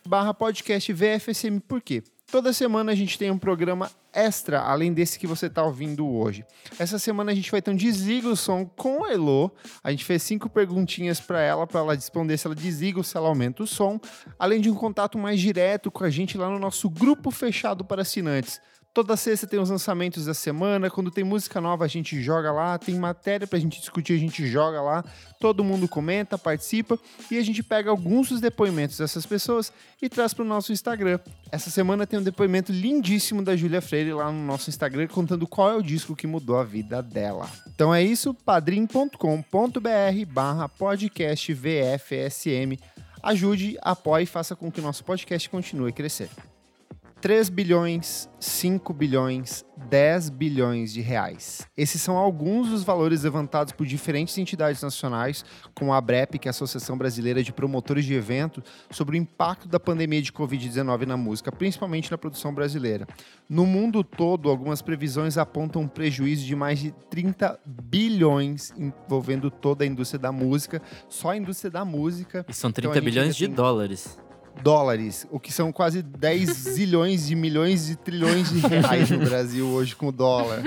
[0.08, 2.04] barra podcast VFSM, por quê?
[2.34, 6.44] Toda semana a gente tem um programa extra, além desse que você está ouvindo hoje.
[6.80, 9.52] Essa semana a gente vai ter um desliga o som com a Elo.
[9.84, 13.16] A gente fez cinco perguntinhas para ela, para ela responder se ela desliga ou se
[13.16, 14.00] ela aumenta o som.
[14.40, 18.02] Além de um contato mais direto com a gente lá no nosso grupo fechado para
[18.02, 18.60] assinantes.
[18.94, 20.88] Toda sexta tem os lançamentos da semana.
[20.88, 22.78] Quando tem música nova, a gente joga lá.
[22.78, 25.04] Tem matéria pra gente discutir, a gente joga lá.
[25.40, 27.00] Todo mundo comenta, participa.
[27.32, 31.20] E a gente pega alguns dos depoimentos dessas pessoas e traz pro nosso Instagram.
[31.52, 35.72] Essa semana tem um depoimento lindíssimo da Júlia Freire lá no nosso Instagram, contando qual
[35.72, 37.50] é o disco que mudou a vida dela.
[37.74, 39.18] Então é isso, padrim.com.br
[40.28, 42.78] barra podcast VFSM.
[43.24, 46.30] Ajude, apoie e faça com que o nosso podcast continue a crescer.
[47.24, 51.66] 3 bilhões, 5 bilhões, 10 bilhões de reais.
[51.78, 56.50] Esses são alguns dos valores levantados por diferentes entidades nacionais, como a ABREP, que é
[56.50, 61.16] a Associação Brasileira de Promotores de Eventos, sobre o impacto da pandemia de Covid-19 na
[61.16, 63.08] música, principalmente na produção brasileira.
[63.48, 69.86] No mundo todo, algumas previsões apontam um prejuízo de mais de 30 bilhões envolvendo toda
[69.86, 72.46] a indústria da música, só a indústria da música.
[72.50, 73.56] E são 30 então, bilhões de tem...
[73.56, 74.22] dólares
[74.62, 79.68] dólares, o que são quase 10 zilhões de milhões de trilhões de reais no Brasil
[79.68, 80.62] hoje com o dólar.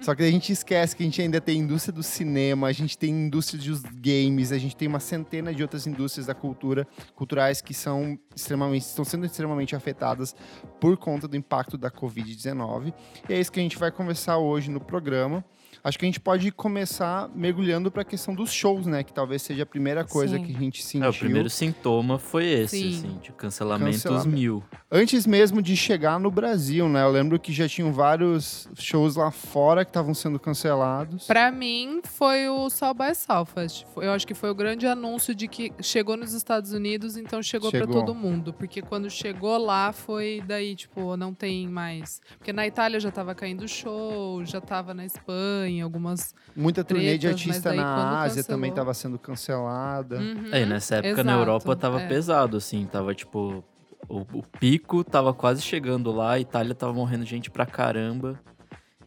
[0.00, 2.96] Só que a gente esquece que a gente ainda tem indústria do cinema, a gente
[2.96, 7.60] tem indústria dos games, a gente tem uma centena de outras indústrias da cultura, culturais
[7.60, 10.34] que são extremamente, estão sendo extremamente afetadas
[10.80, 12.94] por conta do impacto da Covid-19.
[13.28, 15.44] E é isso que a gente vai conversar hoje no programa.
[15.86, 19.04] Acho que a gente pode começar mergulhando para a questão dos shows, né?
[19.04, 20.42] Que talvez seja a primeira coisa Sim.
[20.42, 21.06] que a gente sentiu.
[21.06, 22.88] É, o primeiro sintoma foi esse, Sim.
[22.88, 24.28] assim, de cancelamentos Cancelamento.
[24.28, 24.64] mil.
[24.90, 27.04] Antes mesmo de chegar no Brasil, né?
[27.04, 31.24] Eu lembro que já tinham vários shows lá fora que estavam sendo cancelados.
[31.28, 33.86] Para mim, foi o South by Southwest.
[33.96, 37.70] Eu acho que foi o grande anúncio de que chegou nos Estados Unidos, então chegou,
[37.70, 37.86] chegou.
[37.86, 38.52] para todo mundo.
[38.52, 42.20] Porque quando chegou lá, foi daí, tipo, não tem mais.
[42.38, 46.34] Porque na Itália já tava caindo show, já tava na Espanha em algumas.
[46.54, 48.58] Muita turnê de artista na Ásia cancelou...
[48.58, 50.16] também estava sendo cancelada.
[50.16, 52.08] Uhum, é, nessa época exato, na Europa tava é.
[52.08, 53.64] pesado, assim, tava tipo.
[54.08, 58.38] O, o, pico tava quase chegando lá, a Itália tava morrendo gente pra caramba.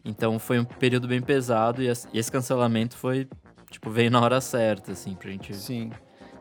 [0.04, 3.26] Então foi um período bem pesado e, e esse cancelamento foi,
[3.70, 5.54] tipo, veio na hora certa, assim, pra gente.
[5.56, 5.90] Sim.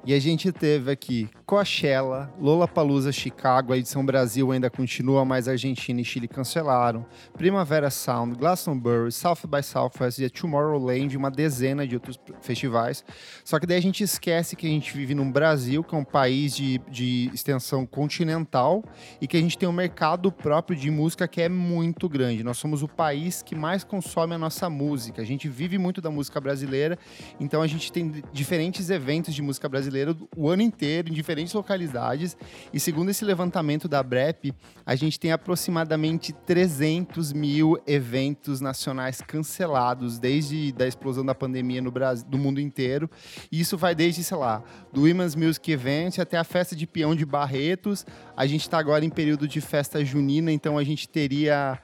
[0.05, 5.99] E a gente teve aqui Coachella, Lollapalooza Chicago, a edição Brasil ainda continua, mas Argentina
[5.99, 7.05] e Chile cancelaram.
[7.37, 13.03] Primavera Sound, Glastonbury, South by Southwest e Tomorrowland, uma dezena de outros festivais.
[13.43, 16.03] Só que daí a gente esquece que a gente vive num Brasil, que é um
[16.03, 18.83] país de, de extensão continental
[19.19, 22.41] e que a gente tem um mercado próprio de música que é muito grande.
[22.41, 25.21] Nós somos o país que mais consome a nossa música.
[25.21, 26.97] A gente vive muito da música brasileira,
[27.37, 31.53] então a gente tem diferentes eventos de música brasileira brasileiro o ano inteiro, em diferentes
[31.53, 32.37] localidades.
[32.71, 34.53] E segundo esse levantamento da BREP,
[34.85, 41.91] a gente tem aproximadamente 300 mil eventos nacionais cancelados desde a explosão da pandemia no
[41.91, 43.09] Brasil, do mundo inteiro.
[43.51, 44.63] E isso vai desde, sei lá,
[44.93, 48.05] do Women's Music Event até a festa de peão de Barretos.
[48.37, 51.79] A gente está agora em período de festa junina, então a gente teria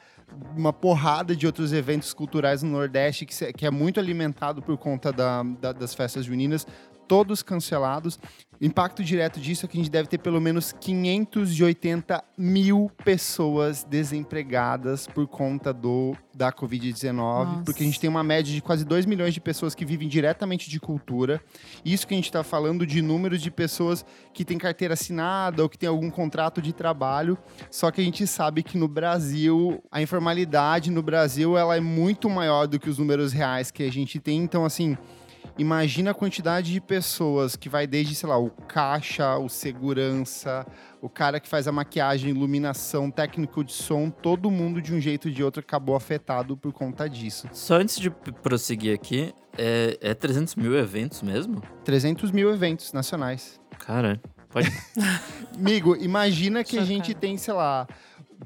[0.55, 5.11] uma porrada de outros eventos culturais no Nordeste que, que é muito alimentado por conta
[5.11, 6.65] da, da, das festas juninas
[7.07, 8.19] todos cancelados.
[8.61, 15.07] Impacto direto disso é que a gente deve ter pelo menos 580 mil pessoas desempregadas
[15.07, 19.33] por conta do da Covid-19, porque a gente tem uma média de quase 2 milhões
[19.33, 21.41] de pessoas que vivem diretamente de cultura.
[21.83, 25.69] Isso que a gente está falando de números de pessoas que têm carteira assinada ou
[25.69, 27.37] que têm algum contrato de trabalho.
[27.71, 32.29] Só que a gente sabe que no Brasil, a informalidade no Brasil ela é muito
[32.29, 34.39] maior do que os números reais que a gente tem.
[34.39, 34.97] Então, assim,
[35.57, 40.65] Imagina a quantidade de pessoas que vai desde, sei lá, o caixa, o segurança,
[41.01, 45.27] o cara que faz a maquiagem, iluminação, técnico de som, todo mundo de um jeito
[45.27, 47.47] ou de outro acabou afetado por conta disso.
[47.51, 51.61] Só antes de prosseguir aqui, é, é 300 mil eventos mesmo?
[51.83, 53.59] 300 mil eventos nacionais.
[53.79, 54.71] Cara, pode.
[55.55, 57.87] Amigo, imagina que a gente tem, sei lá,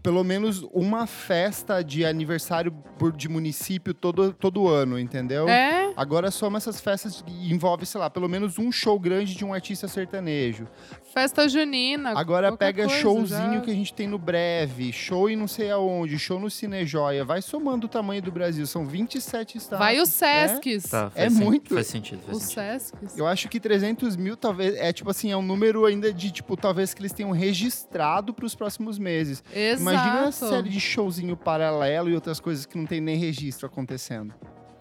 [0.01, 2.74] pelo menos uma festa de aniversário
[3.15, 5.47] de município todo, todo ano, entendeu?
[5.47, 5.91] É.
[5.95, 9.53] Agora soma essas festas que envolve, sei lá, pelo menos um show grande de um
[9.53, 10.68] artista sertanejo.
[11.13, 12.11] Festa junina.
[12.15, 13.61] Agora pega coisa, showzinho já...
[13.61, 17.25] que a gente tem no breve, show e não sei aonde, show no Cinejoia.
[17.25, 19.79] Vai somando o tamanho do Brasil, são 27 estados.
[19.79, 20.85] Vai os Sescs.
[20.85, 21.73] É, tá, é muito.
[21.73, 22.53] Faz sentido, faz sentido.
[22.53, 23.17] Sescs.
[23.17, 26.56] Eu acho que 300 mil talvez, é tipo assim, é um número ainda de, tipo,
[26.56, 29.44] talvez que eles tenham registrado para os próximos meses.
[29.53, 29.81] Exato.
[29.81, 34.33] Imagina a série de showzinho paralelo e outras coisas que não tem nem registro acontecendo.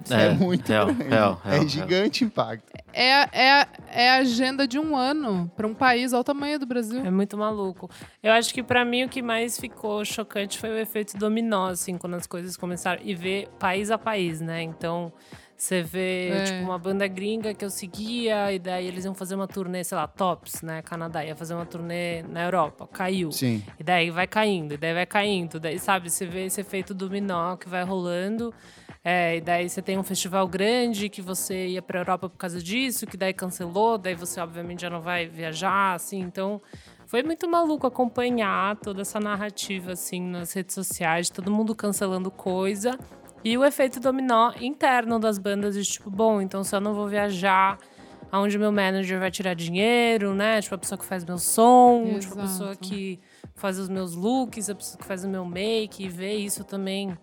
[0.04, 1.02] Isso é, É, muito real, grande.
[1.04, 2.72] real, é real, gigante impacto.
[2.93, 7.05] É, é, é a agenda de um ano para um país ao tamanho do Brasil.
[7.05, 7.90] É muito maluco.
[8.23, 11.96] Eu acho que pra mim o que mais ficou chocante foi o efeito dominó, assim,
[11.99, 13.00] quando as coisas começaram.
[13.05, 14.62] E ver país a país, né?
[14.62, 15.12] Então,
[15.58, 16.44] você vê, É.
[16.44, 19.96] tipo, uma banda gringa que eu seguia, e daí eles iam fazer uma turnê, sei
[19.96, 20.82] lá, Tops, né?
[20.82, 23.32] Canadá, ia fazer uma turnê na Europa, caiu.
[23.32, 23.64] Sim.
[23.78, 25.58] E daí vai caindo, e daí vai caindo.
[25.58, 28.55] Daí, sabe, você vê esse efeito dominó que vai rolando.
[29.05, 32.62] É, e daí você tem um festival grande que você ia pra Europa por causa
[32.62, 36.20] disso, que daí cancelou, daí você obviamente já não vai viajar, assim.
[36.20, 36.61] Então,
[37.06, 42.31] foi muito maluco acompanhar toda essa narrativa, assim, nas redes sociais, de todo mundo cancelando
[42.31, 42.99] coisa.
[43.49, 47.06] E o efeito dominó interno das bandas de tipo, bom, então se eu não vou
[47.09, 47.79] viajar,
[48.31, 50.61] aonde meu manager vai tirar dinheiro, né?
[50.61, 52.89] Tipo, a pessoa que faz meu som, tipo, a pessoa Exato.
[52.89, 53.19] que
[53.55, 57.17] faz os meus looks, a pessoa que faz o meu make, e ver isso também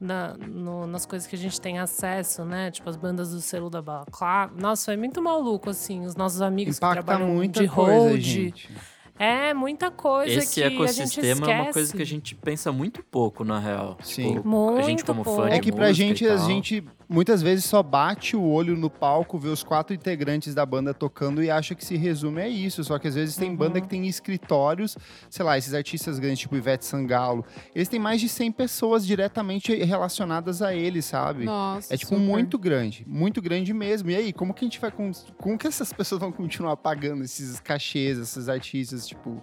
[0.00, 2.70] na- no- nas coisas que a gente tem acesso, né?
[2.70, 4.54] Tipo, as bandas do selo da Balaclava.
[4.58, 6.04] Nossa, foi muito maluco, assim.
[6.04, 8.20] Os nossos amigos que Impacta trabalham muita de coisa, hold.
[8.20, 8.70] gente.
[9.18, 12.70] É, muita coisa Esse que a gente ecossistema é uma coisa que a gente pensa
[12.70, 13.96] muito pouco, na real.
[14.02, 14.34] Sim.
[14.34, 15.42] Tipo, a gente Muito como pouco.
[15.42, 18.90] fã de É que pra gente, a gente muitas vezes só bate o olho no
[18.90, 22.82] palco, vê os quatro integrantes da banda tocando e acha que se resume a isso.
[22.84, 24.96] Só que às vezes tem banda que tem escritórios,
[25.30, 27.44] sei lá, esses artistas grandes, tipo Ivete Sangalo,
[27.74, 31.44] eles têm mais de 100 pessoas diretamente relacionadas a eles, sabe?
[31.44, 31.94] Nossa.
[31.94, 32.24] É tipo super.
[32.24, 34.10] muito grande, muito grande mesmo.
[34.10, 37.60] E aí, como que a gente vai como que essas pessoas vão continuar pagando esses
[37.60, 39.42] cachês, esses artistas, tipo,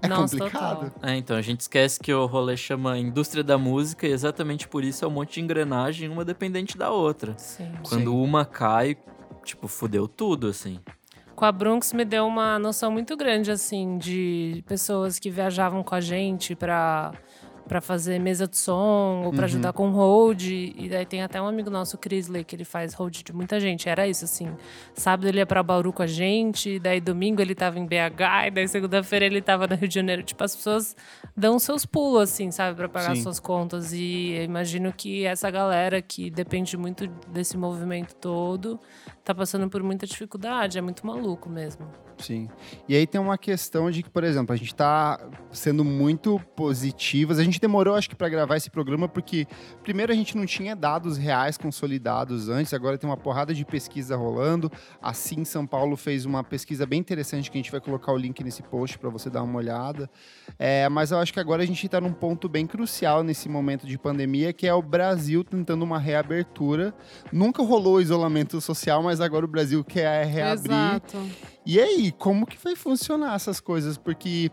[0.00, 0.90] é Nossa, complicado.
[0.90, 1.10] total.
[1.10, 4.84] É, então a gente esquece que o rolê chama indústria da música e exatamente por
[4.84, 7.34] isso é um monte de engrenagem, uma dependente da outra.
[7.36, 7.72] Sim.
[7.86, 8.16] Quando Sim.
[8.24, 8.96] uma cai,
[9.44, 10.80] tipo, fudeu tudo, assim.
[11.34, 15.94] Com a Brunx me deu uma noção muito grande, assim, de pessoas que viajavam com
[15.94, 17.12] a gente pra,
[17.68, 19.44] pra fazer mesa de som ou pra Uhum.
[19.44, 20.42] ajudar com hold.
[20.42, 23.88] E daí tem até um amigo nosso, Crisley, que ele faz hold de muita gente.
[23.88, 24.48] Era isso, assim.
[24.94, 28.50] Sábado ele ia pra Bauru com a gente, daí domingo ele tava em BH, e
[28.50, 30.22] daí segunda-feira ele tava no Rio de Janeiro.
[30.22, 30.96] Tipo, as pessoas
[31.36, 33.22] dão seus pulos, assim, sabe, pra pagar Sim.
[33.22, 33.92] suas contas.
[33.92, 38.78] E eu imagino que essa galera que depende muito desse movimento todo
[39.24, 40.78] tá passando por muita dificuldade.
[40.78, 41.86] É muito maluco mesmo.
[42.22, 42.48] Sim.
[42.88, 47.38] E aí tem uma questão de que, por exemplo, a gente está sendo muito positivas.
[47.38, 49.46] A gente demorou, acho que, para gravar esse programa, porque,
[49.82, 54.16] primeiro, a gente não tinha dados reais consolidados antes, agora tem uma porrada de pesquisa
[54.16, 54.70] rolando.
[55.00, 58.16] A Sim São Paulo fez uma pesquisa bem interessante que a gente vai colocar o
[58.16, 60.08] link nesse post para você dar uma olhada.
[60.58, 63.86] É, mas eu acho que agora a gente está num ponto bem crucial nesse momento
[63.86, 66.94] de pandemia, que é o Brasil tentando uma reabertura.
[67.32, 70.72] Nunca rolou isolamento social, mas agora o Brasil quer reabrir.
[70.72, 71.18] Exato.
[71.64, 73.96] E aí, como que vai funcionar essas coisas?
[73.96, 74.50] Porque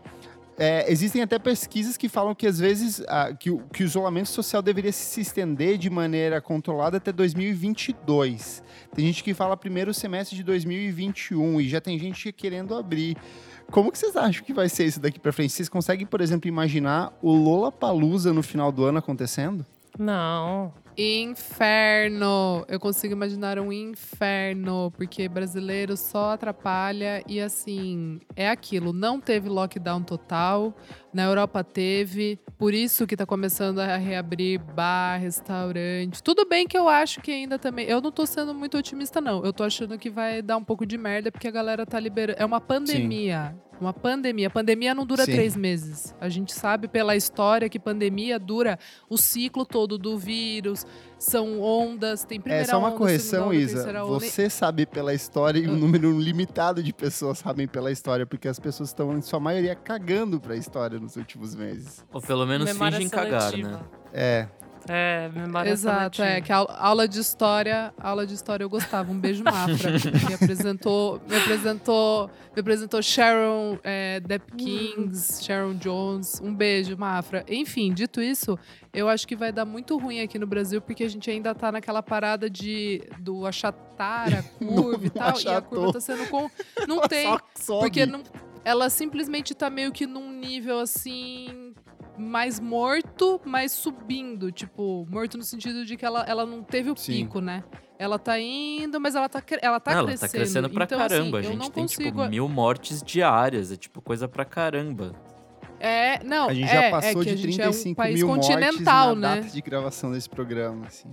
[0.62, 4.28] é, existem até pesquisas que falam que às vezes ah, que, o, que o isolamento
[4.28, 8.62] social deveria se estender de maneira controlada até 2022.
[8.94, 13.16] Tem gente que fala primeiro semestre de 2021 e já tem gente querendo abrir.
[13.70, 15.54] Como que vocês acham que vai ser isso daqui para frente?
[15.54, 19.64] Vocês conseguem, por exemplo, imaginar o Lollapalooza no final do ano acontecendo?
[19.98, 20.74] Não.
[20.96, 22.64] Inferno!
[22.68, 29.48] Eu consigo imaginar um inferno, porque brasileiro só atrapalha e assim, é aquilo, não teve
[29.48, 30.76] lockdown total,
[31.12, 36.22] na Europa teve, por isso que tá começando a reabrir bar, restaurante.
[36.22, 39.44] Tudo bem que eu acho que ainda também, eu não tô sendo muito otimista não,
[39.44, 42.40] eu tô achando que vai dar um pouco de merda porque a galera tá liberando,
[42.40, 43.54] é uma pandemia.
[43.54, 43.70] Sim.
[43.80, 44.48] Uma pandemia.
[44.48, 45.32] A pandemia não dura Sim.
[45.32, 46.14] três meses.
[46.20, 48.78] A gente sabe pela história que pandemia dura
[49.08, 50.79] o ciclo todo do vírus.
[51.18, 54.04] São ondas, tem primeira onda, É só uma correção, onda, Isa.
[54.04, 58.58] Você sabe pela história e um número limitado de pessoas sabem pela história, porque as
[58.58, 62.04] pessoas estão, em sua maioria, cagando pra história nos últimos meses.
[62.12, 63.80] Ou pelo menos Memória fingem cagar, né?
[64.12, 64.48] É.
[64.88, 69.10] É, memória Exato, é que a aula de história, aula de história eu gostava.
[69.10, 69.92] Um beijo Mafra.
[70.28, 76.40] me apresentou, me apresentou, me apresentou Sharon é, Depp Kings, Sharon Jones.
[76.42, 77.44] Um beijo, Mafra.
[77.48, 78.58] Enfim, dito isso,
[78.92, 81.70] eu acho que vai dar muito ruim aqui no Brasil porque a gente ainda tá
[81.70, 85.52] naquela parada de do achatar a curva e tal, achatou.
[85.52, 86.50] e a curva tá sendo com
[86.88, 87.28] não tem,
[87.80, 88.22] porque não
[88.64, 91.72] ela simplesmente tá meio que num nível assim
[92.20, 94.52] mais morto, mas subindo.
[94.52, 97.24] Tipo, morto no sentido de que ela, ela não teve o Sim.
[97.24, 97.64] pico, né?
[97.98, 100.22] Ela tá indo, mas ela tá, ela tá não, crescendo.
[100.22, 101.38] Ela tá crescendo pra então, assim, caramba.
[101.38, 102.20] Assim, a gente tem, tipo, consigo...
[102.20, 103.72] tipo, mil mortes diárias.
[103.72, 105.14] É, tipo, coisa pra caramba.
[105.78, 109.06] É, não, A gente é, já passou é de 35 é um país mil continental,
[109.06, 109.40] mortes na né?
[109.40, 111.08] data de gravação desse programa, assim.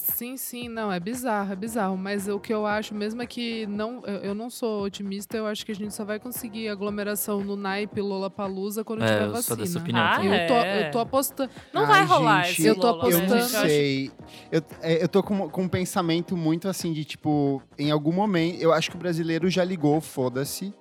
[0.00, 1.96] Sim, sim, não, é bizarro, é bizarro.
[1.96, 5.64] Mas o que eu acho mesmo é que não, eu, não sou otimista, eu acho
[5.64, 9.42] que a gente só vai conseguir aglomeração no naipe Lollapalooza quando é, tiver eu vacina.
[9.42, 10.86] Sou dessa opinião ah, eu, tô, é.
[10.86, 11.50] eu tô apostando.
[11.72, 13.34] Não Ai, vai rolar gente, esse Eu tô apostando.
[13.34, 14.10] Eu não sei.
[14.50, 18.60] Eu, é, eu tô com, com um pensamento muito assim de tipo, em algum momento,
[18.60, 20.74] eu acho que o brasileiro já ligou, foda-se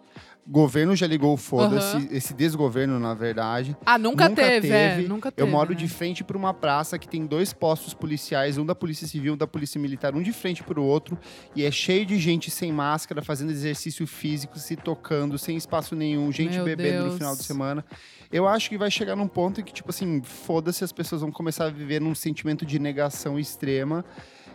[0.50, 2.08] governo já ligou foda-se, uhum.
[2.10, 3.78] esse desgoverno, na verdade.
[3.86, 5.06] Ah, nunca, nunca teve, é, teve.
[5.06, 5.48] É, nunca teve.
[5.48, 5.76] Eu moro né?
[5.76, 9.38] de frente para uma praça que tem dois postos policiais, um da Polícia Civil, um
[9.38, 11.18] da Polícia Militar, um de frente para o outro,
[11.56, 16.32] e é cheio de gente sem máscara, fazendo exercício físico, se tocando, sem espaço nenhum,
[16.32, 17.12] gente Meu bebendo Deus.
[17.12, 17.86] no final de semana.
[18.32, 21.32] Eu acho que vai chegar num ponto em que, tipo assim, foda-se, as pessoas vão
[21.32, 24.06] começar a viver num sentimento de negação extrema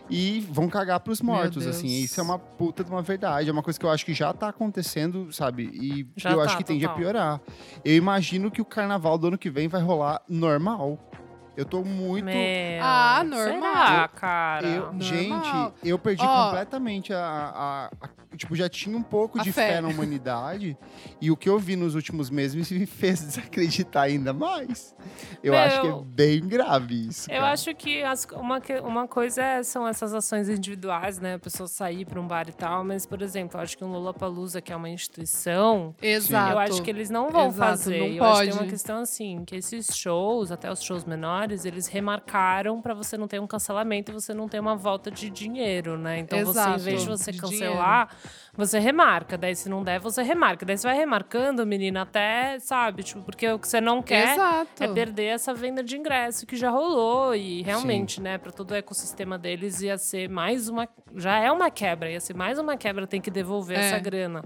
[0.09, 1.87] e vão cagar pros mortos, assim.
[1.87, 3.49] Isso é uma puta de uma verdade.
[3.49, 5.69] É uma coisa que eu acho que já tá acontecendo, sabe?
[5.73, 6.75] E já eu tá, acho que total.
[6.75, 7.41] tende a piorar.
[7.83, 10.99] Eu imagino que o carnaval do ano que vem vai rolar normal.
[11.57, 12.25] Eu tô muito.
[12.25, 12.35] Meu,
[12.81, 13.87] ah, normal.
[13.87, 14.67] Será, cara?
[14.67, 16.27] Eu, gente, eu perdi oh.
[16.27, 19.73] completamente a, a, a, Tipo, já tinha um pouco a de fé.
[19.73, 19.81] fé.
[19.81, 20.77] na humanidade.
[21.21, 24.95] e o que eu vi nos últimos meses me fez desacreditar ainda mais.
[25.43, 27.31] Eu Meu, acho que é bem grave isso.
[27.31, 31.35] Eu acho que as, uma, uma coisa é, são essas ações individuais, né?
[31.35, 32.83] A pessoa sair para um bar e tal.
[32.83, 35.95] Mas, por exemplo, eu acho que o Lula Palusa, que é uma instituição.
[36.01, 36.51] Exato.
[36.51, 37.99] Eu acho que eles não vão Exato, fazer.
[37.99, 38.31] Não eu pode.
[38.31, 42.81] acho que tem uma questão assim: que esses shows, até os shows menores, eles remarcaram
[42.81, 46.19] para você não ter um cancelamento e você não ter uma volta de dinheiro, né?
[46.19, 46.79] Então Exato.
[46.79, 48.24] você, em vez de você cancelar, dinheiro.
[48.53, 49.37] Você remarca.
[49.37, 50.65] Daí, se não der, você remarca.
[50.65, 53.03] Daí você vai remarcando, menina, até, sabe?
[53.03, 54.83] Tipo, porque o que você não quer Exato.
[54.83, 57.35] é perder essa venda de ingresso que já rolou.
[57.35, 58.21] E realmente, Sim.
[58.21, 60.87] né, para todo o ecossistema deles ia ser mais uma.
[61.15, 63.87] Já é uma quebra, ia ser mais uma quebra, tem que devolver é.
[63.87, 64.43] essa grana.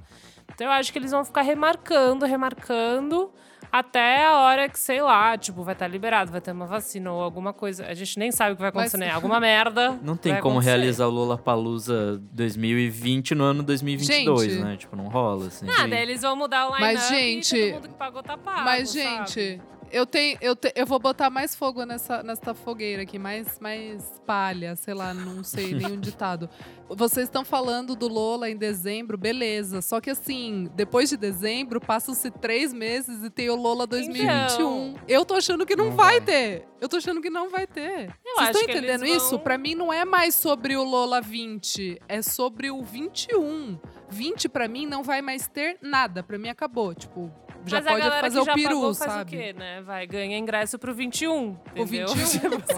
[0.53, 3.31] Então eu acho que eles vão ficar remarcando, remarcando
[3.71, 7.11] até a hora que, sei lá, tipo, vai estar tá liberado, vai ter uma vacina
[7.11, 7.85] ou alguma coisa.
[7.85, 9.07] A gente nem sabe o que vai acontecer, Mas...
[9.07, 9.13] né?
[9.13, 9.97] Alguma merda.
[10.01, 10.75] Não tem como acontecer.
[10.75, 14.63] realizar o Lola Palusa 2020 no ano 2022, gente.
[14.63, 14.77] né?
[14.77, 15.65] Tipo, não rola assim.
[15.65, 18.63] Nada, eles vão mudar o line Mas, gente, e todo mundo que pagou tá pago.
[18.63, 19.61] Mas, sabe?
[19.91, 24.21] Eu tenho, eu, te, eu vou botar mais fogo nessa, nessa fogueira aqui, mais, mais
[24.25, 26.49] palha, sei lá, não sei nenhum ditado.
[26.87, 29.81] Vocês estão falando do Lola em dezembro, beleza.
[29.81, 34.89] Só que assim, depois de dezembro, passam-se três meses e tem o Lola 2021.
[34.89, 36.67] Então, eu tô achando que não, não vai, vai, ter.
[36.81, 38.09] Eu tô achando que não vai ter.
[38.25, 39.31] Eu Vocês estão entendendo isso?
[39.31, 39.39] Vão...
[39.39, 43.77] Pra mim não é mais sobre o Lola 20, é sobre o 21.
[44.09, 46.23] 20 para mim não vai mais ter nada.
[46.23, 46.93] Para mim acabou.
[46.95, 47.31] Tipo,
[47.65, 49.11] já Mas pode fazer o peru, pagou, sabe?
[49.11, 49.81] Faz o quê, né?
[49.81, 51.57] Vai ganhar ingresso pro 21.
[51.77, 52.13] O 21.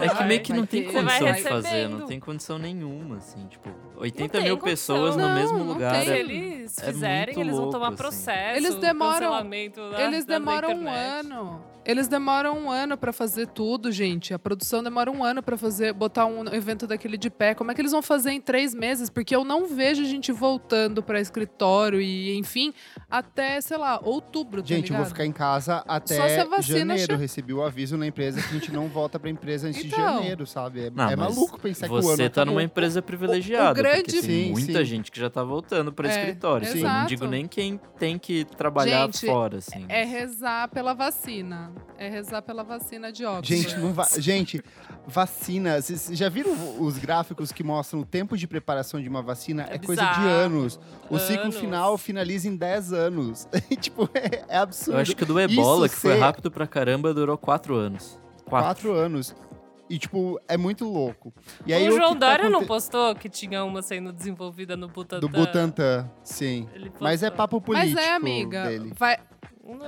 [0.00, 3.68] é que meio que não tem condição de fazer, não tem condição nenhuma, assim, tipo,
[3.96, 4.96] 80 mil condição.
[4.96, 6.02] pessoas no mesmo lugar.
[6.04, 7.96] Se é, eles fizerem, é eles vão tomar assim.
[7.96, 8.56] processo.
[8.56, 9.32] Eles demoram,
[9.98, 11.72] eles demoram um ano.
[11.84, 14.32] Eles demoram um ano para fazer tudo, gente.
[14.32, 17.54] A produção demora um ano para fazer, botar um evento daquele de pé.
[17.54, 19.10] Como é que eles vão fazer em três meses?
[19.10, 22.72] Porque eu não vejo a gente voltando para escritório e, enfim,
[23.12, 24.62] até, sei lá, outubro.
[24.64, 27.14] gente, tá eu vou ficar em casa até janeiro.
[27.14, 27.20] Che...
[27.20, 30.04] Recebi o aviso na empresa que a gente não volta pra empresa antes então, de
[30.04, 30.86] janeiro, sabe?
[30.86, 33.68] É, não, é maluco pensar que o ano Você tá numa empresa privilegiada.
[33.68, 34.12] O, o grande...
[34.12, 34.84] Tem sim, muita sim.
[34.86, 36.66] gente que já tá voltando para é, escritório.
[36.66, 36.84] Sim.
[36.84, 39.84] Não digo nem quem tem que trabalhar gente, fora, assim.
[39.90, 41.70] É rezar pela vacina.
[41.98, 43.54] É rezar pela vacina de Oxford.
[43.54, 44.64] Gente, não va gente
[45.06, 45.82] vacina.
[45.82, 49.66] Vocês já viram os gráficos que mostram o tempo de preparação de uma vacina?
[49.68, 50.80] É, é coisa de anos.
[51.10, 51.26] O anos.
[51.26, 53.01] ciclo final finaliza em 10 anos.
[53.80, 54.96] tipo, é, é, absurdo.
[54.96, 58.18] Eu acho que do ebola, Isso que foi rápido pra caramba, durou 4 anos.
[58.46, 59.34] 4 anos.
[59.90, 61.34] E, tipo, é muito louco.
[61.66, 64.88] E aí, o João tá Dória tá não postou que tinha uma sendo desenvolvida no
[64.88, 65.20] Butantan?
[65.20, 66.66] Do Butantan, sim.
[66.98, 68.64] Mas é papo político Mas é, amiga.
[68.64, 68.92] Dele.
[68.96, 69.18] Vai...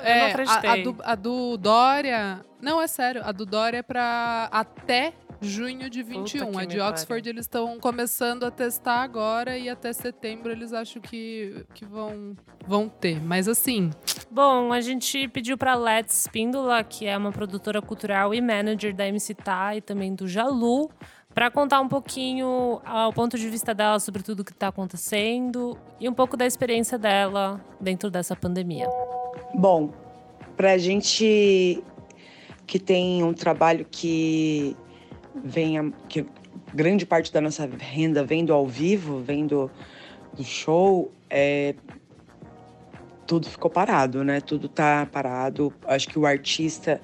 [0.02, 2.44] É, a, a, do, a do Dória...
[2.60, 3.22] Não, é sério.
[3.24, 6.58] A do Dória é pra até junho de 21.
[6.58, 7.28] A de Oxford pare.
[7.28, 12.88] eles estão começando a testar agora e até setembro eles acham que, que vão, vão
[12.88, 13.22] ter.
[13.22, 13.90] Mas assim.
[14.30, 19.06] Bom, a gente pediu para Let's Píndola, que é uma produtora cultural e manager da
[19.06, 20.90] MC Tá e também do Jalu,
[21.34, 26.08] para contar um pouquinho ao ponto de vista dela sobre tudo que está acontecendo e
[26.08, 28.88] um pouco da experiência dela dentro dessa pandemia.
[29.56, 29.92] Bom,
[30.56, 31.82] para a gente
[32.66, 34.76] que tem um trabalho que
[35.44, 36.26] vem que
[36.74, 39.70] grande parte da nossa renda vem do ao vivo, vem do,
[40.32, 41.76] do show, é,
[43.26, 44.40] tudo ficou parado, né?
[44.40, 45.72] Tudo tá parado.
[45.86, 47.00] Acho que o artista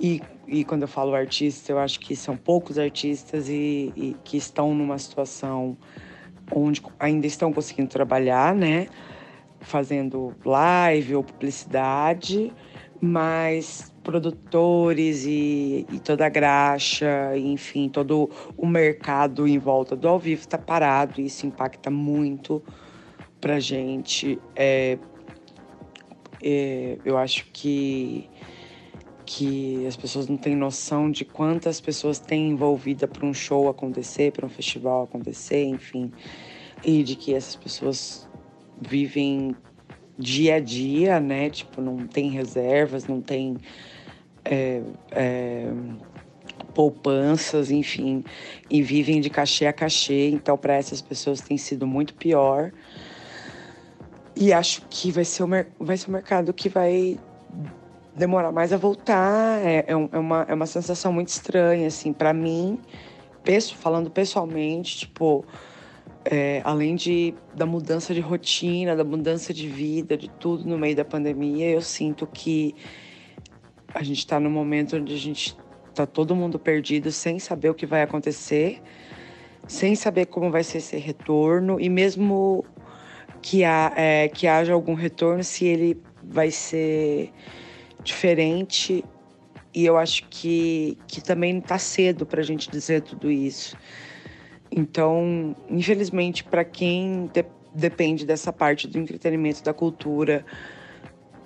[0.00, 4.38] e, e quando eu falo artista, eu acho que são poucos artistas e, e que
[4.38, 5.76] estão numa situação
[6.50, 8.88] onde ainda estão conseguindo trabalhar, né?
[9.60, 12.52] Fazendo live ou publicidade,
[13.00, 20.18] mas produtores e, e, toda a graxa, enfim, todo o mercado em volta do ao
[20.18, 22.62] vivo está parado e isso impacta muito
[23.40, 24.38] para gente.
[24.56, 24.98] É,
[26.42, 28.28] é, eu acho que
[29.32, 34.32] que as pessoas não têm noção de quantas pessoas têm envolvida para um show acontecer,
[34.32, 36.10] para um festival acontecer, enfim,
[36.84, 38.28] e de que essas pessoas
[38.80, 39.54] vivem
[40.18, 41.50] dia a dia, né?
[41.50, 43.56] Tipo, não tem reservas, não tem
[44.44, 45.72] é, é,
[46.74, 48.24] poupanças, enfim,
[48.68, 50.28] e vivem de cachê a cachê.
[50.28, 52.72] Então, para essas pessoas tem sido muito pior.
[54.36, 57.18] E acho que vai ser, o, vai ser um mercado que vai
[58.14, 59.60] demorar mais a voltar.
[59.64, 62.78] É, é, é uma, é uma sensação muito estranha, assim, para mim,
[63.76, 65.44] falando pessoalmente, tipo,
[66.24, 70.94] é, além de, da mudança de rotina, da mudança de vida, de tudo no meio
[70.94, 72.74] da pandemia, eu sinto que
[73.94, 75.56] a gente está num momento onde a gente
[75.88, 78.80] está todo mundo perdido, sem saber o que vai acontecer,
[79.66, 82.64] sem saber como vai ser esse retorno e mesmo
[83.42, 87.32] que, há, é, que haja algum retorno, se ele vai ser
[88.02, 89.04] diferente.
[89.72, 93.76] E eu acho que, que também está cedo para a gente dizer tudo isso.
[94.70, 100.44] Então, infelizmente, para quem de, depende dessa parte do entretenimento, da cultura,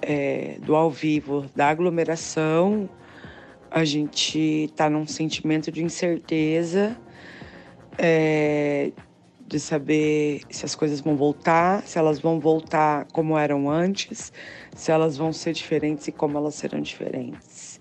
[0.02, 2.88] é, do ao vivo, da aglomeração,
[3.70, 6.96] a gente está num sentimento de incerteza,
[7.98, 8.92] é,
[9.46, 14.32] de saber se as coisas vão voltar, se elas vão voltar como eram antes,
[14.74, 17.80] se elas vão ser diferentes e como elas serão diferentes.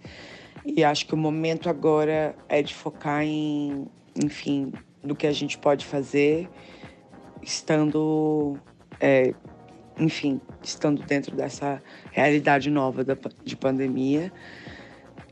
[0.66, 4.72] E acho que o momento agora é de focar em, enfim,
[5.04, 6.50] do que a gente pode fazer,
[7.42, 8.58] estando
[9.00, 9.34] é,
[9.98, 14.32] enfim, estando dentro dessa realidade nova da, de pandemia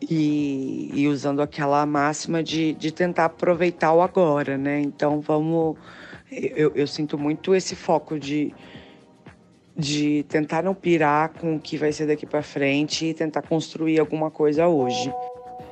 [0.01, 4.81] e, e, usando aquela máxima de, de tentar aproveitar o agora, né?
[4.81, 5.77] Então vamos.
[6.31, 8.53] Eu, eu sinto muito esse foco de,
[9.75, 13.99] de tentar não pirar com o que vai ser daqui para frente e tentar construir
[13.99, 15.13] alguma coisa hoje.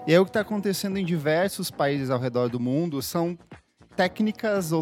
[0.06, 3.38] E o que está acontecendo em diversos países ao redor do mundo são
[4.00, 4.82] técnicas ou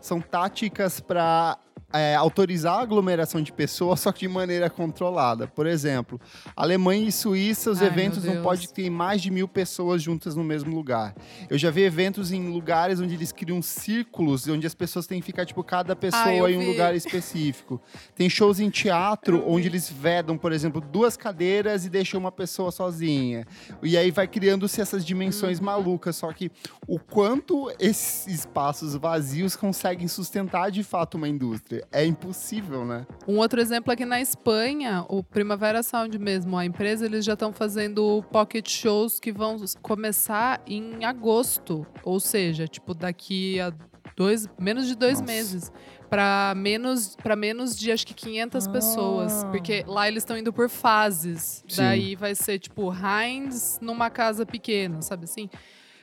[0.00, 1.56] são táticas para
[1.92, 5.46] é, autorizar a aglomeração de pessoas, só que de maneira controlada.
[5.46, 6.20] Por exemplo,
[6.54, 10.44] Alemanha e Suíça, os Ai, eventos não podem ter mais de mil pessoas juntas no
[10.44, 11.14] mesmo lugar.
[11.48, 15.26] Eu já vi eventos em lugares onde eles criam círculos, onde as pessoas têm que
[15.26, 16.66] ficar, tipo, cada pessoa ah, em um vi.
[16.66, 17.80] lugar específico.
[18.14, 22.70] Tem shows em teatro onde eles vedam, por exemplo, duas cadeiras e deixam uma pessoa
[22.70, 23.46] sozinha.
[23.82, 25.64] E aí vai criando-se essas dimensões uhum.
[25.64, 26.50] malucas, só que
[26.86, 33.06] o quanto esses espaços vazios conseguem sustentar de fato uma indústria é impossível, né?
[33.26, 37.52] Um outro exemplo aqui na Espanha, o Primavera Sound mesmo, a empresa, eles já estão
[37.52, 41.86] fazendo pocket shows que vão começar em agosto.
[42.02, 43.72] Ou seja, tipo, daqui a
[44.16, 45.32] dois, menos de dois Nossa.
[45.32, 45.72] meses
[46.08, 48.70] para menos para menos de acho que 500 ah.
[48.70, 51.62] pessoas, porque lá eles estão indo por fases.
[51.68, 51.82] Sim.
[51.82, 55.48] Daí vai ser tipo Heinz numa casa pequena, sabe assim?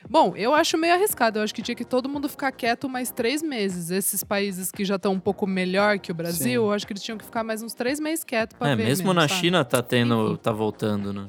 [0.08, 1.38] Bom, eu acho meio arriscado.
[1.38, 3.90] Eu acho que tinha que todo mundo ficar quieto mais três meses.
[3.90, 6.66] Esses países que já estão um pouco melhor que o Brasil, Sim.
[6.66, 8.84] eu acho que eles tinham que ficar mais uns três meses quietos para é, ver.
[8.84, 9.40] Mesmo, mesmo na sabe?
[9.40, 11.28] China tá tendo, tá voltando, né?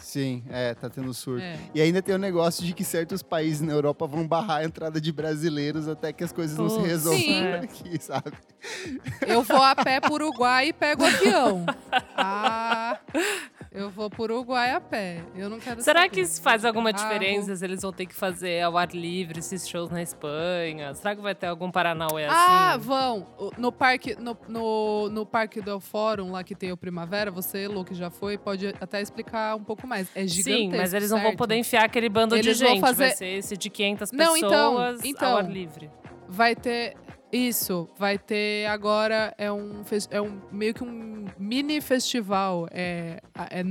[0.00, 1.42] Sim, é, tá tendo surto.
[1.42, 1.58] É.
[1.74, 5.00] E ainda tem o negócio de que certos países na Europa vão barrar a entrada
[5.00, 7.52] de brasileiros até que as coisas não se resolvam sim.
[7.54, 8.32] aqui, sabe?
[9.26, 11.66] Eu vou a pé pro Uruguai e pego o avião.
[12.16, 12.98] Ah,
[13.70, 15.22] eu vou pro Uruguai a pé.
[15.36, 16.10] Eu não quero Será saber.
[16.10, 17.52] que isso faz alguma diferença?
[17.52, 20.94] Ah, eles vão ter que fazer ao ar livre esses shows na Espanha?
[20.94, 22.34] Será que vai ter algum Paranauê assim?
[22.36, 23.26] Ah, vão.
[23.56, 27.84] No parque, no, no, no parque do Fórum, lá que tem o Primavera, você, Lu,
[27.84, 30.08] que já foi, pode até explicar um pouco mais.
[30.14, 31.20] É gigantesco, Sim, mas eles certo?
[31.20, 32.80] não vão poder enfiar aquele bando eles de gente.
[32.80, 33.06] Fazer...
[33.06, 35.90] Vai ser esse de 500 pessoas não, então, então, ao ar livre.
[36.28, 36.94] Vai ter...
[37.30, 43.20] Isso, vai ter agora é um, é um meio que um mini festival, é,
[43.50, 43.62] é,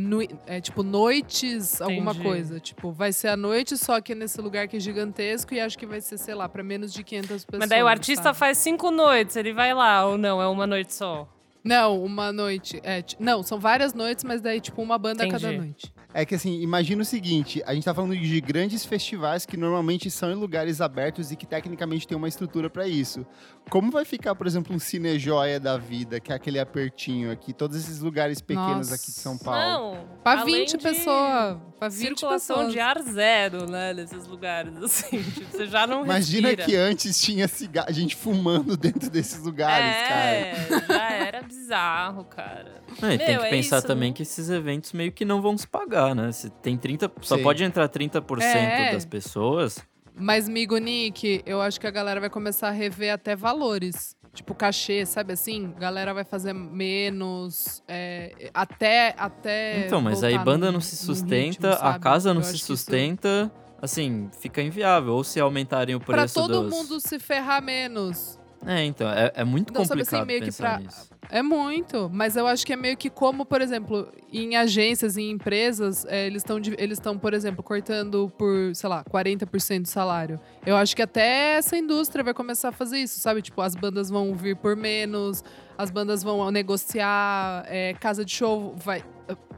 [0.46, 1.92] é tipo noites, Entendi.
[1.92, 5.60] alguma coisa, tipo, vai ser à noite só que nesse lugar que é gigantesco e
[5.60, 7.60] acho que vai ser, sei lá, para menos de 500 pessoas.
[7.60, 8.38] Mas daí o artista sabe?
[8.38, 11.28] faz cinco noites, ele vai lá ou não, é uma noite só?
[11.64, 15.46] Não, uma noite, é, não, são várias noites, mas daí tipo uma banda Entendi.
[15.46, 15.94] a cada noite.
[16.18, 20.10] É que assim, imagina o seguinte: a gente tá falando de grandes festivais que normalmente
[20.10, 23.24] são em lugares abertos e que tecnicamente tem uma estrutura para isso.
[23.70, 27.54] Como vai ficar, por exemplo, um Cine Joia da vida, que é aquele apertinho aqui,
[27.54, 28.96] todos esses lugares pequenos Nossa.
[28.96, 29.96] aqui de São Paulo?
[29.96, 31.58] Não, pra 20 pessoas.
[31.78, 32.74] Pra 20 circulação pessoas.
[32.74, 35.22] de ar zero, né, nesses lugares, assim.
[35.22, 36.66] Tipo, você já não Imagina respira.
[36.66, 40.24] que antes tinha cigarro, gente fumando dentro desses lugares, é, cara.
[40.26, 42.82] É, já era bizarro, cara.
[43.00, 43.88] Não, Meu, tem que é pensar isso.
[43.88, 46.32] também que esses eventos meio que não vão se pagar, né?
[46.32, 47.44] Se tem 30, só Sim.
[47.44, 48.92] pode entrar 30% É.
[48.94, 49.80] das pessoas.
[50.20, 54.16] Mas, Migo Nick, eu acho que a galera vai começar a rever até valores.
[54.34, 55.74] Tipo, cachê, sabe assim?
[55.80, 57.84] Galera vai fazer menos.
[57.88, 59.86] é, até, até.
[59.86, 62.58] Então, mas aí banda no- não se sustenta, ritmo, a casa não Eu se que
[62.58, 65.14] isso- sustenta, assim, fica inviável.
[65.14, 66.72] Ou se aumentarem o Pra preço todo dos...
[66.72, 68.40] mundo se ferrar menos.
[68.68, 71.10] É, então, é, é muito Não, sabe assim, complicado meio que pensar pra- nisso.
[71.30, 75.30] É muito, mas eu acho que é meio que como, por exemplo, em agências, em
[75.32, 80.40] empresas, é, eles estão, eles por exemplo, cortando por, sei lá, 40% do salário.
[80.66, 83.42] Eu acho que até essa indústria vai começar a fazer isso, sabe?
[83.42, 85.44] Tipo, as bandas vão vir por menos,
[85.78, 89.04] as bandas vão negociar, é, casa de show vai.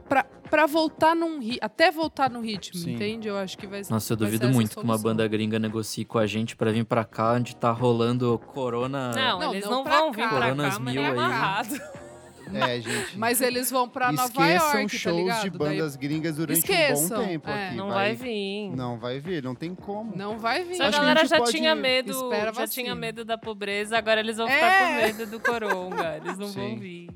[0.08, 2.94] Pra, pra voltar num até voltar no ritmo, Sim.
[2.94, 3.28] entende?
[3.28, 3.92] Eu acho que vai ser.
[3.92, 6.84] Nossa, eu vai duvido muito que uma banda gringa negocie com a gente pra vir
[6.84, 9.12] pra cá, onde tá rolando corona.
[9.14, 10.28] Não, Não, eles não não, vão vir cá.
[10.28, 11.12] pra Coronas cá, mil é aí.
[11.12, 11.80] amarrado.
[12.52, 13.16] É, gente.
[13.16, 15.42] Mas eles vão pra Nova Esqueçam York, tá shows ligado?
[15.42, 17.66] de Daí bandas gringas durante um Esqueçam, bom tempo é.
[17.68, 17.76] aqui.
[17.76, 18.70] Não vai vir.
[18.74, 20.16] Não vai vir, não tem como.
[20.16, 20.82] Não vai vir.
[20.82, 22.66] A Acho galera já pode- tinha medo, Espera já vacina.
[22.86, 24.52] tinha medo da pobreza, agora eles vão É.
[24.54, 26.16] ficar com medo do coronga.
[26.16, 26.76] Eles não vão Sim.
[26.80, 27.10] vir.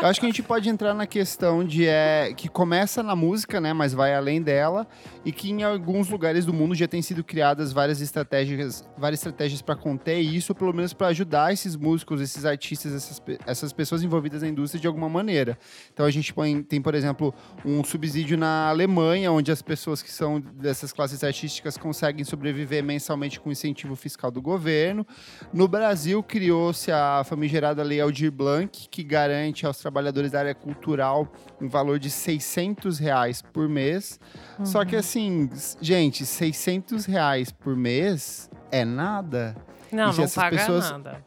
[0.00, 3.60] Eu acho que a gente pode entrar na questão de é, que começa na música,
[3.60, 4.86] né, mas vai além dela,
[5.24, 9.62] e que em alguns lugares do mundo já tem sido criadas várias estratégias, várias estratégias
[9.62, 14.02] para conter isso, ou pelo menos para ajudar esses músicos, esses artistas, essas, essas pessoas
[14.02, 15.58] envolvidas na indústria de alguma maneira.
[15.92, 20.10] Então a gente põe, tem, por exemplo, um subsídio na Alemanha, onde as pessoas que
[20.10, 25.06] são dessas classes artísticas conseguem sobreviver mensalmente com incentivo fiscal do governo.
[25.52, 31.26] No Brasil, criou-se a famigerada Lei Aldir Blanc, que garante aos trabalhadores da área cultural
[31.60, 34.18] um valor de 600 reais por mês.
[34.64, 39.56] Só que assim, s- gente, 600 reais por mês é nada.
[39.90, 41.24] Não, E não essas paga pessoas- nada.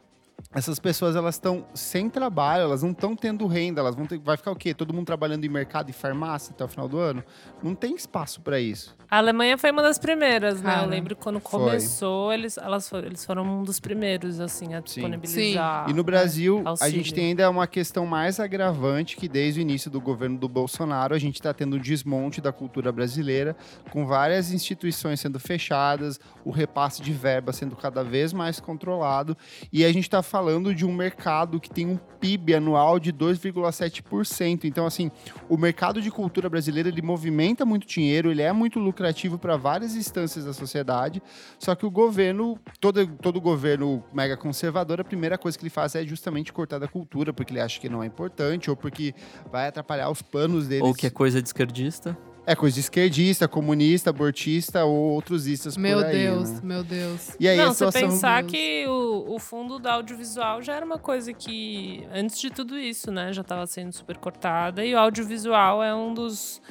[0.54, 4.38] Essas pessoas elas estão sem trabalho, elas não estão tendo renda, elas vão ter, vai
[4.38, 4.74] ficar o quê?
[4.74, 7.22] Todo mundo trabalhando em mercado e farmácia até o final do ano?
[7.62, 8.96] Não tem espaço para isso.
[9.10, 10.82] A Alemanha foi uma das primeiras, né?
[10.84, 11.60] Eu lembro quando foi.
[11.60, 15.90] começou, eles, elas foram, eles foram um dos primeiros, assim, a disponibilizar.
[15.90, 16.94] E no Brasil, a auxílio.
[16.94, 21.14] gente tem ainda uma questão mais agravante que desde o início do governo do Bolsonaro,
[21.14, 23.56] a gente está tendo um desmonte da cultura brasileira,
[23.92, 29.38] com várias instituições sendo fechadas, o repasse de verba sendo cada vez mais controlado,
[29.72, 34.64] e a gente está falando de um mercado que tem um PIB anual de 2,7%.
[34.64, 35.12] Então, assim,
[35.48, 38.95] o mercado de cultura brasileira, ele movimenta muito dinheiro, ele é muito lucrativo
[39.40, 41.22] para várias instâncias da sociedade,
[41.60, 45.96] só que o governo, todo, todo governo mega conservador, a primeira coisa que ele faz
[45.96, 49.14] é justamente cortar da cultura, porque ele acha que não é importante, ou porque
[49.52, 50.88] vai atrapalhar os planos deles.
[50.88, 52.18] Ou que é coisa de esquerdista.
[52.48, 56.60] É coisa de esquerdista, comunista, abortista ou outros istas Meu por aí, Deus, né?
[56.64, 57.36] meu Deus.
[57.40, 58.02] E aí não, você situação...
[58.02, 62.78] pensar que o, o fundo da audiovisual já era uma coisa que, antes de tudo
[62.78, 64.86] isso, né, já estava sendo super cortada.
[64.86, 66.62] E o audiovisual é um dos.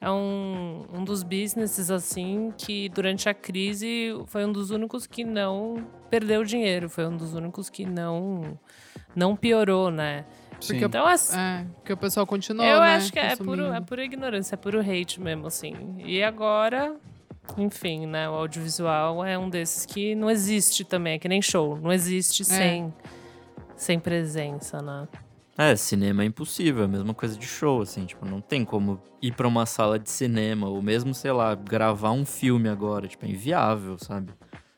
[0.00, 5.24] É um, um dos businesses, assim, que durante a crise foi um dos únicos que
[5.24, 6.88] não perdeu dinheiro.
[6.88, 8.58] Foi um dos únicos que não,
[9.14, 10.24] não piorou, né?
[10.60, 13.80] Porque, então, assim, é, porque o pessoal continuou, Eu né, acho que é puro, é
[13.80, 15.74] pura ignorância, é puro hate mesmo, assim.
[15.98, 16.96] E agora,
[17.58, 18.28] enfim, né?
[18.28, 21.78] O audiovisual é um desses que não existe também, é que nem show.
[21.78, 22.44] Não existe é.
[22.44, 22.94] sem,
[23.76, 25.06] sem presença, né?
[25.58, 29.00] É, cinema é impossível, é a mesma coisa de show, assim, tipo, não tem como
[29.22, 33.24] ir pra uma sala de cinema, ou mesmo, sei lá, gravar um filme agora, tipo,
[33.24, 34.32] é inviável, sabe?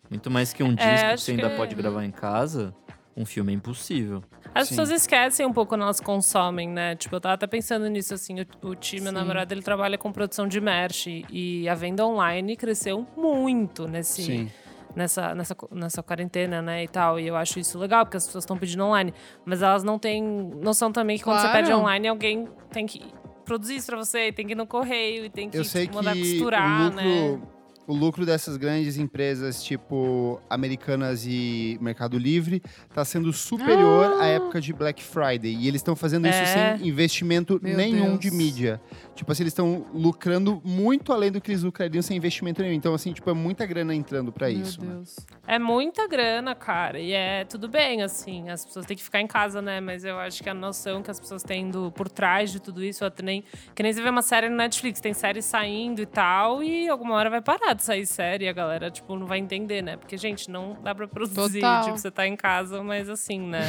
[0.09, 2.73] Muito mais que um é, disco que você ainda pode gravar em casa,
[3.17, 4.23] um filme é impossível.
[4.55, 4.77] As Sim.
[4.77, 6.95] pessoas esquecem um pouco nós consomem, né?
[6.95, 10.12] Tipo, eu tava até pensando nisso, assim, o, o time, meu namorado, ele trabalha com
[10.12, 14.23] produção de merch e a venda online cresceu muito nesse...
[14.23, 14.51] Sim
[14.94, 17.18] nessa, nessa, nessa quarentena, né, e tal.
[17.18, 19.12] E eu acho isso legal, porque as pessoas estão pedindo online.
[19.44, 23.03] Mas elas não têm noção também que quando você pede online, alguém tem que
[23.44, 25.59] produzir isso pra você, tem que ir no correio e tem que
[25.92, 27.40] mandar costurar, lucro, né?
[27.88, 34.24] O lucro dessas grandes empresas, tipo Americanas e Mercado Livre, está sendo superior ah.
[34.24, 35.55] à época de Black Friday.
[35.55, 36.31] E eles estão fazendo é.
[36.31, 38.20] isso sem investimento Meu nenhum Deus.
[38.20, 38.79] de mídia.
[39.14, 42.74] Tipo assim, eles estão lucrando muito além do que eles lucrariam sem investimento nenhum.
[42.74, 44.85] Então, assim, tipo, é muita grana entrando para isso.
[44.85, 45.03] Né?
[45.46, 47.01] É muita grana, cara.
[47.01, 48.51] E é tudo bem, assim.
[48.51, 49.81] As pessoas têm que ficar em casa, né?
[49.81, 52.85] Mas eu acho que a noção que as pessoas têm do, por trás de tudo
[52.85, 53.42] isso, até nem.
[53.74, 57.14] Que nem você vê uma série no Netflix, tem série saindo e tal, e alguma
[57.14, 59.97] hora vai parar de sair série a galera, tipo, não vai entender, né?
[59.97, 61.61] Porque, gente, não dá pra produzir.
[61.61, 61.85] Total.
[61.85, 63.62] Tipo, você tá em casa, mas assim, né?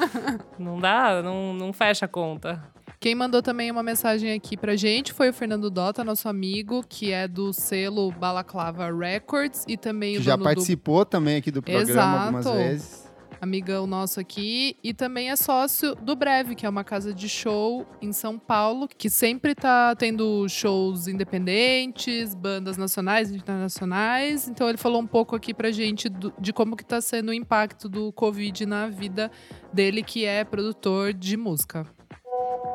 [0.58, 2.62] não dá, não, não fecha a conta.
[2.98, 7.12] Quem mandou também uma mensagem aqui pra gente foi o Fernando Dota, nosso amigo, que
[7.12, 11.08] é do selo Balaclava Records e também que já participou do...
[11.08, 12.18] também aqui do programa Exato.
[12.18, 13.09] algumas vezes
[13.40, 17.86] amigão nosso aqui, e também é sócio do Breve, que é uma casa de show
[18.02, 24.48] em São Paulo, que sempre tá tendo shows independentes, bandas nacionais internacionais.
[24.48, 27.34] Então ele falou um pouco aqui pra gente do, de como que tá sendo o
[27.34, 29.30] impacto do Covid na vida
[29.72, 31.86] dele, que é produtor de música.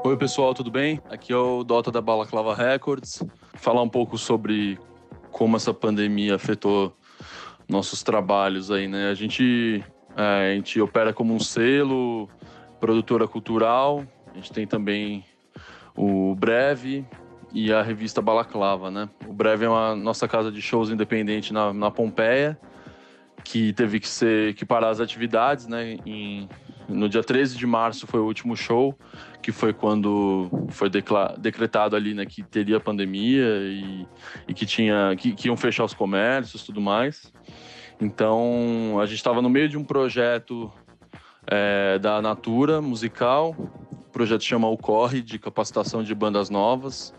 [0.03, 1.01] Oi, pessoal, tudo bem?
[1.09, 3.23] Aqui é o Dota da Balaclava Records.
[3.55, 4.77] Falar um pouco sobre
[5.31, 6.95] como essa pandemia afetou
[7.67, 9.09] nossos trabalhos aí, né?
[9.09, 9.83] A gente
[10.15, 12.29] é, a gente opera como um selo,
[12.79, 14.05] produtora cultural.
[14.31, 15.23] A gente tem também
[15.95, 17.05] o Breve
[17.53, 19.09] e a revista Balaclava, né?
[19.27, 22.59] O Breve é uma nossa casa de shows independente na, na Pompeia,
[23.43, 25.97] que teve que ser que parar as atividades, né?
[26.05, 26.49] Em,
[26.87, 28.97] no dia 13 de março foi o último show,
[29.41, 34.07] que foi quando foi decretado ali, né, que teria pandemia e,
[34.47, 37.31] e que tinha que, que iam fechar os comércios, tudo mais.
[38.01, 40.71] Então, a gente estava no meio de um projeto
[41.47, 43.55] é, da Natura musical.
[43.91, 47.13] O projeto chama O Corre, de capacitação de bandas novas.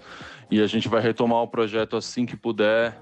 [0.50, 2.98] E a gente vai retomar o projeto assim que puder,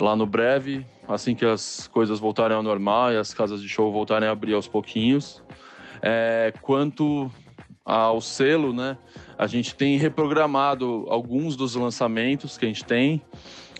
[0.00, 3.92] lá no breve, assim que as coisas voltarem ao normal e as casas de show
[3.92, 5.42] voltarem a abrir aos pouquinhos.
[6.00, 7.30] É, quanto
[7.84, 8.96] ao selo, né?
[9.36, 13.22] A gente tem reprogramado alguns dos lançamentos que a gente tem.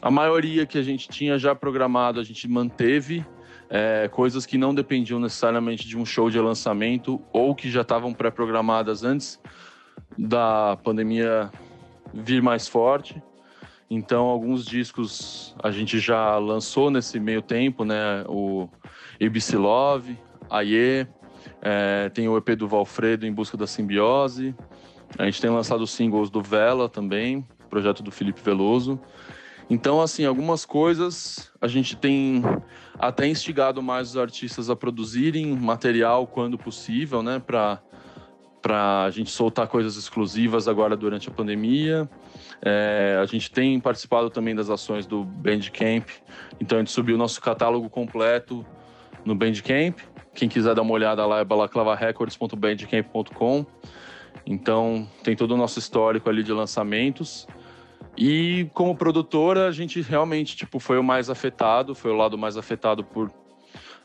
[0.02, 3.24] A maioria que a gente tinha já programado, a gente manteve.
[3.70, 8.12] É, coisas que não dependiam necessariamente de um show de lançamento ou que já estavam
[8.12, 9.40] pré-programadas antes
[10.18, 11.50] da pandemia
[12.12, 13.22] vir mais forte.
[13.88, 18.24] Então, alguns discos a gente já lançou nesse meio tempo, né?
[18.28, 18.68] O
[19.24, 20.18] ABC Love,
[20.50, 21.06] Aie,
[21.62, 24.54] é, tem o EP do Valfredo Em Busca da Simbiose.
[25.16, 29.00] A gente tem lançado singles do Vela também, projeto do Felipe Veloso.
[29.72, 32.42] Então, assim, algumas coisas a gente tem
[32.98, 37.80] até instigado mais os artistas a produzirem material quando possível, né, para
[38.61, 42.06] para a gente soltar coisas exclusivas agora durante a pandemia.
[42.61, 46.06] É, a gente tem participado também das ações do Bandcamp,
[46.61, 48.62] então a gente subiu nosso catálogo completo
[49.24, 50.00] no Bandcamp.
[50.35, 53.64] Quem quiser dar uma olhada lá é balaclavarecords.bandcamp.com.
[54.44, 57.48] Então tem todo o nosso histórico ali de lançamentos.
[58.16, 62.57] E como produtora, a gente realmente tipo foi o mais afetado, foi o lado mais
[62.57, 63.31] afetado por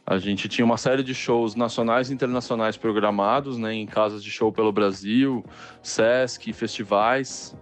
[0.09, 4.31] a gente tinha uma série de shows nacionais e internacionais programados, né, em casas de
[4.31, 5.43] show pelo Brasil,
[5.83, 7.53] SESC, festivais,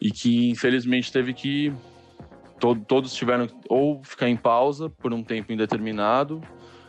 [0.00, 1.70] e que infelizmente teve que
[2.58, 6.40] to todos tiveram ou ficar em pausa por um tempo indeterminado.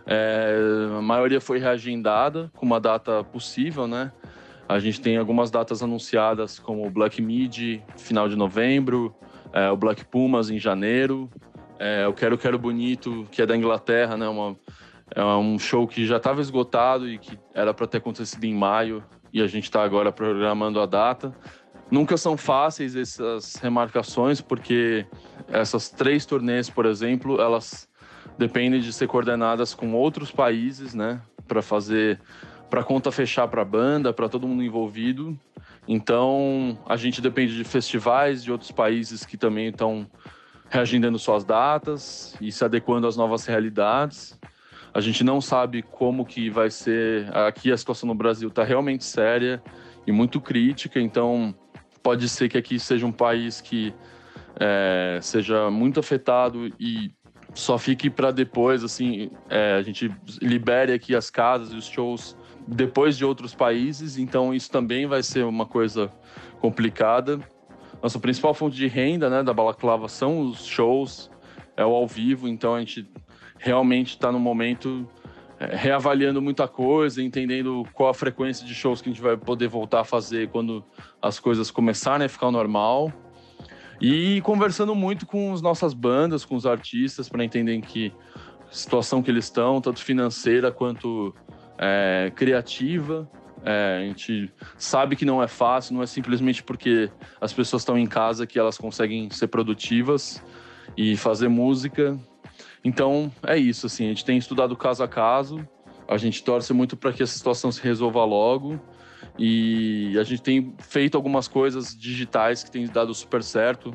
[0.06, 0.56] É,
[0.98, 4.14] a maioria foi reagendada com uma data possível, né?
[4.72, 9.14] A gente tem algumas datas anunciadas, como o Black Mid, final de novembro,
[9.52, 11.30] é, o Black Pumas em janeiro,
[11.78, 14.30] é, o Quero Quero Bonito, que é da Inglaterra, né?
[14.30, 14.56] Uma,
[15.14, 19.04] é um show que já estava esgotado e que era para ter acontecido em maio,
[19.34, 21.36] e a gente está agora programando a data.
[21.92, 25.06] Nunca são fáceis essas remarcações, porque
[25.50, 27.90] essas três turnês, por exemplo, elas
[28.38, 31.22] dependem de ser coordenadas com outros países, né?
[31.46, 32.22] Para fazer,
[32.72, 35.38] para conta fechar para a banda, para todo mundo envolvido.
[35.86, 40.08] Então, a gente depende de festivais de outros países que também estão
[40.70, 44.40] reagendando suas datas e se adequando às novas realidades.
[44.94, 47.30] A gente não sabe como que vai ser.
[47.36, 49.62] Aqui a situação no Brasil está realmente séria
[50.08, 51.54] e muito crítica, então
[52.02, 53.94] pode ser que aqui seja um país que
[54.58, 57.12] é, seja muito afetado e
[57.54, 60.10] só fique para depois, assim, é, a gente
[60.42, 65.24] libere aqui as casas e os shows depois de outros países, então isso também vai
[65.24, 66.12] ser uma coisa
[66.60, 67.40] complicada.
[68.02, 71.30] Nossa principal fonte de renda, né, da Balaclava são os shows,
[71.76, 73.08] é o ao vivo, então a gente
[73.58, 75.08] realmente está no momento
[75.60, 79.68] é, reavaliando muita coisa, entendendo qual a frequência de shows que a gente vai poder
[79.68, 80.84] voltar a fazer quando
[81.22, 83.14] as coisas começarem a ficar normal.
[84.02, 88.12] E conversando muito com as nossas bandas, com os artistas, para entender que
[88.72, 91.36] situação que eles estão, tanto financeira quanto
[91.82, 93.28] é, criativa.
[93.66, 97.98] É, a gente sabe que não é fácil, não é simplesmente porque as pessoas estão
[97.98, 100.44] em casa que elas conseguem ser produtivas
[100.96, 102.18] e fazer música.
[102.84, 105.68] Então é isso, assim, a gente tem estudado caso a caso,
[106.08, 108.80] a gente torce muito para que essa situação se resolva logo
[109.38, 113.94] e a gente tem feito algumas coisas digitais que têm dado super certo,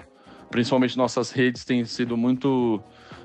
[0.50, 2.80] principalmente nossas redes têm sido muito,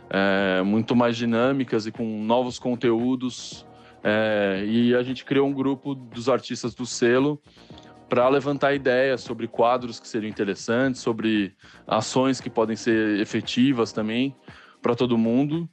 [0.09, 3.65] é, muito mais dinâmicas e com novos conteúdos.
[4.03, 7.41] É, e a gente criou um grupo dos artistas do selo
[8.09, 11.55] para levantar ideias sobre quadros que seriam interessantes, sobre
[11.87, 14.35] ações que podem ser efetivas também
[14.81, 15.69] para todo mundo.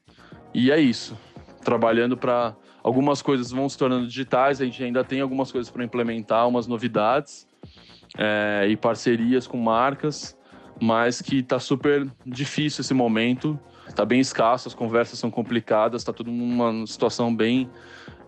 [0.54, 1.18] E é isso.
[1.64, 5.84] Trabalhando para algumas coisas vão se tornando digitais, a gente ainda tem algumas coisas para
[5.84, 7.46] implementar, umas novidades
[8.16, 10.38] é, e parcerias com marcas,
[10.80, 13.58] mas que está super difícil esse momento.
[13.88, 17.68] Está bem escasso, as conversas são complicadas, está tudo numa situação bem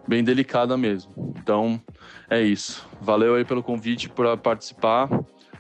[0.07, 1.35] bem delicada mesmo.
[1.39, 1.81] Então,
[2.29, 2.87] é isso.
[3.01, 5.09] Valeu aí pelo convite para participar.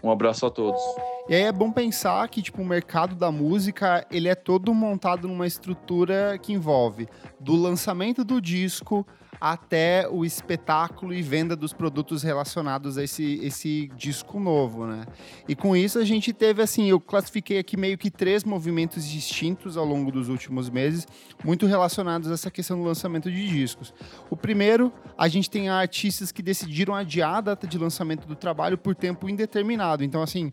[0.02, 0.80] Um abraço a todos.
[1.28, 5.28] E aí é bom pensar que, tipo, o mercado da música, ele é todo montado
[5.28, 9.06] numa estrutura que envolve do lançamento do disco
[9.40, 15.06] até o espetáculo e venda dos produtos relacionados a esse, esse disco novo, né?
[15.48, 19.76] E com isso a gente teve, assim, eu classifiquei aqui meio que três movimentos distintos
[19.76, 21.06] ao longo dos últimos meses,
[21.42, 23.94] muito relacionados a essa questão do lançamento de discos.
[24.28, 28.76] O primeiro, a gente tem artistas que decidiram adiar a data de lançamento do trabalho
[28.76, 30.04] por tempo indeterminado.
[30.04, 30.52] Então, assim,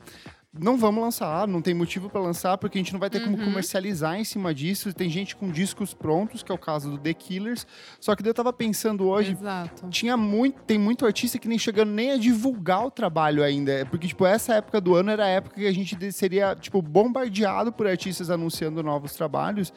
[0.60, 3.32] não vamos lançar, não tem motivo para lançar, porque a gente não vai ter uhum.
[3.32, 4.94] como comercializar em cima disso.
[4.94, 7.66] Tem gente com discos prontos, que é o caso do The Killers.
[8.00, 9.88] Só que eu tava pensando hoje, Exato.
[9.90, 14.08] tinha muito, tem muito artista que nem chegando nem a divulgar o trabalho ainda, porque
[14.08, 17.88] tipo essa época do ano era a época que a gente seria tipo bombardeado por
[17.88, 19.74] artistas anunciando novos trabalhos.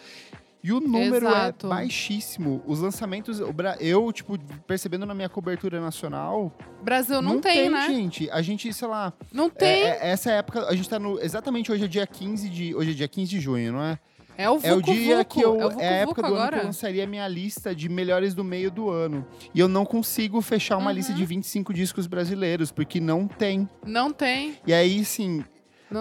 [0.63, 1.67] E o número é Exato.
[1.67, 2.63] é baixíssimo.
[2.67, 3.41] Os lançamentos,
[3.79, 6.53] eu, tipo, percebendo na minha cobertura nacional.
[6.83, 7.87] Brasil não, não tem, tem, né?
[7.89, 8.31] gente.
[8.31, 9.13] A gente, sei lá.
[9.33, 9.85] Não tem.
[9.85, 11.19] É, é, essa época, a gente tá no.
[11.21, 12.75] Exatamente hoje é dia 15 de.
[12.75, 13.99] Hoje é dia 15 de junho, não é?
[14.37, 15.35] É o, Vucu, é o dia Vucu.
[15.35, 15.61] que eu.
[15.61, 16.43] É, Vucu, é a época do agora.
[16.43, 19.27] ano que eu lançaria minha lista de melhores do meio do ano.
[19.55, 20.97] E eu não consigo fechar uma uhum.
[20.97, 23.69] lista de 25 discos brasileiros, porque não tem.
[23.85, 24.57] Não tem.
[24.67, 25.45] E aí, sim,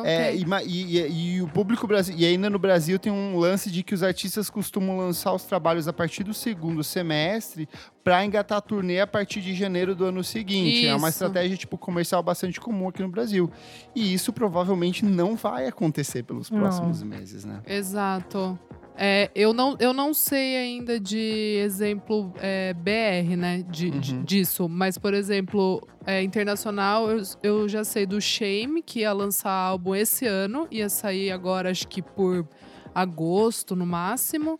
[0.06, 0.36] é.
[0.36, 2.24] E, e, e, o público brasileiro.
[2.24, 5.88] E ainda no Brasil tem um lance de que os artistas costumam lançar os trabalhos
[5.88, 7.68] a partir do segundo semestre
[8.04, 10.84] para engatar a turnê a partir de janeiro do ano seguinte.
[10.84, 10.92] Isso.
[10.92, 13.52] É uma estratégia tipo comercial bastante comum aqui no Brasil.
[13.96, 17.08] E isso provavelmente não vai acontecer pelos próximos não.
[17.08, 17.62] meses, né?
[17.66, 18.58] Exato.
[18.96, 23.64] É, eu, não, eu não sei ainda de exemplo é, BR, né?
[23.70, 24.00] De, uhum.
[24.00, 24.68] de, disso.
[24.68, 29.96] Mas, por exemplo, é, internacional, eu, eu já sei do Shame, que ia lançar álbum
[29.96, 30.68] esse ano.
[30.70, 32.46] Ia sair agora, acho que por
[32.94, 34.60] agosto no máximo.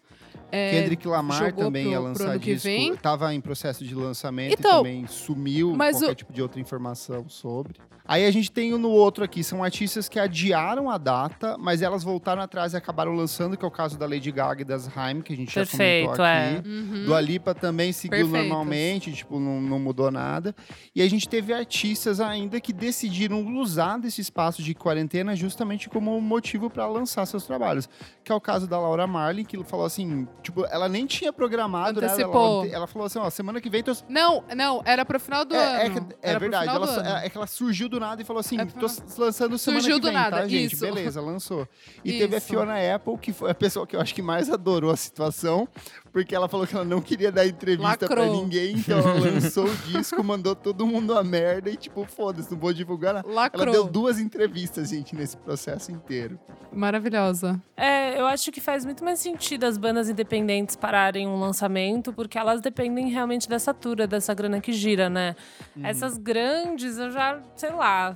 [0.52, 2.68] É, Kendrick Lamar também pro, ia lançar disco.
[2.68, 2.96] Vem.
[2.96, 6.16] Tava em processo de lançamento então, e também sumiu qualquer o...
[6.16, 7.74] tipo de outra informação sobre.
[8.10, 12.04] Aí a gente tem no outro aqui, são artistas que adiaram a data, mas elas
[12.04, 15.22] voltaram atrás e acabaram lançando, que é o caso da Lady Gaga e das Haim,
[15.22, 16.58] que a gente Perfeito, já comentou é.
[16.58, 16.68] aqui.
[16.68, 16.72] É.
[16.72, 17.06] Uhum.
[17.06, 20.56] Do Alipa também seguiu normalmente, tipo, não, não, mudou nada.
[20.96, 26.20] E a gente teve artistas ainda que decidiram usar desse espaço de quarentena justamente como
[26.20, 27.88] motivo para lançar seus trabalhos.
[28.24, 32.00] Que é o caso da Laura Marlin, que falou assim, tipo, ela nem tinha programado,
[32.00, 32.64] Antecipou.
[32.64, 32.70] né?
[32.70, 33.84] Ela, ela, falou assim, ó, semana que vem...
[33.84, 33.96] Tô...
[34.10, 36.10] Não, não, era pro final do é, é ano.
[36.24, 38.88] É, é verdade, ela, é que ela surgiu do nada e falou assim: é tô
[39.18, 40.38] lançando semana Surgiu que vem, do nada.
[40.38, 40.74] tá, gente?
[40.74, 40.86] Isso.
[40.86, 41.68] Beleza, lançou.
[42.04, 42.20] E Isso.
[42.20, 44.98] teve a Fiona Apple, que foi a pessoa que eu acho que mais adorou a
[44.98, 45.68] situação,
[46.12, 48.10] porque ela falou que ela não queria dar entrevista Lacrou.
[48.10, 52.52] pra ninguém, então ela lançou o disco, mandou todo mundo a merda e tipo, foda-se,
[52.52, 53.28] não vou divulgar nada.
[53.28, 53.64] Lacrou.
[53.64, 56.40] Ela deu duas entrevistas, gente, nesse processo inteiro.
[56.72, 57.62] Maravilhosa.
[57.76, 62.38] É, eu acho que faz muito mais sentido as bandas independentes pararem um lançamento, porque
[62.38, 65.36] elas dependem realmente dessa tour, dessa grana que gira, né?
[65.76, 65.82] Hum.
[65.86, 68.16] Essas grandes, eu já, sei lá.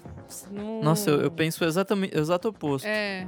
[0.51, 0.81] Não...
[0.81, 2.85] Nossa, eu, eu penso exatamente, exato oposto.
[2.85, 3.27] É.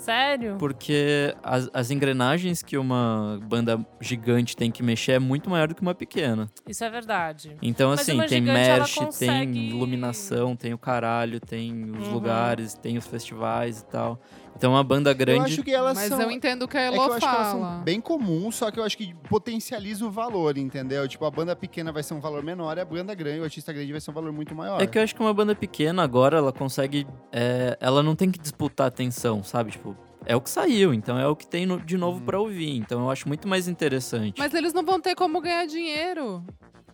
[0.00, 0.56] Sério?
[0.58, 5.74] Porque as, as engrenagens que uma banda gigante tem que mexer é muito maior do
[5.74, 6.50] que uma pequena.
[6.66, 7.54] Isso é verdade.
[7.60, 9.52] Então, Mas assim, tem merch, consegue...
[9.52, 12.14] tem iluminação, tem o caralho, tem os uhum.
[12.14, 14.18] lugares, tem os festivais e tal.
[14.60, 15.38] Então, uma banda grande.
[15.38, 16.20] Eu acho que elas Mas são...
[16.20, 17.16] eu entendo que a Elo é que eu fala.
[17.16, 21.08] Acho que elas são bem comuns, só que eu acho que potencializa o valor, entendeu?
[21.08, 23.72] Tipo, a banda pequena vai ser um valor menor e a banda grande, o artista
[23.72, 24.78] grande vai ser um valor muito maior.
[24.82, 27.06] É que eu acho que uma banda pequena agora, ela consegue.
[27.32, 29.70] É, ela não tem que disputar atenção, sabe?
[29.70, 29.96] Tipo,
[30.26, 32.26] é o que saiu, então é o que tem no, de novo hum.
[32.26, 32.76] para ouvir.
[32.76, 34.38] Então eu acho muito mais interessante.
[34.38, 36.44] Mas eles não vão ter como ganhar dinheiro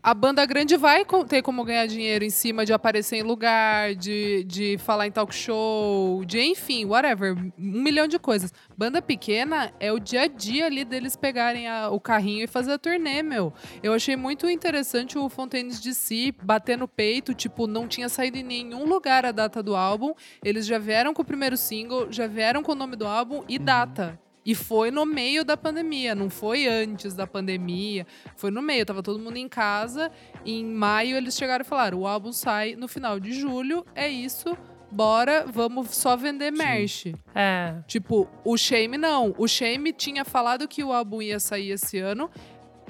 [0.06, 4.44] a banda grande vai ter como ganhar dinheiro em cima de aparecer em lugar, de,
[4.44, 8.52] de falar em talk show, de enfim, whatever, um milhão de coisas.
[8.78, 12.74] Banda pequena é o dia a dia ali deles pegarem a, o carrinho e fazer
[12.74, 13.52] a turnê, meu.
[13.82, 18.38] Eu achei muito interessante o Fontaines de Si bater no peito, tipo, não tinha saído
[18.38, 20.14] em nenhum lugar a data do álbum.
[20.44, 23.58] Eles já vieram com o primeiro single, já vieram com o nome do álbum e
[23.58, 23.64] uhum.
[23.64, 24.25] data.
[24.46, 29.02] E foi no meio da pandemia, não foi antes da pandemia, foi no meio, tava
[29.02, 30.08] todo mundo em casa.
[30.44, 34.56] em maio eles chegaram e falaram: o álbum sai no final de julho, é isso.
[34.90, 37.12] Bora, vamos só vender merch.
[37.34, 37.74] É.
[37.88, 39.34] Tipo, o Shame não.
[39.36, 42.30] O Shame tinha falado que o álbum ia sair esse ano.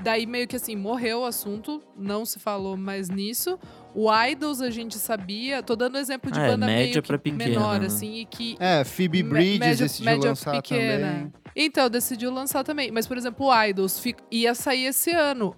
[0.03, 3.59] Daí meio que assim, morreu o assunto, não se falou mais nisso.
[3.95, 7.45] O Idols a gente sabia, tô dando exemplo de ah, banda é, média meio pequena,
[7.49, 7.87] menor, né?
[7.87, 8.57] assim, e que...
[8.61, 11.09] É, Phoebe Bridges média, decidiu média lançar pequena.
[11.09, 11.33] também.
[11.57, 12.91] Então, decidiu lançar também.
[12.91, 15.57] Mas, por exemplo, o Idols ia sair esse ano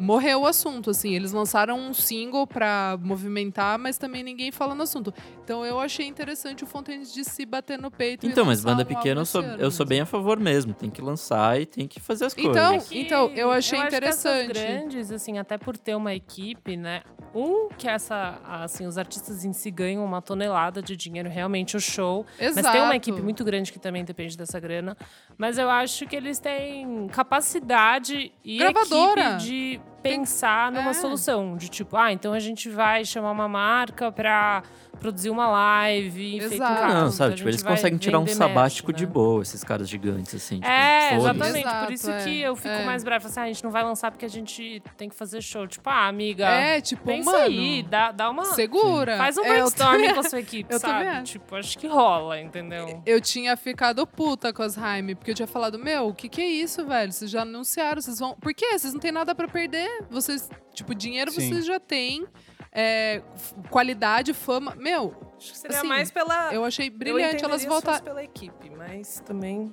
[0.00, 1.14] morreu o assunto, assim.
[1.14, 5.12] Eles lançaram um single pra movimentar, mas também ninguém fala no assunto.
[5.44, 8.26] Então eu achei interessante o Fontaines de se bater no peito.
[8.26, 10.72] Então, mas banda pequena eu sou, eu sou bem a favor mesmo.
[10.72, 12.92] Tem que lançar e tem que fazer as então, coisas.
[12.92, 14.50] Então, eu achei eu interessante.
[14.52, 17.02] Acho que grandes, assim, até por ter uma equipe, né?
[17.34, 21.80] Um, que essa, assim, os artistas em si ganham uma tonelada de dinheiro, realmente o
[21.80, 22.26] show.
[22.38, 22.62] Exato.
[22.62, 24.96] Mas tem uma equipe muito grande que também depende dessa grana.
[25.36, 29.20] Mas eu acho que eles têm capacidade e Gravadora.
[29.20, 30.94] equipe de pensar numa é.
[30.94, 31.56] solução.
[31.56, 34.62] De tipo, ah, então a gente vai chamar uma marca pra
[34.98, 36.38] produzir uma live.
[36.38, 36.82] Exato.
[36.82, 38.98] Não, então sabe, tipo, eles conseguem tirar um sabático né?
[38.98, 40.56] de boa, esses caras gigantes, assim.
[40.56, 41.58] Tipo, é, exatamente.
[41.60, 42.24] Exato, Por isso é.
[42.24, 42.84] que eu fico é.
[42.84, 43.26] mais brava.
[43.26, 45.66] Assim, ah, a gente não vai lançar porque a gente tem que fazer show.
[45.66, 46.46] Tipo, ah, amiga.
[46.46, 48.44] É, tipo, pensa mano, aí, dá, dá uma.
[48.44, 49.16] Segura.
[49.16, 51.22] Faz um é, brainstorming com a sua equipe, eu sabe?
[51.22, 53.02] Tipo, acho que rola, entendeu?
[53.06, 56.40] Eu tinha ficado puta com as Jaime, porque eu tinha falado, meu, o que, que
[56.40, 57.12] é isso, velho?
[57.12, 58.34] Vocês já anunciaram, vocês vão.
[58.34, 58.78] Por quê?
[58.78, 59.89] Vocês não têm nada para perder.
[60.10, 61.48] Vocês, tipo, dinheiro Sim.
[61.48, 62.26] vocês já têm
[62.72, 63.22] é,
[63.68, 64.74] qualidade, fama.
[64.76, 65.14] Meu.
[65.36, 66.52] Acho que seria assim, mais pela.
[66.54, 68.02] Eu achei brilhante eu elas voltarem.
[68.02, 69.72] pela equipe, mas também.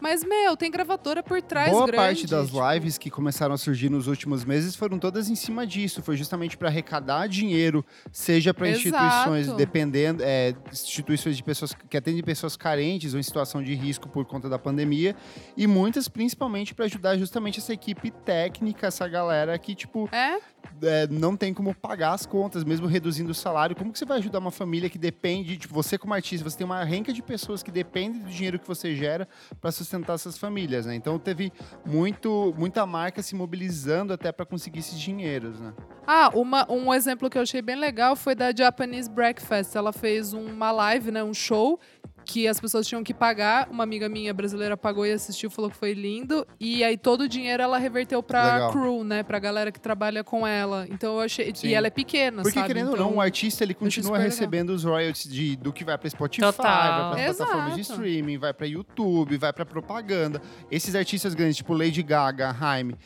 [0.00, 2.72] Mas, meu, tem gravadora por trás Boa grande, parte das tipo...
[2.72, 6.02] lives que começaram a surgir nos últimos meses foram todas em cima disso.
[6.02, 12.22] Foi justamente para arrecadar dinheiro, seja para instituições, dependendo, é, instituições de pessoas que atendem
[12.22, 15.16] pessoas carentes ou em situação de risco por conta da pandemia,
[15.56, 20.38] e muitas principalmente para ajudar justamente essa equipe técnica, essa galera que, tipo, é?
[20.82, 23.74] É, não tem como pagar as contas, mesmo reduzindo o salário.
[23.74, 26.64] Como que você vai ajudar uma família que depende, tipo, você como artista, você tem
[26.66, 29.26] uma renca de pessoas que dependem do dinheiro que você gera
[29.60, 30.94] para sustentar essas famílias, né?
[30.94, 31.52] Então teve
[31.84, 35.72] muito, muita marca se mobilizando até para conseguir esses dinheiros, né?
[36.06, 39.74] Ah, uma, um exemplo que eu achei bem legal foi da Japanese Breakfast.
[39.74, 41.80] Ela fez uma live, né, um show
[42.26, 43.68] que as pessoas tinham que pagar.
[43.70, 46.46] Uma amiga minha brasileira pagou e assistiu, falou que foi lindo.
[46.58, 48.72] E aí todo o dinheiro ela reverteu pra Legal.
[48.72, 49.22] crew, né?
[49.22, 50.86] Pra galera que trabalha com ela.
[50.90, 51.54] Então eu achei.
[51.54, 51.68] Sim.
[51.68, 52.66] E ela é pequena, Porque, sabe?
[52.66, 54.76] querendo então, ou não, o artista ele continua recebendo legal.
[54.76, 57.14] os royalties de, do que vai pra Spotify, Total.
[57.14, 60.42] vai pra plataformas de streaming, vai pra YouTube, vai pra propaganda.
[60.70, 62.96] Esses artistas grandes, tipo Lady Gaga, Jaime,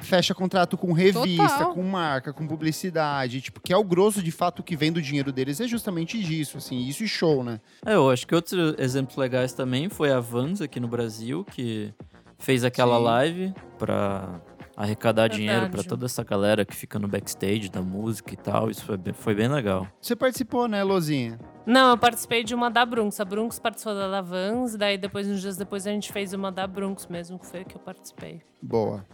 [0.00, 1.74] fecha contrato com revista, Total.
[1.74, 5.32] com marca, com publicidade, tipo, que é o grosso de fato que vem do dinheiro
[5.32, 7.60] deles, é justamente disso, assim, isso e show, né?
[7.84, 11.92] É, eu acho que outros exemplos legais também foi a Vans aqui no Brasil, que
[12.38, 13.04] fez aquela Sim.
[13.04, 14.40] live pra
[14.76, 15.42] arrecadar Verdade.
[15.42, 18.70] dinheiro para toda essa galera que fica no backstage da música e tal.
[18.70, 19.86] Isso foi bem, foi bem legal.
[20.00, 21.38] Você participou, né, Lozinha?
[21.66, 23.20] Não, eu participei de uma da Brunx.
[23.20, 26.50] A Brunx participou da da Vans, daí depois, uns dias depois, a gente fez uma
[26.50, 28.40] da Brunx mesmo, que foi que eu participei.
[28.62, 29.04] Boa.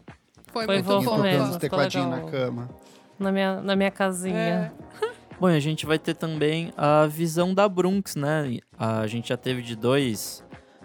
[0.65, 1.51] Foi, foi muito bom mesmo.
[1.51, 2.71] Os tecladinhos na cama.
[3.19, 4.73] Na minha, na minha casinha.
[5.03, 5.07] É.
[5.39, 8.59] Bom, a gente vai ter também a visão da Brunx, né?
[8.79, 10.43] A gente já teve de dois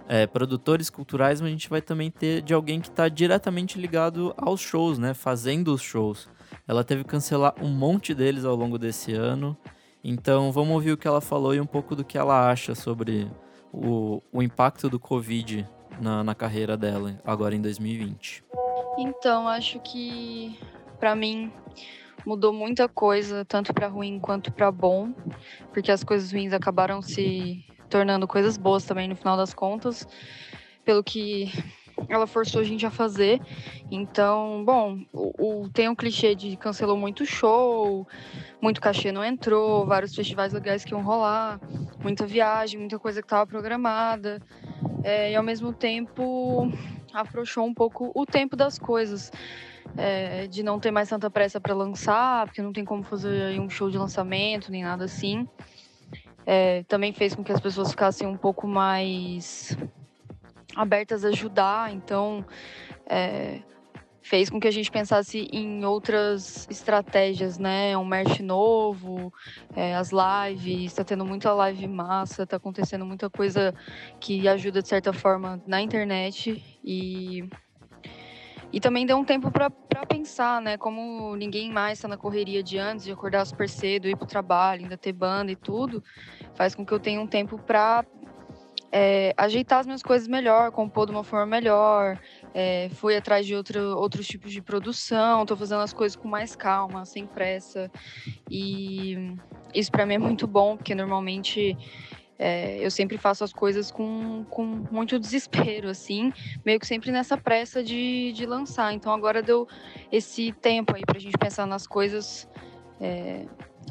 [0.10, 4.34] é, produtores culturais, mas a gente vai também ter de alguém que está diretamente ligado
[4.36, 5.14] aos shows, né?
[5.14, 6.28] Fazendo os shows.
[6.68, 9.56] Ela teve que cancelar um monte deles ao longo desse ano.
[10.04, 13.32] Então vamos ouvir o que ela falou e um pouco do que ela acha sobre
[13.72, 15.66] o, o impacto do Covid
[16.02, 18.44] na, na carreira dela agora em 2020.
[18.98, 20.60] Então, acho que
[21.00, 21.52] para mim
[22.26, 25.12] mudou muita coisa, tanto para ruim quanto para bom,
[25.74, 30.08] porque as coisas ruins acabaram se tornando coisas boas também no final das contas,
[30.86, 31.52] pelo que
[32.10, 33.42] ela forçou a gente a fazer.
[33.90, 38.08] Então, bom, o, o, tem um clichê de cancelou muito show,
[38.62, 41.60] muito cachê não entrou, vários festivais legais que iam rolar,
[42.02, 44.42] muita viagem, muita coisa que estava programada.
[45.04, 46.72] É, e ao mesmo tempo
[47.14, 49.32] afrouxou um pouco o tempo das coisas.
[49.98, 53.70] É, de não ter mais tanta pressa para lançar, porque não tem como fazer um
[53.70, 55.46] show de lançamento nem nada assim.
[56.46, 59.76] É, também fez com que as pessoas ficassem um pouco mais
[60.76, 62.46] abertas a ajudar, então
[63.06, 63.60] é,
[64.22, 67.98] fez com que a gente pensasse em outras estratégias, né?
[67.98, 69.34] Um merch novo,
[69.76, 73.74] é, as lives, está tendo muita live massa, está acontecendo muita coisa
[74.20, 77.50] que ajuda de certa forma na internet e
[78.74, 79.70] e também deu um tempo para
[80.08, 80.78] pensar, né?
[80.78, 84.28] Como ninguém mais está na correria de antes, de acordar super cedo, ir para o
[84.28, 86.02] trabalho, ainda ter banda e tudo,
[86.56, 88.06] faz com que eu tenha um tempo para
[88.92, 92.20] é, ajeitar as minhas coisas melhor, compor de uma forma melhor.
[92.54, 96.56] É, fui atrás de outro, outros tipos de produção, estou fazendo as coisas com mais
[96.56, 97.90] calma, sem pressa.
[98.50, 99.36] E
[99.74, 101.78] isso para mim é muito bom, porque normalmente
[102.38, 106.34] é, eu sempre faço as coisas com, com muito desespero, assim,
[106.66, 108.92] meio que sempre nessa pressa de, de lançar.
[108.94, 109.68] Então agora deu
[110.12, 112.50] esse tempo aí para a gente pensar nas coisas,
[113.00, 113.46] é,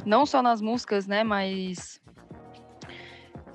[0.04, 1.99] não só nas músicas, né, mas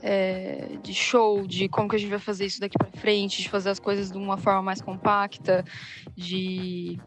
[0.07, 3.49] é, de show, de como que a gente vai fazer isso daqui para frente, de
[3.49, 5.65] fazer as coisas de uma forma mais compacta,
[6.15, 6.99] de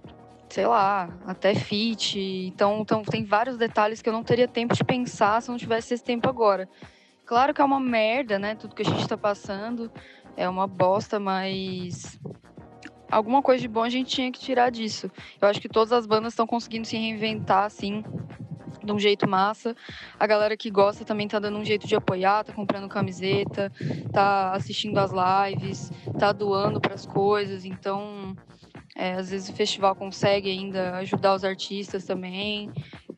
[0.49, 2.19] sei lá, até fit.
[2.19, 5.95] Então, então tem vários detalhes que eu não teria tempo de pensar se não tivesse
[5.95, 6.69] esse tempo agora.
[7.25, 8.57] Claro que é uma merda, né?
[8.57, 9.93] Tudo que a gente está passando
[10.37, 12.19] é uma bosta, mas
[13.09, 15.09] alguma coisa de bom a gente tinha que tirar disso.
[15.41, 18.03] Eu acho que todas as bandas estão conseguindo se reinventar, assim,
[18.89, 19.77] de um jeito massa.
[20.19, 23.71] A galera que gosta também tá dando um jeito de apoiar, tá comprando camiseta,
[24.13, 27.65] tá assistindo as lives, tá doando para as coisas.
[27.65, 28.35] Então,
[28.97, 32.71] é, às vezes o festival consegue ainda ajudar os artistas também.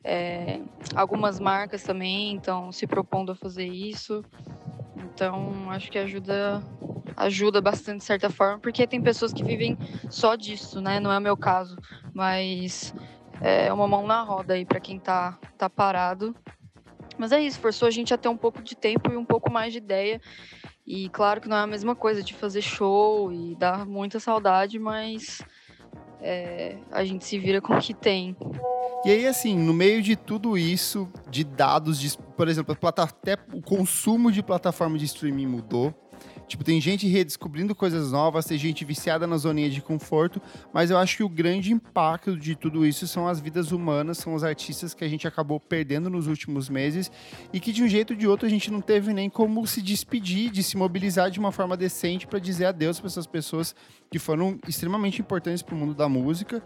[0.03, 0.59] É,
[0.93, 4.23] algumas marcas também estão se propondo a fazer isso.
[4.97, 6.61] Então, acho que ajuda
[7.15, 9.77] ajuda bastante de certa forma, porque tem pessoas que vivem
[10.09, 10.99] só disso, né?
[10.99, 11.77] Não é o meu caso,
[12.13, 12.93] mas
[13.41, 16.35] é uma mão na roda aí para quem tá, tá parado.
[17.17, 19.51] Mas é isso, forçou a gente a ter um pouco de tempo e um pouco
[19.51, 20.21] mais de ideia.
[20.85, 24.79] E claro que não é a mesma coisa de fazer show e dar muita saudade,
[24.79, 25.41] mas
[26.19, 28.35] é, a gente se vira com o que tem.
[29.03, 33.61] E aí, assim, no meio de tudo isso, de dados, de, por exemplo, até o
[33.61, 35.93] consumo de plataforma de streaming mudou.
[36.51, 40.41] Tipo, tem gente redescobrindo coisas novas, tem gente viciada na zoninha de conforto,
[40.73, 44.33] mas eu acho que o grande impacto de tudo isso são as vidas humanas, são
[44.33, 47.09] os artistas que a gente acabou perdendo nos últimos meses
[47.53, 49.81] e que de um jeito ou de outro a gente não teve nem como se
[49.81, 53.73] despedir, de se mobilizar de uma forma decente para dizer adeus para essas pessoas
[54.11, 56.61] que foram extremamente importantes para o mundo da música.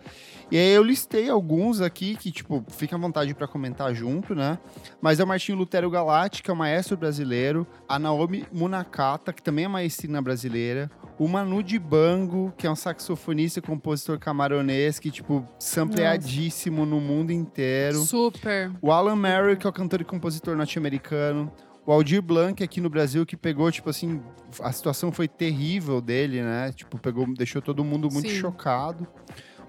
[0.50, 4.58] E aí eu listei alguns aqui que, tipo, fica à vontade para comentar junto, né?
[5.00, 10.20] Mas é o Martinho Lutero Galáctica, maestro brasileiro, a Naomi Munakata, que também é maestrina
[10.24, 10.90] brasileira,
[11.20, 17.32] o Manu Dibango, que é um saxofonista e compositor camaronês, que, tipo, sampleadíssimo no mundo
[17.32, 18.00] inteiro.
[18.00, 18.72] Super.
[18.82, 21.52] O Alan Merrill, que é o cantor e compositor norte-americano.
[21.86, 24.22] O Aldir Blanc aqui no Brasil, que pegou, tipo assim,
[24.60, 26.72] a situação foi terrível dele, né?
[26.74, 28.36] Tipo, pegou, deixou todo mundo muito Sim.
[28.36, 29.08] chocado.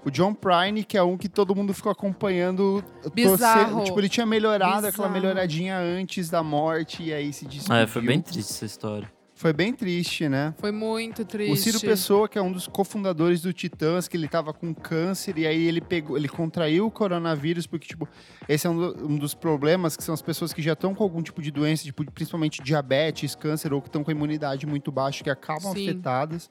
[0.03, 2.83] O John Prine, que é um que todo mundo ficou acompanhando.
[3.13, 3.83] Bizarro.
[3.83, 4.87] tipo, ele tinha melhorado Bizarro.
[4.87, 7.75] aquela melhoradinha antes da morte e aí se despediu.
[7.75, 9.11] É, foi bem triste essa história.
[9.37, 10.55] Foi bem triste, né?
[10.57, 11.53] Foi muito triste.
[11.53, 15.37] O Ciro Pessoa, que é um dos cofundadores do Titãs, que ele tava com câncer
[15.37, 18.09] e aí ele pegou, ele contraiu o coronavírus, porque, tipo,
[18.49, 21.03] esse é um, do, um dos problemas, que são as pessoas que já estão com
[21.03, 24.91] algum tipo de doença, tipo, principalmente diabetes, câncer, ou que estão com a imunidade muito
[24.91, 25.87] baixa, que acabam Sim.
[25.87, 26.49] afetadas.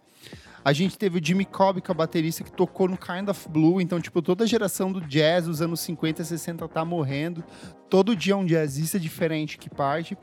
[0.65, 3.49] A gente teve o Jimmy Cobb, que é o baterista que tocou no Kind of
[3.49, 3.81] Blue.
[3.81, 7.43] Então, tipo, toda a geração do jazz dos anos 50 e 60 tá morrendo.
[7.91, 10.17] Todo dia é um jazzista diferente que parte.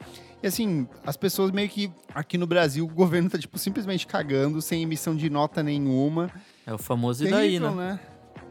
[0.44, 4.62] E assim, as pessoas meio que aqui no Brasil, o governo tá, tipo, simplesmente cagando,
[4.62, 6.30] sem emissão de nota nenhuma.
[6.68, 7.94] É o famoso Terrível, e daí, né?
[7.94, 8.00] né?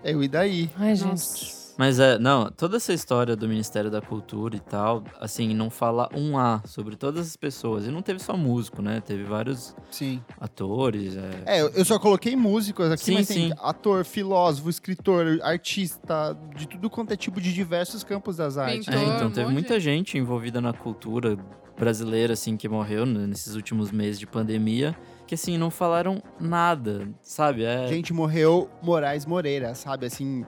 [0.02, 0.70] É o e daí.
[0.74, 1.62] Ai, gente.
[1.76, 6.08] Mas é, não, toda essa história do Ministério da Cultura e tal, assim, não fala
[6.14, 7.86] um A sobre todas as pessoas.
[7.86, 9.00] E não teve só músico, né?
[9.00, 10.22] Teve vários sim.
[10.40, 11.16] atores.
[11.44, 13.34] É, é eu só coloquei músicos aqui, sim, mas sim.
[13.34, 18.86] tem ator, filósofo, escritor, artista, de tudo quanto é tipo de diversos campos das artes.
[18.86, 21.38] Pintor, é, então teve muita gente envolvida na cultura
[21.78, 24.96] brasileira, assim, que morreu nesses últimos meses de pandemia
[25.32, 27.64] que assim, não falaram nada, sabe?
[27.64, 27.88] É...
[27.88, 30.04] Gente, morreu Moraes Moreira, sabe?
[30.04, 30.44] Assim,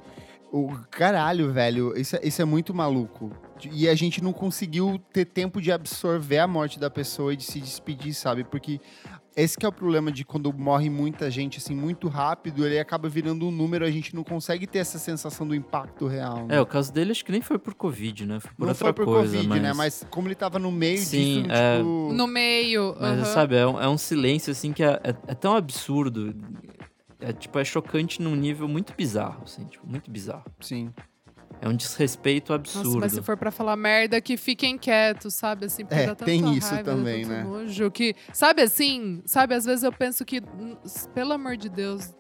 [0.53, 3.33] o caralho, velho, isso, é, isso é muito maluco.
[3.73, 7.45] E a gente não conseguiu ter tempo de absorver a morte da pessoa e de
[7.45, 8.45] se despedir, sabe?
[8.45, 8.79] Porque
[9.37, 13.47] esse é o problema de quando morre muita gente, assim, muito rápido, ele acaba virando
[13.47, 16.47] um número, a gente não consegue ter essa sensação do impacto real.
[16.47, 16.57] Né?
[16.57, 18.41] É, o caso dele acho que nem foi por Covid, né?
[18.41, 19.63] Foi por não outra foi por coisa, Covid, mas...
[19.63, 19.73] né?
[19.73, 21.79] Mas como ele tava no meio Sim, disso, é...
[21.79, 22.13] tipo...
[22.13, 23.25] No meio, Mas, uhum.
[23.25, 26.35] sabe, é um, é um, silêncio, assim, que é, é, é tão absurdo.
[27.21, 30.45] É, tipo, é chocante num nível muito bizarro, assim, tipo, muito bizarro.
[30.61, 30.93] Sim.
[31.65, 32.89] É um desrespeito absurdo.
[32.89, 35.65] Nossa, mas se for para falar merda, que fiquem quietos, sabe?
[35.65, 37.43] Assim, porque é, tem isso raiva, também, né?
[37.43, 39.55] Nojo, que, sabe assim, sabe?
[39.55, 40.77] Às vezes eu penso que, hum,
[41.15, 42.13] pelo amor de Deus,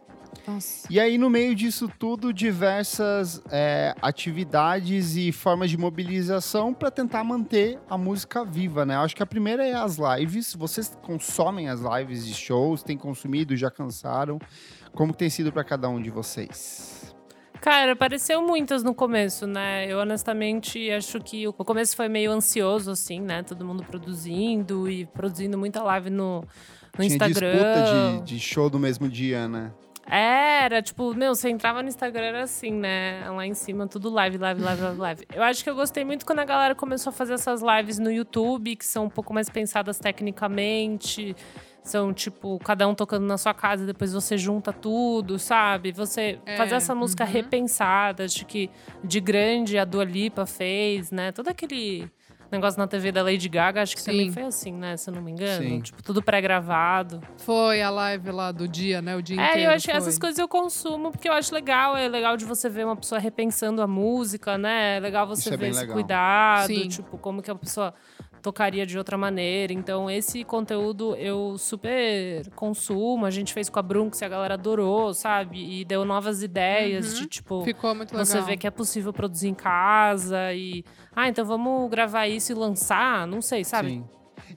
[0.46, 0.88] nossa.
[0.90, 7.22] E aí, no meio disso tudo, diversas é, atividades e formas de mobilização para tentar
[7.22, 8.96] manter a música viva, né?
[8.96, 10.54] Acho que a primeira é as lives.
[10.54, 14.38] Vocês consomem as lives de shows, têm consumido, já cansaram?
[14.92, 16.93] Como tem sido para cada um de vocês?
[17.64, 19.90] Cara, apareceu muitas no começo, né?
[19.90, 23.42] Eu honestamente acho que o começo foi meio ansioso, assim, né?
[23.42, 26.46] Todo mundo produzindo e produzindo muita live no, no
[26.96, 27.52] Tinha Instagram.
[27.52, 29.72] disputa de, de show no mesmo dia, né?
[30.06, 33.24] Era, tipo, meu, você entrava no Instagram, era assim, né?
[33.30, 35.26] Lá em cima, tudo live, live, live, live, live.
[35.34, 38.12] Eu acho que eu gostei muito quando a galera começou a fazer essas lives no
[38.12, 41.34] YouTube, que são um pouco mais pensadas tecnicamente.
[41.84, 45.92] São, tipo, cada um tocando na sua casa, depois você junta tudo, sabe?
[45.92, 47.30] Você é, fazer essa música uhum.
[47.30, 48.70] repensada, de que
[49.04, 51.30] de grande a Dua Lipa fez, né?
[51.30, 52.10] Todo aquele
[52.50, 54.12] negócio na TV da Lady Gaga, acho que Sim.
[54.12, 54.96] também foi assim, né?
[54.96, 55.62] Se eu não me engano.
[55.62, 55.80] Sim.
[55.80, 57.20] Tipo, tudo pré-gravado.
[57.38, 59.16] Foi a live lá do dia, né?
[59.16, 59.60] O dia é, inteiro.
[59.60, 61.96] É, eu acho que essas coisas eu consumo porque eu acho legal.
[61.96, 64.96] É legal de você ver uma pessoa repensando a música, né?
[64.96, 65.94] É legal você Isso é ver é esse legal.
[65.94, 66.88] cuidado, Sim.
[66.88, 67.92] tipo, como que a pessoa
[68.44, 69.72] tocaria de outra maneira.
[69.72, 73.24] Então, esse conteúdo eu super consumo.
[73.24, 75.80] A gente fez com a Brunx e a galera adorou, sabe?
[75.80, 77.20] E deu novas ideias uhum.
[77.20, 77.64] de, tipo...
[77.64, 78.26] Ficou muito legal.
[78.26, 80.84] Você vê que é possível produzir em casa e...
[81.16, 83.26] Ah, então vamos gravar isso e lançar?
[83.26, 83.88] Não sei, sabe?
[83.92, 84.04] Sim.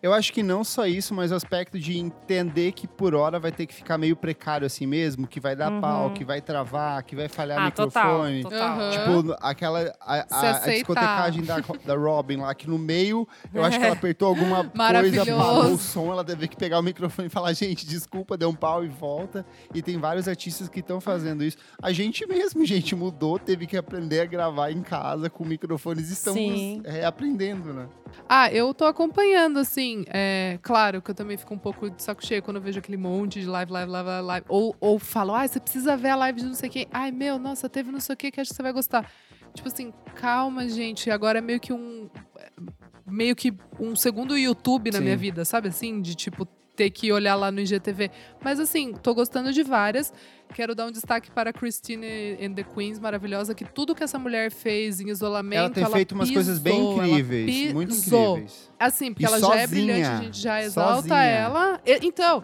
[0.01, 3.51] Eu acho que não só isso, mas o aspecto de entender que por hora vai
[3.51, 5.81] ter que ficar meio precário assim mesmo, que vai dar uhum.
[5.81, 8.43] pau, que vai travar, que vai falhar ah, microfone.
[8.43, 8.79] Total, total.
[8.79, 9.21] Uhum.
[9.21, 13.77] Tipo, aquela a, a, a discotecagem da, da Robin lá, que no meio, eu acho
[13.79, 17.31] que ela apertou alguma coisa, parou o som, ela teve que pegar o microfone e
[17.31, 19.45] falar, gente, desculpa, deu um pau e volta.
[19.73, 21.57] E tem vários artistas que estão fazendo isso.
[21.81, 26.13] A gente mesmo, gente, mudou, teve que aprender a gravar em casa com microfones e
[26.13, 27.87] estamos reaprendendo, né?
[28.27, 30.03] Ah, eu tô acompanhando, assim.
[30.07, 32.97] É, claro que eu também fico um pouco de saco cheio quando eu vejo aquele
[32.97, 34.45] monte de live, live, live, live.
[34.49, 36.87] Ou, ou falo, ah, você precisa ver a live de não sei quem.
[36.91, 39.09] Ai, meu, nossa, teve não sei o que que acho que você vai gostar.
[39.53, 41.09] Tipo assim, calma, gente.
[41.09, 42.09] Agora é meio que um.
[43.05, 45.03] Meio que um segundo YouTube na Sim.
[45.03, 46.01] minha vida, sabe assim?
[46.01, 46.47] De tipo,
[46.77, 48.11] ter que olhar lá no IGTV.
[48.41, 50.13] Mas assim, tô gostando de várias.
[50.53, 54.49] Quero dar um destaque para Christine and the Queens, maravilhosa, que tudo que essa mulher
[54.49, 55.59] fez em isolamento.
[55.59, 58.71] Ela tem ela feito umas coisas bem incríveis, muito incríveis.
[58.79, 61.17] Assim, porque e ela sozinha, já é brilhante, a gente já exalta sozinha.
[61.19, 61.81] ela.
[62.01, 62.43] Então,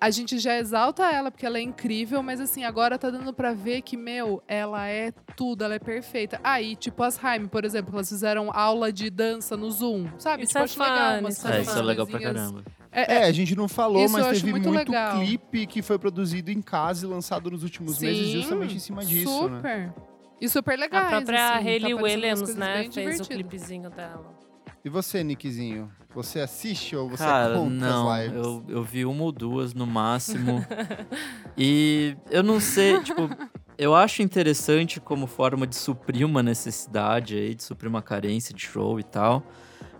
[0.00, 3.52] a gente já exalta ela porque ela é incrível, mas assim, agora tá dando pra
[3.52, 6.38] ver que, meu, ela é tudo, ela é perfeita.
[6.44, 10.44] Aí, tipo as Haim, por exemplo, elas fizeram aula de dança no Zoom, sabe?
[10.44, 11.18] Isso tipo, é acho legal.
[11.20, 12.64] Umas é, isso é legal pra caramba.
[12.92, 16.60] É, é, a gente não falou, mas teve muito, muito clipe que foi produzido em
[16.60, 19.56] casa e lançado nos últimos Sim, meses justamente em cima disso, né?
[19.56, 19.78] super.
[19.78, 19.94] né?
[20.40, 21.04] E super legal.
[21.04, 23.22] A própria assim, Hayley tá Williams, né, fez divertido.
[23.22, 24.40] o clipezinho dela.
[24.84, 25.90] E você, Nickzinho?
[26.14, 28.44] Você assiste ou você Cara, conta não, as lives?
[28.44, 30.64] Eu, eu vi uma ou duas no máximo.
[31.56, 33.28] e eu não sei, tipo,
[33.76, 38.62] eu acho interessante como forma de suprir uma necessidade aí, de suprir uma carência de
[38.62, 39.44] show e tal.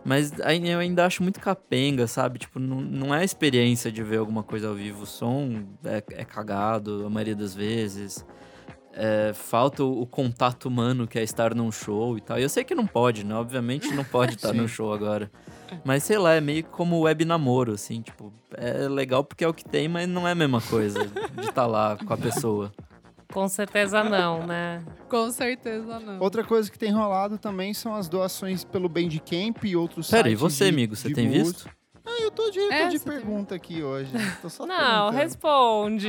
[0.05, 2.38] Mas eu ainda acho muito capenga, sabe?
[2.38, 5.03] Tipo, não, não é a experiência de ver alguma coisa ao vivo.
[5.03, 8.24] O som é, é cagado a maioria das vezes.
[8.92, 12.38] É, falta o, o, contato humano que é estar num show e tal.
[12.38, 13.34] E eu sei que não pode, né?
[13.34, 15.30] Obviamente não pode estar no show agora.
[15.84, 19.55] Mas sei lá, é meio como web namoro, assim, tipo, é legal porque é o
[19.55, 22.72] que tem, mas não é a mesma coisa de estar lá com a pessoa.
[23.33, 24.83] Com certeza não, né?
[25.09, 26.20] Com certeza não.
[26.20, 30.22] Outra coisa que tem rolado também são as doações pelo Bandcamp e outros Pera, sites.
[30.22, 31.68] Pera, e você, de, amigo, você de tem visto?
[32.05, 33.57] Ah, eu tô de, é, tô de pergunta tem...
[33.57, 34.12] aqui hoje.
[34.43, 36.09] Tô só não, responde.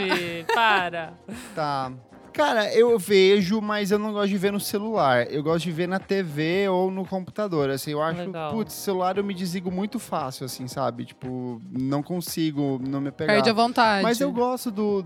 [0.54, 1.14] Para.
[1.54, 1.92] Tá.
[2.34, 5.30] Cara, eu vejo, mas eu não gosto de ver no celular.
[5.30, 7.70] Eu gosto de ver na TV ou no computador.
[7.70, 8.52] Assim, eu acho, Legal.
[8.54, 11.06] putz, celular eu me desligo muito fácil, assim, sabe?
[11.06, 13.34] Tipo, não consigo não me pegar.
[13.34, 14.04] Perde a vontade.
[14.04, 15.06] Mas eu gosto do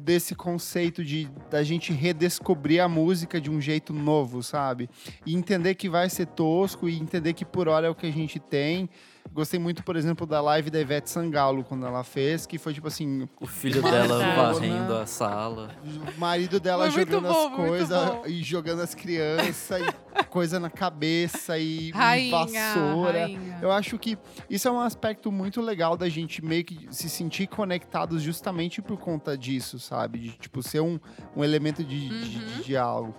[0.00, 4.88] desse conceito de da gente redescobrir a música de um jeito novo, sabe?
[5.24, 8.12] E entender que vai ser tosco e entender que por hora é o que a
[8.12, 8.88] gente tem
[9.32, 12.88] Gostei muito, por exemplo, da live da Ivete Sangalo, quando ela fez, que foi tipo
[12.88, 13.28] assim.
[13.40, 14.36] O filho dela verdade.
[14.36, 15.70] varrendo a sala.
[16.16, 20.68] O marido dela Foi jogando bom, as coisas e jogando as crianças e coisa na
[20.68, 22.30] cabeça e, Rainha,
[22.74, 23.20] vassoura.
[23.20, 23.58] rainha.
[23.62, 24.18] Eu acho que
[24.48, 28.98] isso é um aspecto muito legal da gente meio que se sentir conectados justamente por
[28.98, 30.18] conta disso, sabe?
[30.18, 30.98] De, tipo, ser um,
[31.36, 32.46] um elemento de, de- Uhum.
[32.56, 33.14] de diálogo.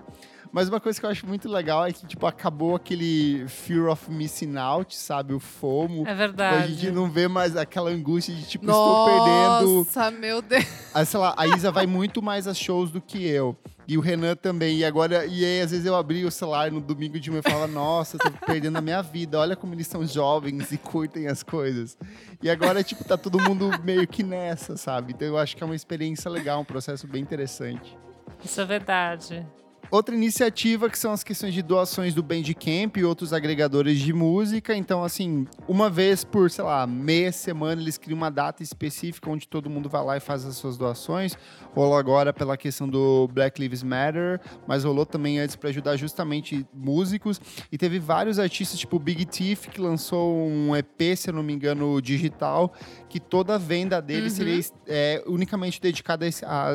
[0.52, 4.12] Mas uma coisa que eu acho muito legal é que, tipo, acabou aquele fear of
[4.12, 5.34] missing out, sabe?
[5.34, 6.02] O FOMO.
[6.02, 6.74] É Tipo, a verdade.
[6.74, 9.76] gente não vê mais aquela angústia de, tipo, estou perdendo.
[9.78, 10.66] Nossa, meu Deus.
[10.94, 13.56] Ah, sei lá, a Isa vai muito mais a shows do que eu.
[13.88, 14.78] E o Renan também.
[14.80, 17.50] E agora, e aí, às vezes eu abri o celular no domingo de manhã e
[17.50, 19.40] falava, nossa, tô perdendo a minha vida.
[19.40, 21.98] Olha como eles são jovens e curtem as coisas.
[22.44, 25.14] E agora, tipo, tá todo mundo meio que nessa, sabe?
[25.14, 27.98] Então eu acho que é uma experiência legal, um processo bem interessante.
[28.44, 29.46] Isso é verdade.
[29.92, 34.74] Outra iniciativa que são as questões de doações do Bandcamp e outros agregadores de música.
[34.74, 39.50] Então, assim, uma vez por, sei lá, meia semana, eles criam uma data específica onde
[39.50, 41.38] todo mundo vai lá e faz as suas doações.
[41.76, 46.66] Rolou agora pela questão do Black Lives Matter, mas rolou também antes para ajudar justamente
[46.74, 47.42] músicos.
[47.70, 51.44] E teve vários artistas, tipo o Big Thief, que lançou um EP, se eu não
[51.44, 52.72] me engano, digital,
[53.10, 54.30] que toda a venda dele Uhum.
[54.30, 56.26] seria é, unicamente dedicada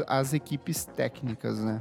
[0.07, 1.81] às equipes técnicas, né?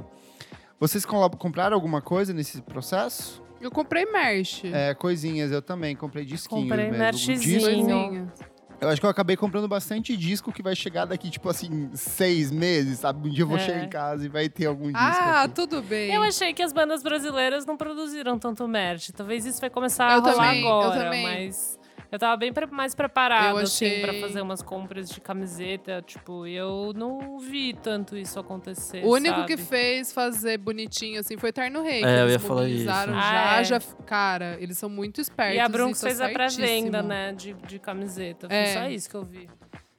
[0.78, 3.42] Vocês compraram alguma coisa nesse processo?
[3.60, 4.64] Eu comprei merch.
[4.66, 5.96] É, coisinhas, eu também.
[5.96, 6.98] Comprei disquinhos Comprei mesmo.
[6.98, 8.30] merchzinho.
[8.78, 12.50] Eu acho que eu acabei comprando bastante disco que vai chegar daqui, tipo assim, seis
[12.50, 13.26] meses, sabe?
[13.26, 13.60] Um dia eu vou É.
[13.60, 15.54] chegar em casa e vai ter algum disco Ah, aqui.
[15.54, 16.12] tudo bem.
[16.12, 19.12] Eu achei que as bandas brasileiras não produziram tanto merch.
[19.12, 21.24] Talvez isso vai começar Eu a rolar também, eu agora, também.
[21.48, 21.78] mas
[22.10, 26.02] eu tava bem pre- mais preparada, Eu assim, achei- pra fazer umas compras de camiseta,
[26.06, 29.04] tipo, e eu não vi tanto isso acontecer.
[29.04, 29.46] O único sabe?
[29.48, 32.00] que fez fazer bonitinho assim foi Terno Rei.
[32.00, 32.84] que É, eu eles ia falar isso.
[32.84, 33.64] Já, Ah, é.
[33.64, 35.56] já, cara, eles são muito espertos.
[35.56, 38.46] E a Brunx tá fez a pré-venda, né, de, de camiseta.
[38.48, 38.72] Foi É.
[38.74, 39.48] só isso que eu vi.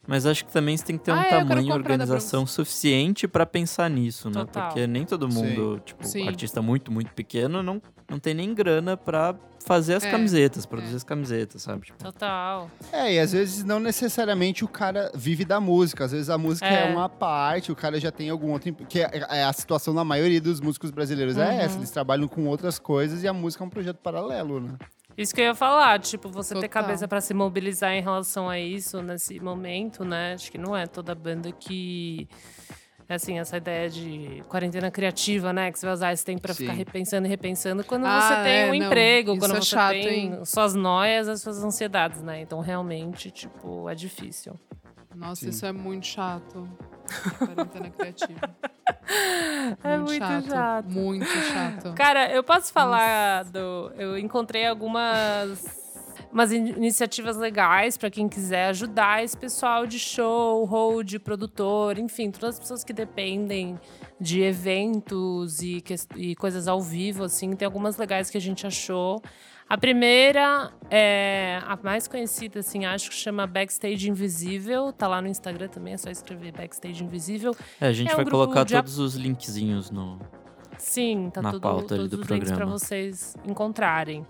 [0.10, 3.28] Mas acho que também você tem que ter um Ah, é, tamanho e organização suficiente
[3.28, 4.36] pra pensar nisso, né?
[4.46, 4.70] Total.
[4.70, 6.26] Porque nem todo mundo, tipo, Sim.
[6.30, 9.36] artista muito, muito pequeno, não, não tem nem grana pra
[9.68, 10.96] fazer as É, camisetas, produzir é.
[10.98, 11.86] as camisetas, sabe?
[11.86, 12.72] Tipo, Total.
[12.92, 16.06] É, e às vezes não necessariamente o cara vive da música.
[16.06, 16.92] Às vezes a música é, É.
[16.94, 18.74] uma parte, o cara já tem algum outro.
[18.88, 21.44] Que é, é a situação da maioria dos músicos brasileiros Uhum.
[21.44, 21.78] é essa.
[21.78, 24.74] Eles trabalham com outras coisas e a música é um projeto paralelo, né?
[25.18, 26.84] Isso que eu ia falar, tipo, você ter Total.
[26.84, 30.34] cabeça pra se mobilizar em relação a isso nesse momento, né?
[30.36, 32.28] Acho que não é toda banda que.
[33.10, 35.72] Assim, essa ideia de quarentena criativa, né?
[35.72, 36.64] Que você vai usar esse tempo pra Sim.
[36.64, 38.76] ficar repensando e repensando quando Ah, você tem é, um não.
[38.88, 40.46] emprego, quando é você chato, tem hein?
[40.46, 42.42] suas noias, as suas ansiedades, né?
[42.42, 44.60] Então, realmente, tipo, é difícil.
[45.16, 45.50] Nossa, Sim.
[45.50, 46.68] isso é muito chato.
[47.40, 48.40] Quarentena criativa.
[49.84, 50.90] É muito chato.
[50.90, 51.94] Muito chato.
[51.94, 53.92] Cara, eu posso falar do.
[53.98, 55.87] Eu encontrei algumas.
[56.32, 62.30] Umas in- iniciativas legais para quem quiser ajudar esse pessoal de show, hold, produtor, enfim,
[62.30, 63.80] todas as pessoas que dependem
[64.20, 65.84] de eventos e,
[66.16, 69.22] e coisas ao vivo, assim, tem algumas legais que a gente achou.
[69.70, 74.94] A primeira é a mais conhecida, assim, acho que chama Backstage Invisível.
[74.94, 77.56] Tá lá no Instagram também, é só escrever Backstage Invisível.
[77.82, 80.20] é, a gente É vai colocar de todos os linkzinhos no.
[80.78, 82.72] Sim, tá Na tudo, pauta ali todos do os links para programa.
[82.80, 84.26] vocês encontrarem.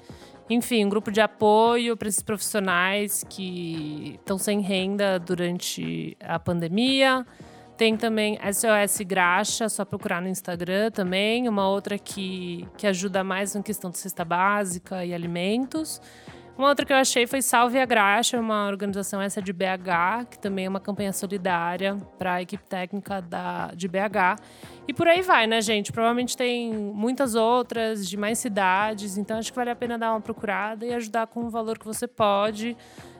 [0.49, 7.25] Enfim, um grupo de apoio para esses profissionais que estão sem renda durante a pandemia.
[7.77, 11.47] Tem também SOS Graxa, só procurar no Instagram também.
[11.49, 16.01] Uma outra que, que ajuda mais na questão de cesta básica e alimentos.
[16.57, 20.39] Uma outra que eu achei foi Salve a Graxa, uma organização essa de BH, que
[20.39, 24.41] também é uma campanha solidária para a equipe técnica da, de BH.
[24.87, 25.91] E por aí vai, né, gente?
[25.91, 30.19] Provavelmente tem muitas outras de mais cidades, então acho que vale a pena dar uma
[30.19, 32.75] procurada e ajudar com o valor que você pode.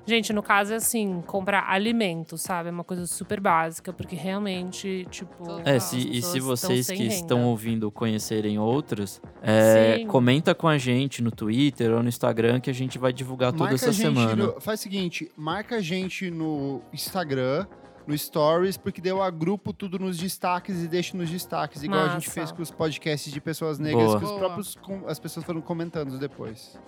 [0.08, 2.70] Gente, no caso é assim, comprar alimento, sabe?
[2.70, 5.44] É uma coisa super básica, porque realmente, tipo.
[5.66, 7.14] É, se, e se vocês estão que renda.
[7.16, 12.70] estão ouvindo conhecerem outras, é, comenta com a gente no Twitter ou no Instagram que
[12.70, 14.36] a gente vai divulgar toda Marca essa a gente semana.
[14.36, 17.66] no- faz o seguinte, marca a gente no Instagram,
[18.08, 22.08] no Stories, porque daí eu agrupo tudo nos destaques e deixo nos destaques, igual a
[22.14, 22.32] gente Massa.
[22.32, 24.18] fez com os podcasts de pessoas negras, Boa.
[24.20, 24.40] que os Boa.
[24.40, 26.80] próprios com- as pessoas foram comentando depois.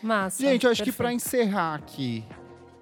[0.00, 0.40] Massa.
[0.44, 0.96] Gente, eu acho que perfeito.
[0.96, 2.24] pra encerrar aqui,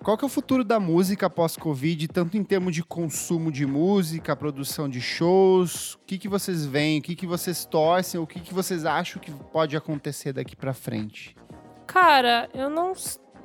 [0.06, 4.36] Qual que é o futuro da música pós-Covid, tanto em termos de consumo de música,
[4.36, 5.94] produção de shows?
[5.94, 7.00] O que, que vocês veem?
[7.00, 8.20] O que, que vocês torcem?
[8.20, 11.34] O que, que vocês acham que pode acontecer daqui para frente?
[11.88, 12.92] Cara, eu não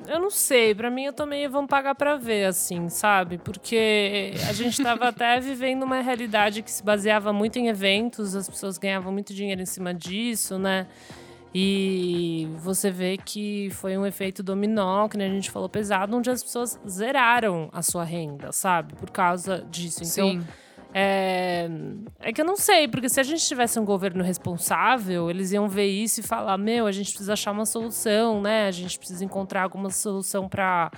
[0.07, 3.39] eu não sei, para mim eu meio vamos pagar para ver, assim, sabe?
[3.39, 8.47] Porque a gente tava até vivendo uma realidade que se baseava muito em eventos, as
[8.47, 10.85] pessoas ganhavam muito dinheiro em cima disso, né?
[11.53, 16.41] E você vê que foi um efeito dominó, que a gente falou pesado, onde as
[16.41, 18.93] pessoas zeraram a sua renda, sabe?
[18.95, 20.01] Por causa disso.
[20.03, 20.43] Então, Sim.
[20.93, 21.69] É,
[22.19, 25.67] é que eu não sei, porque se a gente tivesse um governo responsável, eles iam
[25.67, 28.67] ver isso e falar: meu, a gente precisa achar uma solução, né?
[28.67, 30.91] A gente precisa encontrar alguma solução para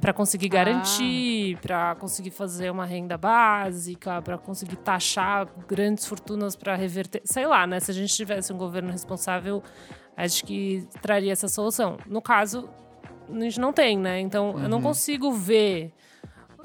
[0.00, 1.60] para conseguir garantir, ah.
[1.62, 7.66] para conseguir fazer uma renda básica, para conseguir taxar grandes fortunas para reverter, sei lá,
[7.66, 7.80] né?
[7.80, 9.62] Se a gente tivesse um governo responsável,
[10.16, 11.96] acho que traria essa solução.
[12.06, 12.68] No caso,
[13.30, 14.20] a gente não tem, né?
[14.20, 14.62] Então, uhum.
[14.62, 14.84] eu não uhum.
[14.84, 15.92] consigo ver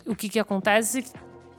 [0.05, 1.03] o que, que acontece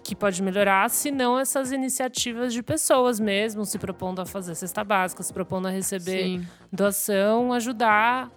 [0.02, 4.82] que pode melhorar, se não essas iniciativas de pessoas mesmo se propondo a fazer cesta
[4.82, 6.46] básica, se propondo a receber Sim.
[6.72, 8.30] doação, ajudar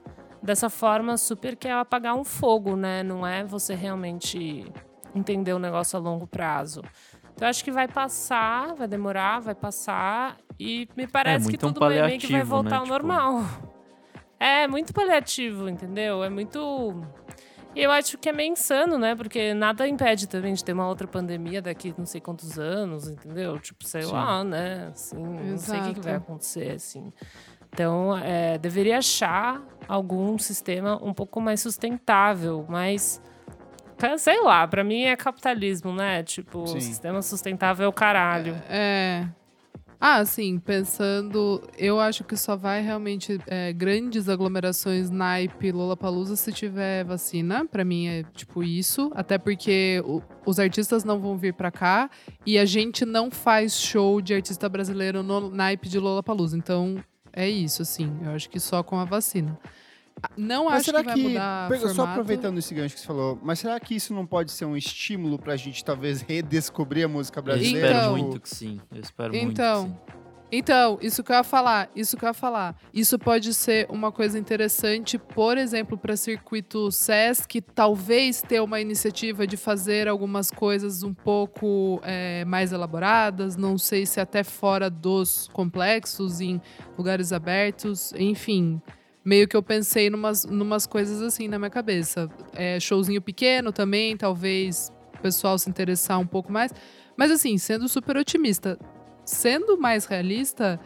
[0.44, 3.02] dessa forma super que é apagar um fogo, né?
[3.02, 4.70] Não é você realmente
[5.16, 6.82] entender o negócio a longo prazo.
[7.34, 11.84] Então acho que vai passar, vai demorar, vai passar e me parece é, que tudo
[11.84, 12.76] um meio que vai voltar né?
[12.78, 12.94] ao tipo...
[12.94, 13.44] normal.
[14.40, 16.22] É muito paliativo, entendeu?
[16.22, 17.02] É muito
[17.76, 19.16] e eu acho que é meio insano, né?
[19.16, 23.60] Porque nada impede também de ter uma outra pandemia daqui não sei quantos anos, entendeu?
[23.60, 24.12] Tipo, sei Sim.
[24.12, 24.92] lá, né?
[24.94, 27.12] Assim, não sei o que, que, vai acontecer, assim.
[27.74, 33.20] Então, é, deveria achar algum sistema um pouco mais sustentável, mas
[34.18, 36.22] sei lá, para mim é capitalismo, né?
[36.22, 36.80] Tipo, Sim.
[36.80, 38.56] sistema sustentável é o caralho.
[38.70, 39.44] É, é.
[40.06, 46.52] Ah, sim, pensando, eu acho que só vai realmente é, grandes aglomerações naipe Lollapalooza se
[46.52, 47.66] tiver vacina.
[47.66, 52.10] Para mim é tipo isso, até porque o, os artistas não vão vir para cá
[52.46, 56.58] e a gente não faz show de artista brasileiro no naipe de Lollapalooza.
[56.58, 57.02] Então
[57.34, 58.16] é isso, assim.
[58.24, 59.60] Eu acho que só com a vacina.
[60.38, 63.40] Não mas acho será que vai que, mudar Só aproveitando esse gancho que você falou,
[63.42, 67.42] mas será que isso não pode ser um estímulo pra gente talvez redescobrir a música
[67.42, 67.80] brasileira?
[67.80, 68.80] Eu espero então, muito que sim.
[68.92, 70.23] Eu espero então, muito que sim.
[70.56, 72.76] Então, isso que eu ia falar, isso que eu ia falar.
[72.94, 79.48] Isso pode ser uma coisa interessante, por exemplo, para circuito SESC, talvez ter uma iniciativa
[79.48, 85.50] de fazer algumas coisas um pouco é, mais elaboradas, não sei se até fora dos
[85.52, 86.62] complexos, em
[86.96, 88.80] lugares abertos, enfim
[89.26, 92.30] meio que eu pensei numas, numas coisas assim na minha cabeça.
[92.54, 96.72] É, showzinho pequeno também, talvez o pessoal se interessar um pouco mais.
[97.16, 98.78] Mas assim, sendo super otimista,
[99.26, 100.80] sendo mais realista,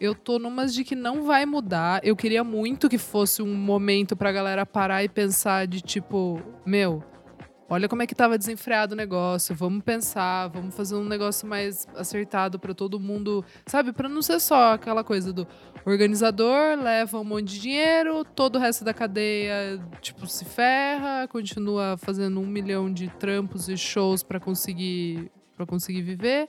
[0.00, 2.00] eu tô numas de que não vai mudar.
[2.04, 7.04] Eu queria muito que fosse um momento pra galera parar e pensar de tipo, meu,
[7.68, 11.86] olha como é que tava desenfreado o negócio, vamos pensar, vamos fazer um negócio mais
[11.96, 13.92] acertado para todo mundo, sabe?
[13.92, 15.46] Para não ser só aquela coisa do
[15.86, 21.96] organizador leva um monte de dinheiro, todo o resto da cadeia, tipo, se ferra, continua
[21.96, 26.48] fazendo um milhão de trampos e shows para conseguir para conseguir viver.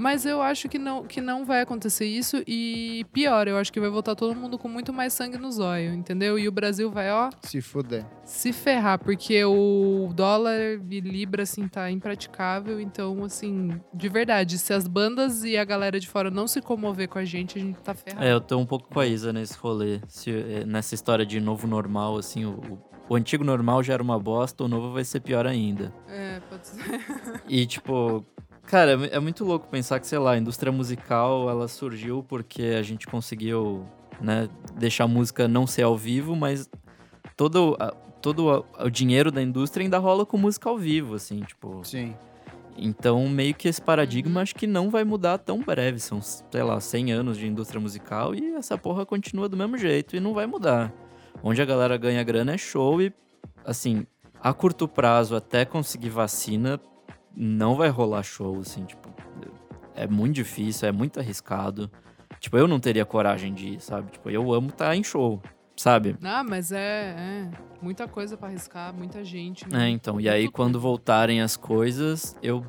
[0.00, 2.42] Mas eu acho que não, que não vai acontecer isso.
[2.46, 5.94] E pior, eu acho que vai voltar todo mundo com muito mais sangue nos olhos,
[5.94, 6.38] entendeu?
[6.38, 7.28] E o Brasil vai, ó.
[7.42, 8.06] Se fuder.
[8.24, 12.80] Se ferrar, porque o dólar e Libra, assim, tá impraticável.
[12.80, 17.06] Então, assim, de verdade, se as bandas e a galera de fora não se comover
[17.06, 18.24] com a gente, a gente tá ferrado.
[18.24, 20.00] É, eu tô um pouco com a Isa nesse rolê.
[20.08, 24.18] Se, é, nessa história de novo normal, assim, o, o antigo normal já era uma
[24.18, 25.92] bosta, o novo vai ser pior ainda.
[26.08, 26.80] É, pode ser.
[27.46, 28.24] E, tipo,
[28.70, 32.62] Cara, é, é muito louco pensar que, sei lá, a indústria musical, ela surgiu porque
[32.78, 33.84] a gente conseguiu,
[34.20, 36.70] né, deixar a música não ser ao vivo, mas
[37.36, 37.76] todo,
[38.22, 41.80] todo o dinheiro da indústria ainda rola com música ao vivo, assim, tipo...
[41.84, 42.14] Sim.
[42.78, 45.98] Então, meio que esse paradigma acho que não vai mudar tão breve.
[45.98, 50.14] São, sei lá, 100 anos de indústria musical e essa porra continua do mesmo jeito
[50.14, 50.92] e não vai mudar.
[51.42, 53.12] Onde a galera ganha grana é show e,
[53.64, 54.06] assim,
[54.40, 56.80] a curto prazo, até conseguir vacina,
[57.36, 59.08] não vai rolar show, assim, tipo,
[59.94, 61.90] é muito difícil, é muito arriscado.
[62.38, 64.12] Tipo, eu não teria coragem de ir, sabe?
[64.12, 65.42] Tipo, eu amo estar tá em show,
[65.76, 66.16] sabe?
[66.22, 67.50] Ah, mas é, é
[67.82, 69.68] muita coisa para arriscar, muita gente.
[69.68, 69.86] Né?
[69.86, 72.64] É, então, e aí quando voltarem as coisas, eu,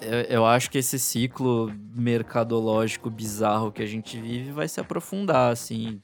[0.00, 5.52] eu, eu acho que esse ciclo mercadológico bizarro que a gente vive vai se aprofundar,
[5.52, 6.02] assim.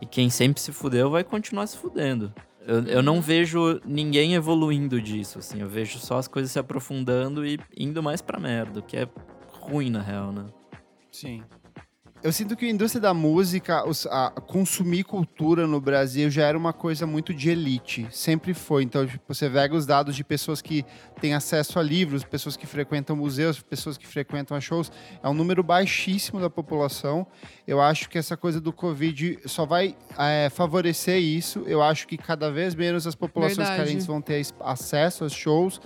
[0.00, 2.32] E quem sempre se fudeu vai continuar se fudendo.
[2.66, 5.60] Eu, eu não vejo ninguém evoluindo disso, assim.
[5.60, 9.08] Eu vejo só as coisas se aprofundando e indo mais pra merda, que é
[9.48, 10.46] ruim, na real, né?
[11.10, 11.42] Sim.
[12.22, 16.72] Eu sinto que a indústria da música, a, consumir cultura no Brasil já era uma
[16.72, 18.06] coisa muito de elite.
[18.12, 18.84] Sempre foi.
[18.84, 20.84] Então, tipo, você pega os dados de pessoas que
[21.20, 24.92] têm acesso a livros, pessoas que frequentam museus, pessoas que frequentam shows.
[25.20, 27.26] É um número baixíssimo da população.
[27.66, 31.64] Eu acho que essa coisa do Covid só vai é, favorecer isso.
[31.66, 33.78] Eu acho que cada vez menos as populações Verdade.
[33.78, 35.80] carentes vão ter acesso aos shows.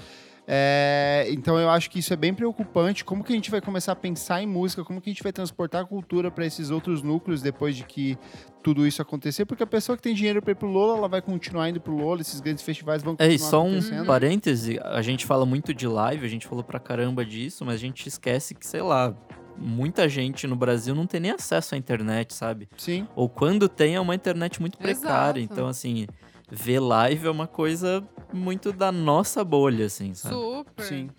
[0.49, 3.05] É, então eu acho que isso é bem preocupante.
[3.05, 4.85] Como que a gente vai começar a pensar em música?
[4.85, 8.17] Como que a gente vai transportar a cultura para esses outros núcleos depois de que
[8.63, 9.45] tudo isso acontecer?
[9.45, 11.97] Porque a pessoa que tem dinheiro para ir pro Lola, ela vai continuar indo pro
[11.97, 12.21] Lola.
[12.21, 14.79] Esses grandes festivais vão continuar É, e só um parêntese.
[14.85, 18.09] A gente fala muito de live, a gente falou pra caramba disso, mas a gente
[18.09, 19.17] esquece que, sei lá,
[19.59, 22.69] muita gente no Brasil não tem nem acesso à internet, sabe?
[22.77, 23.09] Sim.
[23.17, 25.41] Ou quando tem, é uma internet muito precária.
[25.41, 25.53] Exato.
[25.53, 26.07] Então, assim
[26.51, 30.35] ver live é uma coisa muito da nossa bolha, assim, sabe?
[30.35, 30.85] Super.
[30.85, 31.11] Sim.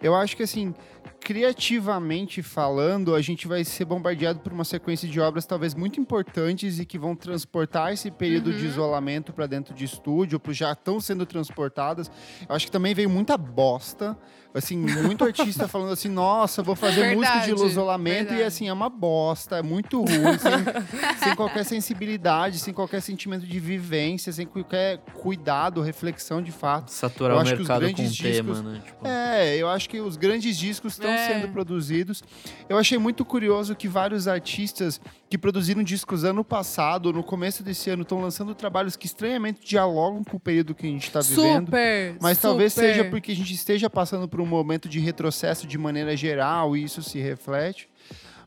[0.00, 0.74] Eu acho que, assim,
[1.20, 6.78] criativamente falando, a gente vai ser bombardeado por uma sequência de obras talvez muito importantes
[6.78, 8.58] e que vão transportar esse período uhum.
[8.58, 12.10] de isolamento para dentro de estúdio, ou já estão sendo transportadas.
[12.46, 14.16] Eu acho que também veio muita bosta
[14.54, 18.40] assim, muito artista falando assim, nossa, vou fazer verdade, música de isolamento verdade.
[18.40, 23.44] e assim, é uma bosta, é muito ruim, sem, sem, qualquer sensibilidade, sem qualquer sentimento
[23.44, 26.92] de vivência, sem qualquer cuidado, reflexão de fato.
[26.92, 28.82] Saturar eu o mercado com discos, tema, né?
[28.84, 29.06] Tipo...
[29.06, 31.26] É, eu acho que os grandes discos estão é.
[31.26, 32.22] sendo produzidos.
[32.68, 35.00] Eu achei muito curioso que vários artistas
[35.34, 40.22] que produziram discos ano passado, no começo desse ano, estão lançando trabalhos que estranhamente dialogam
[40.22, 41.66] com o período que a gente está vivendo.
[41.66, 42.16] Super!
[42.20, 42.48] Mas super.
[42.48, 46.76] talvez seja porque a gente esteja passando por um momento de retrocesso de maneira geral
[46.76, 47.88] e isso se reflete.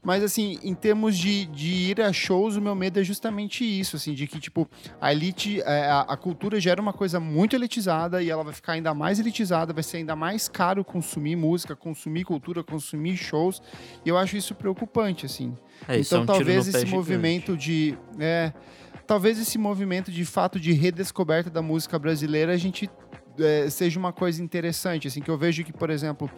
[0.01, 3.97] Mas, assim, em termos de, de ir a shows, o meu medo é justamente isso,
[3.97, 4.65] assim, de que, tipo,
[5.01, 8.53] a elite, é, a, a, cultura já era uma coisa muito elitizada e ela vai
[8.53, 13.61] ficar ainda mais elitizada, vai ser ainda mais caro consumir música, consumir cultura, consumir shows.
[14.05, 15.53] E eu acho isso preocupante, assim.
[15.87, 17.97] É, então, é um talvez esse movimento de.
[18.19, 18.53] É,
[19.05, 22.89] talvez esse movimento de fato de redescoberta da música brasileira a gente
[23.39, 26.29] é, seja uma coisa interessante, assim, que eu vejo que, por exemplo,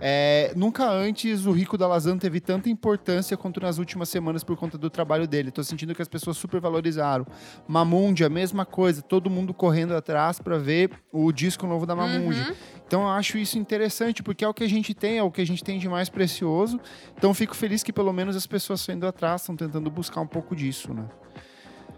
[0.00, 4.56] é, nunca antes o Rico da Lazan teve tanta importância quanto nas últimas semanas por
[4.56, 5.50] conta do trabalho dele.
[5.50, 7.26] Tô sentindo que as pessoas super valorizaram.
[7.66, 12.40] Mamundi, a mesma coisa, todo mundo correndo atrás para ver o disco novo da Mamundi.
[12.40, 12.54] Uhum.
[12.86, 15.40] Então eu acho isso interessante, porque é o que a gente tem, é o que
[15.40, 16.80] a gente tem de mais precioso.
[17.16, 20.26] Então fico feliz que pelo menos as pessoas estão indo atrás, estão tentando buscar um
[20.26, 21.04] pouco disso, né?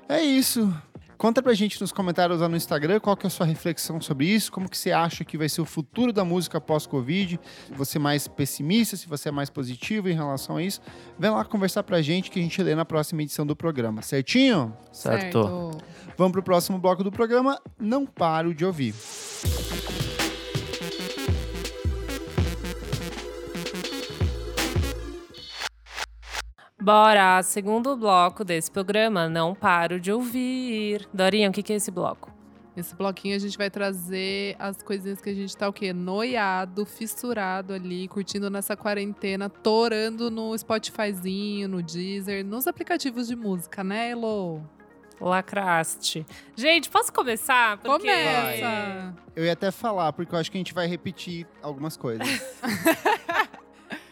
[0.08, 0.72] É isso.
[1.18, 4.26] Conta pra gente nos comentários lá no Instagram qual que é a sua reflexão sobre
[4.26, 7.40] isso, como que você acha que vai ser o futuro da música pós-Covid,
[7.74, 10.80] você é mais pessimista, se você é mais positivo em relação a isso.
[11.18, 14.76] Vem lá conversar pra gente que a gente lê na próxima edição do programa, certinho?
[14.92, 15.42] Certo.
[15.42, 15.78] certo.
[16.18, 18.94] Vamos pro próximo bloco do programa, Não Paro de Ouvir.
[26.86, 31.04] Bora, segundo bloco desse programa, não paro de ouvir.
[31.12, 32.32] Dorinha, o que, que é esse bloco?
[32.76, 35.92] Nesse bloquinho a gente vai trazer as coisinhas que a gente tá o quê?
[35.92, 43.82] Noiado, fissurado ali, curtindo nessa quarentena, torando no Spotifyzinho, no Deezer, nos aplicativos de música,
[43.82, 44.62] né, Elo?
[45.20, 46.24] Lacraste.
[46.54, 47.78] Gente, posso começar?
[47.78, 48.06] Porque...
[48.06, 49.14] Começa!
[49.34, 52.28] Eu ia até falar, porque eu acho que a gente vai repetir algumas coisas.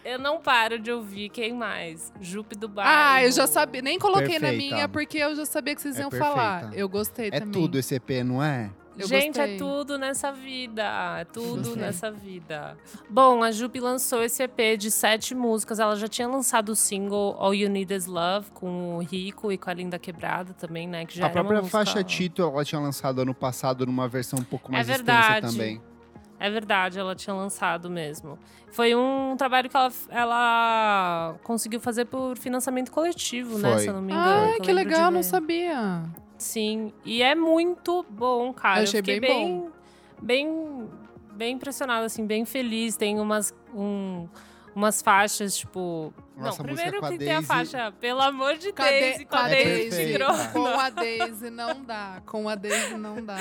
[0.05, 2.13] Eu não paro de ouvir quem mais?
[2.21, 2.91] Jupe do Bairro.
[2.93, 3.81] Ah, eu já sabia.
[3.81, 4.47] Nem coloquei perfeita.
[4.47, 6.35] na minha porque eu já sabia que vocês é iam perfeita.
[6.35, 6.75] falar.
[6.75, 7.49] Eu gostei é também.
[7.49, 8.71] É tudo esse EP, não é?
[8.97, 9.55] Eu Gente, é gostei.
[9.55, 11.19] é tudo nessa vida.
[11.19, 12.77] É tudo nessa vida.
[13.11, 15.81] Bom, a Jupe lançou esse EP de sete músicas.
[15.81, 19.59] Ela já tinha lançado o single All You Need Is Love com o Rico e
[19.59, 21.05] com a Linda Quebrada também, né?
[21.07, 24.71] Que já a própria faixa título ela tinha lançado ano passado numa versão um pouco
[24.71, 25.83] mais é extensa também.
[26.45, 28.39] É verdade, ela tinha lançado mesmo.
[28.71, 33.71] Foi um trabalho que ela, ela conseguiu fazer por financiamento coletivo, né, Foi.
[33.71, 33.79] né?
[33.79, 34.55] Se eu não me engano.
[34.55, 36.03] Ah, que legal, não sabia.
[36.37, 38.81] Sim, e é muito bom, cara.
[38.81, 39.71] Eu achei eu bem, bem bom.
[40.21, 40.89] Bem,
[41.33, 42.95] bem impressionada, assim, bem feliz.
[42.95, 44.29] Tem umas, um,
[44.75, 46.13] umas faixas, tipo.
[46.37, 47.19] Nossa, não, primeiro que Daisy...
[47.19, 49.37] tem a faixa, pelo amor de Deus, com a é Daisy Com
[50.67, 52.23] a Daisy não dá.
[52.27, 53.37] Com a Daisy não dá.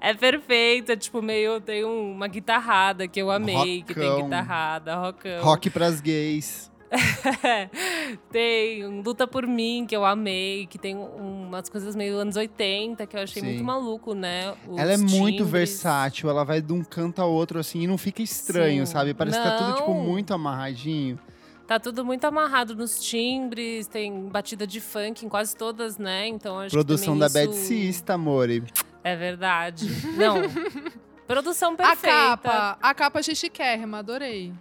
[0.00, 1.60] É perfeita, tipo, meio.
[1.60, 3.82] Tem uma guitarrada que eu amei, Rockão.
[3.86, 5.42] que tem guitarrada, rockão.
[5.42, 6.70] Rock pras gays.
[8.30, 13.16] tem Luta por Mim, que eu amei, que tem umas coisas meio anos 80, que
[13.16, 13.48] eu achei Sim.
[13.48, 14.54] muito maluco, né?
[14.66, 15.18] Os ela é timbres.
[15.18, 18.92] muito versátil, ela vai de um canto ao outro assim e não fica estranho, Sim.
[18.92, 19.14] sabe?
[19.14, 19.44] Parece não.
[19.44, 21.18] que tá tudo tipo muito amarradinho.
[21.66, 26.26] Tá tudo muito amarrado nos timbres, tem batida de funk em quase todas, né?
[26.26, 27.34] Então acho Produção que da isso...
[27.34, 28.64] Bad Sista, amore.
[29.04, 29.86] É verdade.
[30.16, 30.36] Não.
[31.28, 32.08] Produção perfeita.
[32.08, 34.54] A capa, a capa chichiquérrima, adorei.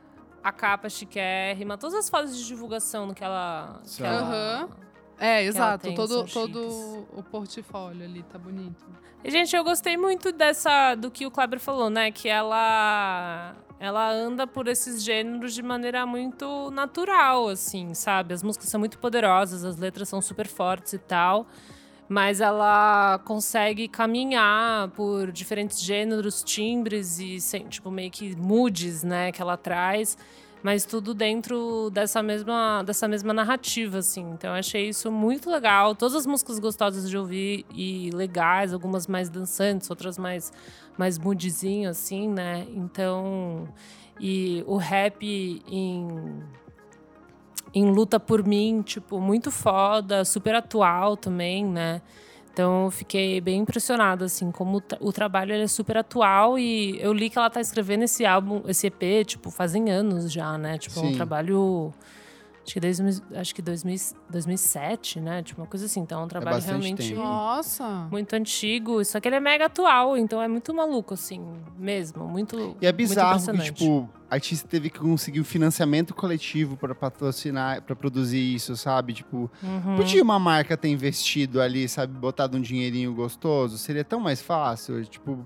[0.47, 3.81] A capa chiquérrima, todas as fotos de divulgação que ela.
[3.85, 4.69] Que ela uhum.
[5.19, 5.93] É, exato.
[5.93, 8.85] Todo, todo o portfólio ali tá bonito.
[9.23, 12.11] E, gente, eu gostei muito dessa do que o Kleber falou, né?
[12.11, 18.33] Que ela ela anda por esses gêneros de maneira muito natural, assim, sabe?
[18.33, 21.47] As músicas são muito poderosas, as letras são super fortes e tal
[22.09, 27.37] mas ela consegue caminhar por diferentes gêneros, timbres e
[27.69, 30.17] tipo meio que moods, né, que ela traz,
[30.63, 34.21] mas tudo dentro dessa mesma dessa mesma narrativa assim.
[34.31, 35.95] Então eu achei isso muito legal.
[35.95, 40.51] Todas as músicas gostosas de ouvir e legais, algumas mais dançantes, outras mais
[40.97, 42.65] mais moodzinho assim, né?
[42.71, 43.67] Então,
[44.19, 46.41] e o rap em
[47.77, 52.01] em Luta por Mim, tipo, muito foda, super atual também, né?
[52.51, 57.29] Então eu fiquei bem impressionada, assim, como o trabalho é super atual e eu li
[57.29, 60.77] que ela tá escrevendo esse álbum, esse EP, tipo, fazem anos já, né?
[60.79, 61.09] Tipo, Sim.
[61.09, 61.93] um trabalho
[62.67, 63.97] Acho que, desde, acho que 2000,
[64.29, 65.41] 2007, né?
[65.41, 66.01] Tipo, uma coisa assim.
[66.01, 67.21] Então, é um é trabalho é realmente tempo.
[67.21, 68.07] Nossa.
[68.11, 69.03] muito antigo.
[69.05, 71.41] Só que ele é mega atual, então é muito maluco, assim,
[71.79, 72.27] mesmo.
[72.27, 72.75] Muito.
[72.81, 76.93] E é bizarro que, tipo, a artista teve que conseguir o um financiamento coletivo para
[76.93, 79.13] patrocinar, para produzir isso, sabe?
[79.13, 79.95] Tipo, uhum.
[79.95, 82.11] podia uma marca ter investido ali, sabe?
[82.11, 83.77] Botado um dinheirinho gostoso?
[83.77, 85.05] Seria tão mais fácil.
[85.05, 85.45] Tipo.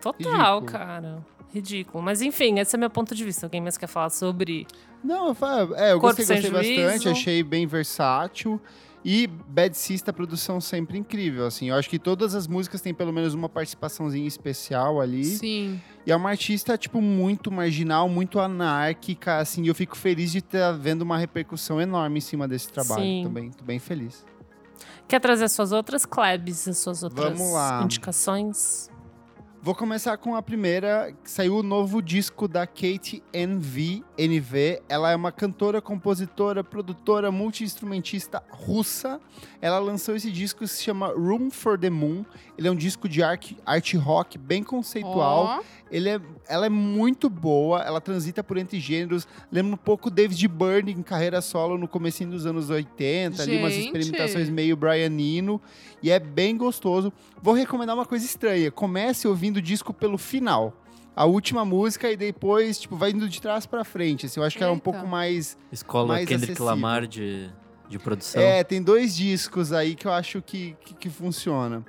[0.00, 0.64] Total, ridículo.
[0.64, 1.22] cara.
[1.52, 2.02] Ridículo.
[2.02, 3.46] Mas enfim, esse é meu ponto de vista.
[3.46, 4.66] Alguém mais quer falar sobre.
[5.02, 8.60] Não, eu, é, eu gostei, gostei bastante, achei bem versátil.
[9.02, 11.70] E Bad Sista, produção sempre incrível, assim.
[11.70, 15.24] Eu acho que todas as músicas têm pelo menos uma participaçãozinha especial ali.
[15.24, 15.80] Sim.
[16.06, 19.62] E é uma artista, tipo, muito marginal, muito anárquica, assim.
[19.64, 23.02] E eu fico feliz de estar vendo uma repercussão enorme em cima desse trabalho.
[23.02, 23.22] Sim.
[23.24, 24.22] Também, tô bem feliz.
[25.08, 27.82] Quer trazer suas outras Klebs, as suas outras Vamos lá.
[27.82, 28.89] indicações?
[29.62, 34.80] Vou começar com a primeira, que saiu o novo disco da Kate NV, NV.
[34.88, 39.20] Ela é uma cantora, compositora, produtora, multi-instrumentista russa.
[39.60, 42.24] Ela lançou esse disco que se chama Room for the Moon.
[42.60, 45.60] Ele é um disco de art, art rock bem conceitual.
[45.60, 45.64] Oh.
[45.90, 49.26] Ele é, ela é muito boa, ela transita por entre gêneros.
[49.50, 53.40] Lembra um pouco David Byrne em carreira solo no começo dos anos 80, Gente.
[53.40, 55.58] ali umas experimentações meio Brianino.
[56.02, 57.10] E é bem gostoso.
[57.40, 58.70] Vou recomendar uma coisa estranha.
[58.70, 60.76] Comece ouvindo o disco pelo final
[61.16, 64.26] a última música e depois, tipo, vai indo de trás para frente.
[64.26, 65.56] Assim, eu acho que ela é um pouco mais.
[65.72, 66.66] Escola mais Kendrick acessível.
[66.66, 67.48] Lamar de,
[67.88, 68.42] de produção.
[68.42, 71.84] É, tem dois discos aí que eu acho que, que, que funciona.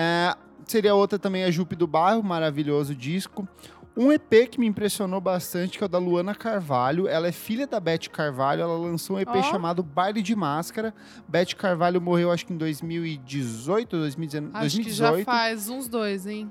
[0.00, 3.48] É, seria outra também a Jupe do Bairro, maravilhoso disco.
[3.96, 7.08] Um EP que me impressionou bastante, que é o da Luana Carvalho.
[7.08, 8.62] Ela é filha da Beth Carvalho.
[8.62, 9.42] Ela lançou um EP oh.
[9.42, 10.94] chamado Baile de Máscara.
[11.26, 14.54] Beth Carvalho morreu, acho que em 2018, 2019.
[14.54, 14.84] Acho 2018.
[14.86, 16.48] que já faz uns dois, hein?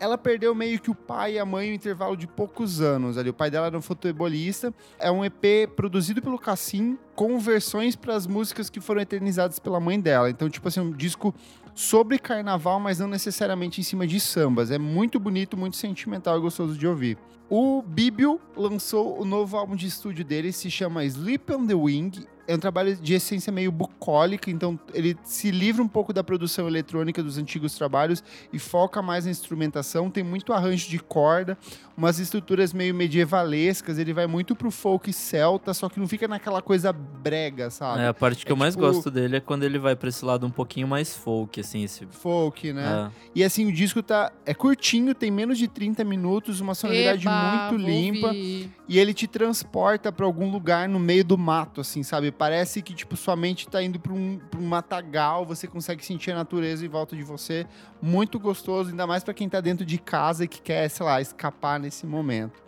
[0.00, 3.18] ela perdeu meio que o pai e a mãe em um intervalo de poucos anos
[3.18, 3.28] ali.
[3.28, 4.72] O pai dela era um futebolista.
[4.98, 9.78] É um EP produzido pelo Cassim com versões para as músicas que foram eternizadas pela
[9.78, 10.30] mãe dela.
[10.30, 11.34] Então, tipo assim, um disco
[11.80, 14.70] sobre carnaval, mas não necessariamente em cima de sambas.
[14.70, 17.16] É muito bonito, muito sentimental e gostoso de ouvir.
[17.48, 22.10] O Bíbio lançou o novo álbum de estúdio dele, se chama Sleep on the Wing
[22.50, 26.66] é um trabalho de essência meio bucólica, então ele se livra um pouco da produção
[26.66, 30.10] eletrônica dos antigos trabalhos e foca mais na instrumentação.
[30.10, 31.56] Tem muito arranjo de corda,
[31.96, 33.98] umas estruturas meio medievalescas.
[33.98, 38.00] Ele vai muito pro folk celta, só que não fica naquela coisa brega, sabe?
[38.00, 40.08] É, a parte que é eu mais tipo gosto dele é quando ele vai pra
[40.08, 41.84] esse lado um pouquinho mais folk, assim.
[41.84, 42.06] Esse...
[42.06, 43.10] Folk, né?
[43.14, 43.30] É.
[43.36, 47.70] E assim, o disco tá é curtinho, tem menos de 30 minutos, uma sonoridade Eba,
[47.70, 48.34] muito limpa.
[48.34, 52.32] E ele te transporta para algum lugar no meio do mato, assim, sabe?
[52.40, 56.30] Parece que, tipo, sua mente tá indo pra um, pra um matagal, você consegue sentir
[56.30, 57.66] a natureza em volta de você.
[58.00, 61.20] Muito gostoso, ainda mais para quem tá dentro de casa e que quer, sei lá,
[61.20, 62.62] escapar nesse momento.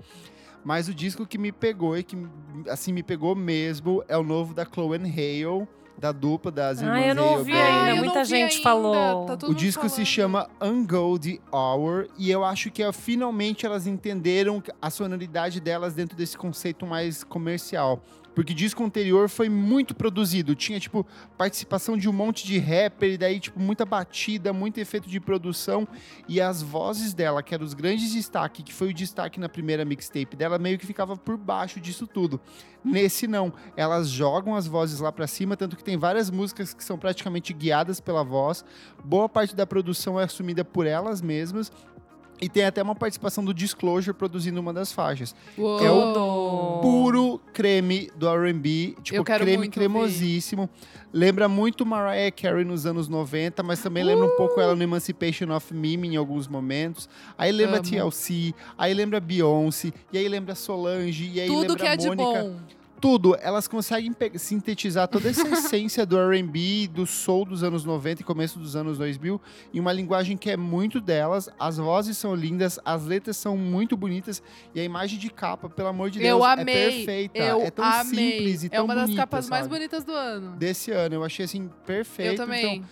[0.62, 2.18] Mas o disco que me pegou e que,
[2.68, 5.66] assim, me pegou mesmo é o novo da Chloe Hale,
[5.98, 8.62] da dupla das irmãs Ah, eu não ouvi ainda, muita gente ainda.
[8.62, 9.24] falou.
[9.24, 9.94] Tá o disco falando.
[9.96, 15.94] se chama Ungold Hour e eu acho que é, finalmente elas entenderam a sonoridade delas
[15.94, 18.02] dentro desse conceito mais comercial.
[18.34, 20.54] Porque o disco anterior foi muito produzido.
[20.54, 21.06] Tinha, tipo,
[21.36, 25.86] participação de um monte de rapper, e daí, tipo, muita batida, muito efeito de produção.
[26.28, 29.84] E as vozes dela, que eram os grandes destaques, que foi o destaque na primeira
[29.84, 32.40] mixtape dela, meio que ficava por baixo disso tudo.
[32.84, 33.52] Nesse não.
[33.76, 37.52] Elas jogam as vozes lá para cima, tanto que tem várias músicas que são praticamente
[37.52, 38.64] guiadas pela voz.
[39.04, 41.70] Boa parte da produção é assumida por elas mesmas.
[42.42, 45.32] E tem até uma participação do Disclosure produzindo uma das faixas.
[45.56, 45.78] Uou.
[45.78, 50.68] É o puro creme do R&B, tipo creme cremosíssimo.
[51.12, 55.54] Lembra muito Mariah Carey nos anos 90, mas também lembra um pouco ela no Emancipation
[55.54, 57.08] of Mimi em alguns momentos.
[57.38, 57.88] Aí lembra Amo.
[57.88, 62.06] TLC, aí lembra Beyoncé, e aí lembra Solange, e aí Tudo lembra que é de
[62.08, 62.24] Mônica.
[62.24, 62.56] bom.
[63.02, 68.24] Tudo, elas conseguem sintetizar toda essa essência do R&B, do soul dos anos 90 e
[68.24, 69.40] começo dos anos 2000
[69.74, 71.48] em uma linguagem que é muito delas.
[71.58, 74.40] As vozes são lindas, as letras são muito bonitas
[74.72, 77.38] e a imagem de capa, pelo amor de Deus, Eu é perfeita.
[77.38, 78.04] Eu é tão amei.
[78.04, 79.74] simples e é tão uma das bonita, capas mais sabe?
[79.74, 80.56] bonitas do ano.
[80.56, 82.30] Desse ano, eu achei assim perfeito.
[82.30, 82.76] Eu também.
[82.76, 82.88] Então,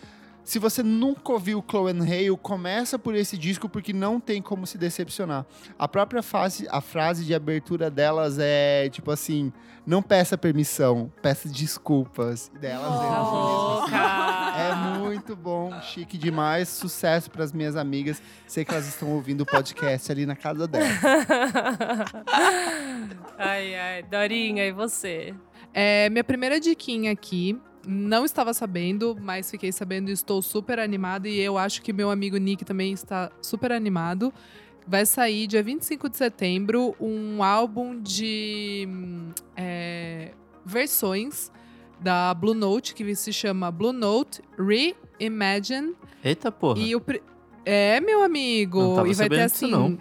[0.50, 4.66] se você nunca ouviu Chloe and Hale, começa por esse disco porque não tem como
[4.66, 5.46] se decepcionar.
[5.78, 9.52] A própria fase, a frase de abertura delas é tipo assim:
[9.86, 12.50] não peça permissão, peça desculpas.
[12.52, 13.82] E delas Oh.
[13.84, 13.94] nisso.
[13.94, 18.20] É muito bom, chique demais, sucesso para as minhas amigas.
[18.44, 20.98] Sei que elas estão ouvindo o podcast ali na casa delas.
[23.38, 24.02] ai, ai.
[24.02, 25.32] Dorinha, e você?
[25.72, 27.56] É, minha primeira diquinha aqui,
[27.86, 31.28] não estava sabendo, mas fiquei sabendo e estou super animada.
[31.28, 34.32] E eu acho que meu amigo Nick também está super animado.
[34.86, 40.32] Vai sair dia 25 de setembro um álbum de hum, é,
[40.64, 41.50] versões
[42.00, 45.94] da Blue Note, que se chama Blue Note Reimagine.
[46.24, 46.78] Eita porra.
[46.80, 47.02] E o
[47.64, 48.80] É, meu amigo.
[48.80, 49.70] Não tava e vai ter disso, assim.
[49.70, 49.98] não.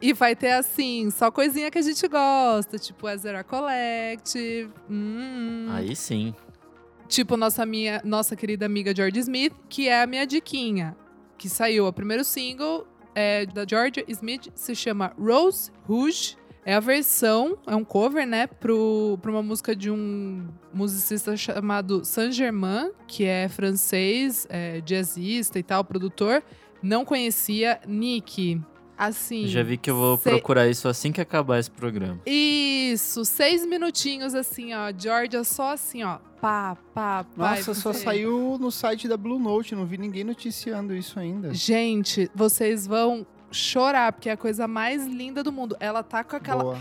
[0.00, 4.70] E vai ter assim, só coisinha que a gente gosta, tipo Ezra Collective.
[4.88, 6.32] hum, Aí sim.
[7.08, 10.94] Tipo nossa, minha, nossa querida amiga George Smith, que é a minha diquinha.
[11.38, 16.36] Que saiu o primeiro single é, da George Smith, se chama Rose Rouge.
[16.64, 22.04] É a versão, é um cover, né, pro, pra uma música de um musicista chamado
[22.04, 26.42] Saint-Germain, que é francês, é, jazzista e tal, produtor.
[26.82, 28.60] Não conhecia Nick.
[28.98, 29.46] Assim.
[29.46, 32.18] Já vi que eu vou sei- procurar isso assim que acabar esse programa.
[32.26, 34.92] Isso, seis minutinhos assim, ó.
[34.96, 36.18] Georgia só assim, ó.
[36.40, 37.50] Pá, pá, pá.
[37.56, 41.54] Nossa, só você- saiu no site da Blue Note, não vi ninguém noticiando isso ainda.
[41.54, 45.76] Gente, vocês vão chorar, porque é a coisa mais linda do mundo.
[45.80, 46.62] Ela tá com aquela.
[46.62, 46.78] Boa.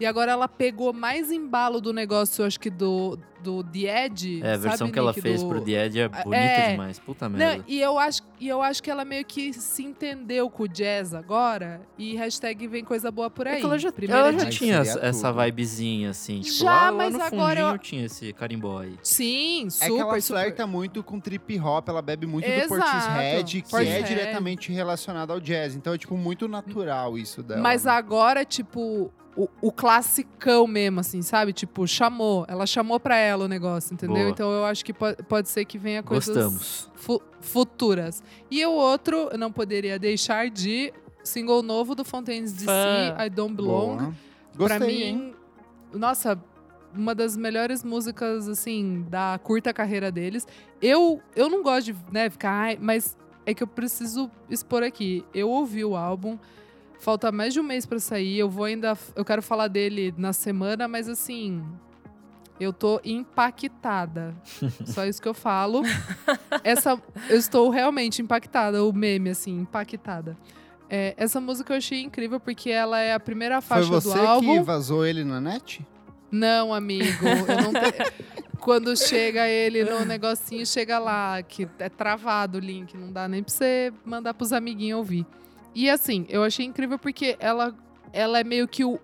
[0.00, 4.40] E agora ela pegou mais embalo do negócio, eu acho que do, do The Edge.
[4.44, 5.20] É, a versão sabe, que ela Nick?
[5.20, 5.48] fez do...
[5.48, 6.70] pro The Edge é bonita É.
[6.70, 6.98] demais.
[7.00, 7.64] Puta Não, merda.
[7.66, 11.12] e eu, acho, e eu acho que ela meio que se entendeu com o jazz
[11.14, 11.80] agora.
[11.98, 13.60] E hashtag vem coisa boa por aí.
[13.60, 16.40] É ela já, Primeira ela já tinha essa, vibezinha, assim.
[16.42, 18.96] Tipo, Já, lá, lá mas no agora fundinho eu- tinha esse carimbó aí.
[19.02, 20.40] Sim, É super, que ela super.
[20.40, 22.68] flerta muito com trip hop, ela bebe muito do Exato.
[22.68, 25.74] Portishead, que é diretamente relacionado ao jazz.
[25.74, 27.60] Então é tipo muito natural isso dela.
[27.60, 27.90] Mas né?
[27.92, 31.52] agora, tipo, o, o classicão mesmo, assim, sabe?
[31.52, 32.44] Tipo, chamou.
[32.48, 34.16] Ela chamou pra ela o negócio, entendeu?
[34.16, 34.30] Boa.
[34.30, 36.90] Então eu acho que po- pode ser que venha coisas Gostamos.
[36.94, 38.22] fu- futuras.
[38.50, 40.92] E o outro, eu não poderia deixar de
[41.22, 43.16] single novo do Fontaines DC, Fã.
[43.24, 43.96] I Don't Belong.
[43.98, 44.14] Boa.
[44.66, 45.34] pra Gostei, mim, hein?
[45.92, 46.40] nossa,
[46.94, 50.46] uma das melhores músicas, assim, da curta carreira deles.
[50.80, 53.16] Eu, eu não gosto de, né, ficar, mas
[53.50, 55.24] é que eu preciso expor aqui.
[55.32, 56.38] Eu ouvi o álbum,
[57.00, 60.34] falta mais de um mês pra sair, eu vou ainda, eu quero falar dele na
[60.34, 61.64] semana, mas assim,
[62.60, 64.34] eu tô impactada.
[64.84, 65.80] Só isso que eu falo.
[66.62, 67.00] Essa,
[67.30, 70.36] eu estou realmente impactada, o meme, assim, impactada.
[70.90, 74.26] É, essa música eu achei incrível porque ela é a primeira Foi faixa você do
[74.26, 74.58] álbum.
[74.58, 75.86] que vazou ele na net?
[76.30, 77.26] Não, amigo.
[77.26, 82.96] Eu não te- Quando chega ele no negocinho, chega lá, que é travado o link,
[82.96, 85.26] não dá nem pra você mandar pros amiguinhos ouvir.
[85.74, 87.74] E assim, eu achei incrível porque ela,
[88.12, 88.98] ela é meio que o,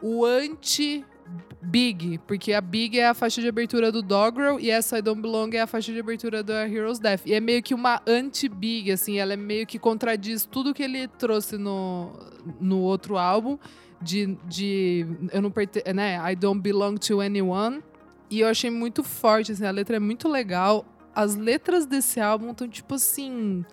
[0.00, 5.02] o anti-Big, porque a Big é a faixa de abertura do Doggerel e essa I
[5.02, 7.22] Don't Belong é a faixa de abertura do Heroes Death.
[7.26, 11.08] E é meio que uma anti-Big, assim, ela é meio que contradiz tudo que ele
[11.08, 12.12] trouxe no,
[12.60, 13.58] no outro álbum
[14.02, 17.82] de, de eu não pertenço, né, I don't belong to anyone.
[18.32, 20.84] E eu achei muito forte, assim, a letra é muito legal.
[21.14, 23.64] As letras desse álbum estão tipo assim,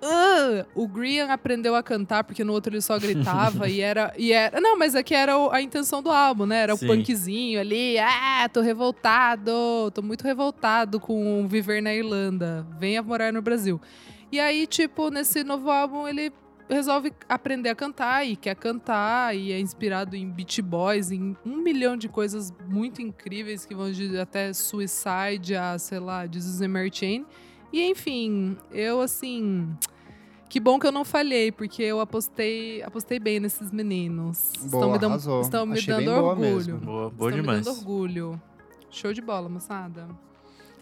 [0.00, 4.32] "Ah!" o Grian aprendeu a cantar porque no outro ele só gritava e era e
[4.32, 6.58] era, não, mas aqui era o- a intenção do álbum, né?
[6.62, 6.84] Era Sim.
[6.84, 13.32] o punkzinho ali, ah, tô revoltado, tô muito revoltado com viver na Irlanda, venha morar
[13.32, 13.80] no Brasil.
[14.30, 16.32] E aí, tipo, nesse novo álbum ele
[16.74, 21.56] resolve aprender a cantar e quer cantar e é inspirado em Beach Boys, em um
[21.58, 26.68] milhão de coisas muito incríveis que vão de até Suicide a, sei lá, Jesus and
[26.68, 27.26] Mary Chain.
[27.72, 29.76] E enfim, eu assim,
[30.48, 34.52] que bom que eu não falhei, porque eu apostei, apostei bem nesses meninos.
[34.58, 35.40] Boa, estão me dando, arrasou.
[35.42, 36.48] estão me Achei dando bem boa orgulho.
[36.56, 36.78] mesmo.
[36.78, 37.58] Boa, boa estão demais.
[37.60, 38.42] me dando orgulho.
[38.90, 40.08] Show de bola, moçada.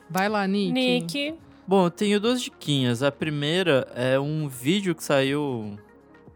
[0.09, 0.73] Vai lá, Nick.
[0.73, 1.35] Nick.
[1.69, 3.03] Bom, eu tenho duas diquinhas.
[3.03, 5.79] A primeira é um vídeo que saiu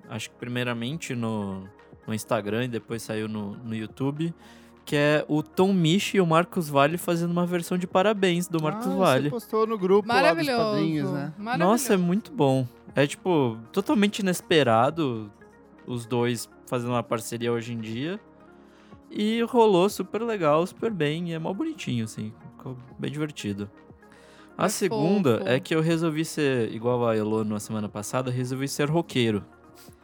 [0.07, 1.67] acho que primeiramente no,
[2.07, 4.35] no Instagram e depois saiu no, no YouTube,
[4.85, 8.63] que é o Tom Misch e o Marcos Vale fazendo uma versão de parabéns do
[8.63, 9.23] Marcos ah, Vale.
[9.25, 11.33] Você postou no grupo lá dos padrinhos, né?
[11.59, 12.69] Nossa, é muito bom.
[12.95, 15.33] É tipo, totalmente inesperado
[15.87, 18.21] os dois fazendo uma parceria hoje em dia.
[19.11, 22.35] E rolou super legal, super bem, e é mó bonitinho, assim.
[22.59, 23.71] Ficou bem divertido.
[24.57, 25.49] A é segunda fofo.
[25.49, 29.45] é que eu resolvi ser, igual a Elo na semana passada, resolvi ser roqueiro.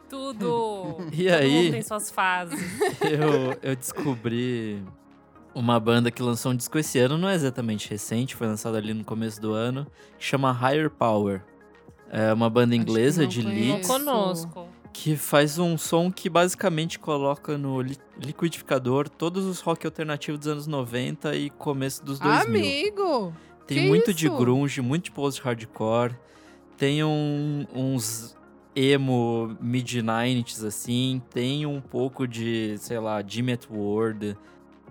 [0.09, 0.97] Tudo!
[1.13, 1.71] e Todo aí.
[1.71, 2.59] tem suas fases.
[3.01, 4.83] Eu, eu descobri
[5.53, 8.93] uma banda que lançou um disco esse ano, não é exatamente recente, foi lançado ali
[8.93, 11.43] no começo do ano, que chama Higher Power.
[12.09, 13.87] É uma banda inglesa de Leeds.
[13.87, 20.47] Conosco que faz um som que basicamente coloca no liquidificador todos os rock alternativos dos
[20.49, 22.59] anos 90 e começo dos 2000.
[22.59, 23.33] Amigo!
[23.75, 24.19] Tem muito isso?
[24.19, 26.15] de grunge, muito de post-hardcore.
[26.77, 28.37] Tem um, uns
[28.75, 31.21] emo mid-90s, assim.
[31.29, 34.37] Tem um pouco de, sei lá, Jimmy at Ward,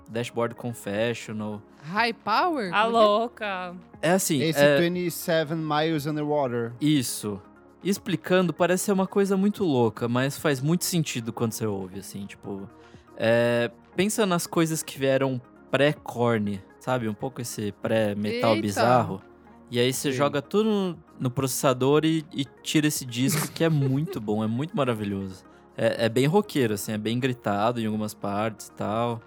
[0.09, 1.63] Dashboard Confessional.
[1.83, 2.75] High Power?
[2.75, 3.75] A louca!
[4.03, 4.43] É assim...
[4.43, 4.79] Esse é...
[4.81, 6.73] 27 Miles Underwater.
[6.81, 7.41] Isso
[7.83, 12.27] explicando parece ser uma coisa muito louca, mas faz muito sentido quando você ouve, assim,
[12.27, 12.69] tipo.
[13.17, 15.41] É, pensa nas coisas que vieram
[15.71, 17.09] pré-corne, sabe?
[17.09, 19.23] Um pouco esse pré-metal bizarro.
[19.71, 20.17] E aí você Sim.
[20.17, 24.75] joga tudo no, processador e, e, tira esse disco, que é muito bom, é muito
[24.77, 25.45] maravilhoso.
[25.77, 29.21] É, é, bem roqueiro, assim, é bem gritado em algumas partes e tal.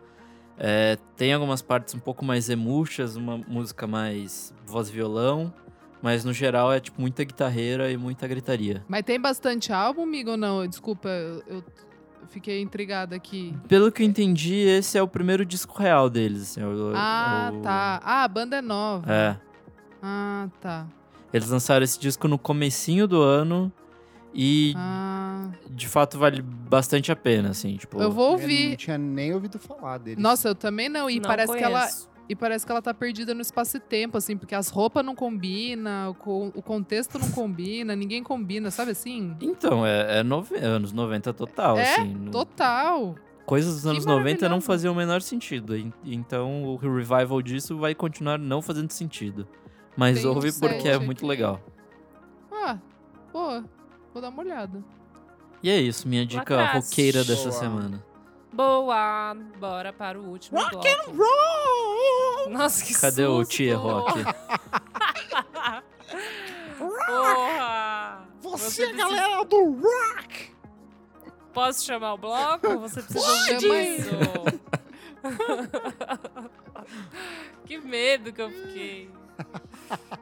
[0.57, 5.53] É, tem algumas partes um pouco mais emuchas, uma música mais voz-violão.
[6.01, 8.83] Mas no geral é tipo muita guitarreira e muita gritaria.
[8.87, 10.65] Mas tem bastante álbum, amigo, ou não?
[10.65, 11.63] Desculpa, eu,
[12.29, 13.55] fiquei intrigada aqui.
[13.67, 16.43] Pelo que eu entendi, esse é o primeiro disco real deles.
[16.43, 17.61] Assim, o, ah, o...
[17.61, 18.01] tá.
[18.03, 19.11] Ah, a banda é nova.
[19.11, 19.37] É.
[20.01, 20.87] Ah, tá.
[21.33, 23.71] Eles lançaram esse disco no comecinho do ano
[24.33, 25.49] e ah.
[25.69, 28.01] de fato vale bastante a pena, assim, tipo.
[28.01, 28.63] Eu vou ouvir.
[28.63, 30.21] Eu não tinha nem ouvido falar deles.
[30.21, 31.09] Nossa, eu também não.
[31.09, 31.67] E não parece conheço.
[31.67, 34.69] que ela e parece que ela tá perdida no espaço e tempo, assim, porque as
[34.69, 39.35] roupas não combinam, o, o contexto não combina, ninguém combina, sabe assim?
[39.41, 42.13] Então, é, é nove, anos 90 total, é, assim.
[42.13, 42.31] No...
[42.31, 43.15] total.
[43.45, 45.75] Coisas dos anos 90 não faziam o menor sentido.
[46.05, 49.45] Então, o revival disso vai continuar não fazendo sentido.
[49.97, 51.59] Mas Tem ouve porque é muito legal.
[52.49, 52.77] Ah,
[53.33, 53.65] boa.
[54.13, 54.83] Vou dar uma olhada.
[55.61, 57.59] E é isso, minha dica roqueira dessa boa.
[57.59, 58.10] semana.
[58.53, 59.33] Boa!
[59.59, 60.87] Bora para o último rock bloco.
[60.87, 62.49] and roll!
[62.49, 63.39] Nossa, que Cadê susto.
[63.39, 64.13] o Tia Rock?
[66.77, 68.27] Porra!
[68.41, 70.51] Você, Você galera do rock!
[71.53, 72.79] Posso chamar o bloco?
[72.79, 73.57] Você precisa Pode.
[73.59, 74.09] disso.
[77.65, 79.09] que medo que eu fiquei.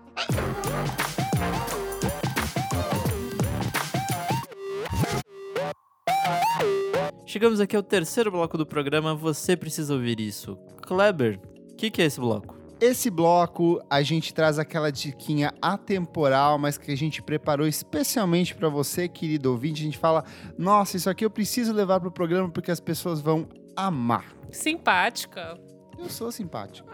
[7.29, 10.57] Chegamos aqui ao terceiro bloco do programa Você Precisa Ouvir Isso.
[10.81, 11.39] Kleber,
[11.71, 12.57] o que, que é esse bloco?
[12.81, 18.67] Esse bloco a gente traz aquela diquinha atemporal, mas que a gente preparou especialmente para
[18.67, 19.83] você, querido ouvinte.
[19.83, 20.23] A gente fala:
[20.57, 24.25] nossa, isso aqui eu preciso levar pro programa porque as pessoas vão amar.
[24.49, 25.55] Simpática.
[25.99, 26.89] Eu sou simpático.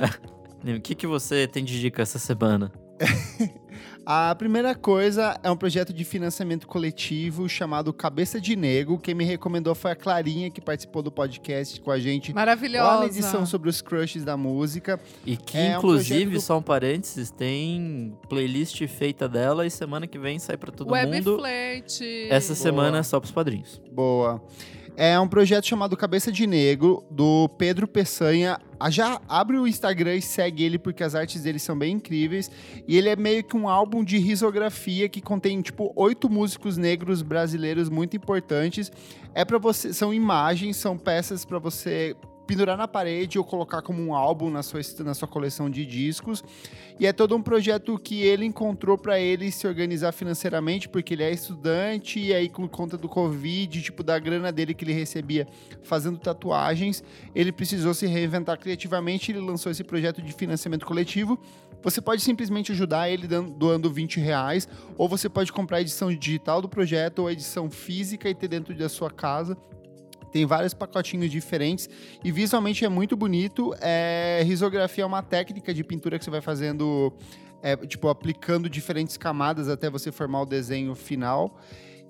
[0.64, 2.72] o que, que você tem de dica essa semana?
[4.04, 8.98] A primeira coisa é um projeto de financiamento coletivo chamado Cabeça de Nego.
[8.98, 12.32] Quem me recomendou foi a Clarinha, que participou do podcast com a gente.
[12.34, 12.88] Maravilhosa.
[12.88, 14.98] Lá na edição sobre os crushes da música.
[15.24, 20.18] E que, é inclusive, um só um parênteses, tem playlist feita dela e semana que
[20.18, 21.38] vem sai para todo Web mundo.
[21.38, 22.26] Flerte.
[22.30, 22.62] Essa Boa.
[22.62, 23.80] semana é só pros padrinhos.
[23.92, 24.42] Boa.
[25.02, 28.60] É um projeto chamado Cabeça de Negro, do Pedro Peçanha.
[28.90, 32.50] Já abre o Instagram e segue ele, porque as artes dele são bem incríveis.
[32.86, 37.22] E ele é meio que um álbum de risografia que contém, tipo, oito músicos negros
[37.22, 38.92] brasileiros muito importantes.
[39.34, 39.90] É para você.
[39.94, 42.14] São imagens, são peças para você
[42.50, 46.42] pendurar na parede ou colocar como um álbum na sua, na sua coleção de discos.
[46.98, 51.22] E é todo um projeto que ele encontrou para ele se organizar financeiramente, porque ele
[51.22, 55.46] é estudante e aí com conta do Covid, tipo da grana dele que ele recebia
[55.84, 57.04] fazendo tatuagens,
[57.36, 61.38] ele precisou se reinventar criativamente, ele lançou esse projeto de financiamento coletivo.
[61.84, 64.68] Você pode simplesmente ajudar ele doando 20 reais,
[64.98, 68.48] ou você pode comprar a edição digital do projeto ou a edição física e ter
[68.48, 69.56] dentro da sua casa.
[70.32, 71.88] Tem vários pacotinhos diferentes
[72.24, 73.74] e visualmente é muito bonito.
[73.80, 77.12] É, risografia é uma técnica de pintura que você vai fazendo,
[77.62, 81.58] é, tipo, aplicando diferentes camadas até você formar o desenho final.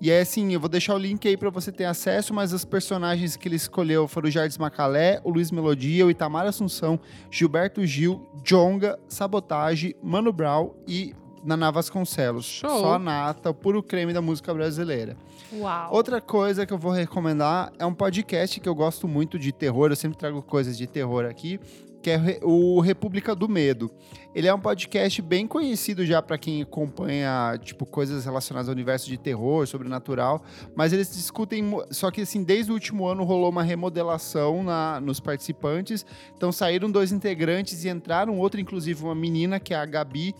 [0.01, 2.65] E é assim, eu vou deixar o link aí para você ter acesso, mas os
[2.65, 6.99] personagens que ele escolheu foram o Jardim Macalé, o Luiz Melodia, o Itamar Assunção,
[7.29, 11.13] Gilberto Gil, Jonga, Sabotage, Mano Brown e
[11.43, 12.45] Naná Vasconcelos.
[12.45, 12.69] Show.
[12.69, 15.15] Só nata, o puro creme da música brasileira.
[15.53, 15.93] Uau.
[15.93, 19.89] Outra coisa que eu vou recomendar é um podcast que eu gosto muito de terror,
[19.89, 21.59] eu sempre trago coisas de terror aqui,
[22.01, 23.91] que é o República do Medo.
[24.33, 29.07] Ele é um podcast bem conhecido já para quem acompanha, tipo, coisas relacionadas ao universo
[29.07, 30.41] de terror, sobrenatural,
[30.73, 35.19] mas eles discutem, só que assim, desde o último ano rolou uma remodelação na, nos
[35.19, 36.05] participantes,
[36.35, 40.33] então saíram dois integrantes e entraram outro, inclusive uma menina, que é a Gabi,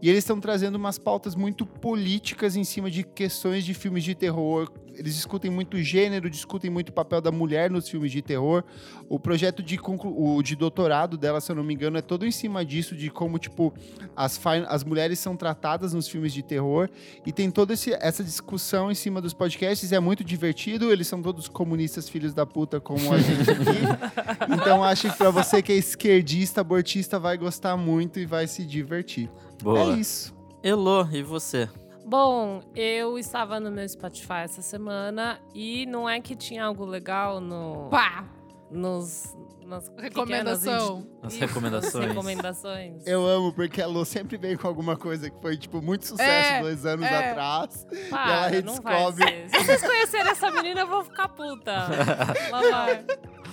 [0.00, 4.14] e eles estão trazendo umas pautas muito políticas em cima de questões de filmes de
[4.14, 4.70] terror.
[4.98, 8.64] Eles discutem muito gênero, discutem muito o papel da mulher nos filmes de terror.
[9.08, 12.30] O projeto de, o, de doutorado dela, se eu não me engano, é todo em
[12.30, 13.72] cima disso, de como, tipo,
[14.14, 16.88] as, as mulheres são tratadas nos filmes de terror.
[17.24, 19.92] E tem toda esse, essa discussão em cima dos podcasts.
[19.92, 20.90] É muito divertido.
[20.90, 24.52] Eles são todos comunistas, filhos da puta, como a gente aqui.
[24.52, 28.64] então, acho que para você que é esquerdista, abortista, vai gostar muito e vai se
[28.64, 29.30] divertir.
[29.62, 29.94] Boa.
[29.94, 30.34] É isso.
[30.62, 31.68] Elô, e você?
[32.08, 37.40] Bom, eu estava no meu Spotify essa semana e não é que tinha algo legal
[37.40, 37.88] no.
[37.90, 38.24] Pá!
[38.70, 39.36] Nos.
[39.66, 41.04] Nas recomendação.
[41.20, 42.06] Nas recomendações.
[42.06, 43.04] recomendações.
[43.04, 46.54] Eu amo, porque a Lu sempre veio com alguma coisa que foi, tipo, muito sucesso
[46.54, 47.30] É, dois anos é.
[47.30, 47.84] atrás.
[48.08, 49.48] Para, e ela redescobre.
[49.48, 51.88] Se vocês conhecerem essa menina, eu vou ficar puta.
[52.52, 53.04] Lá vai.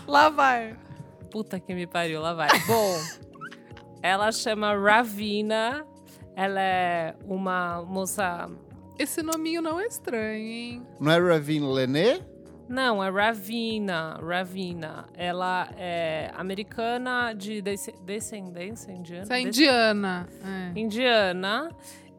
[0.07, 0.77] Lá vai.
[1.31, 2.49] Puta que me pariu, lá vai.
[2.67, 2.95] Bom,
[4.03, 5.83] ela chama Ravina.
[6.35, 8.49] Ela é uma moça.
[8.97, 10.87] Esse nominho não é estranho, hein?
[10.99, 12.19] Não é Ravine Lené?
[12.69, 14.19] Não, é Ravina.
[14.25, 15.05] Ravina.
[15.15, 19.23] Ela é americana de desc- descendência indiana.
[19.23, 20.27] Essa é indiana.
[20.75, 20.79] É.
[20.79, 21.69] indiana.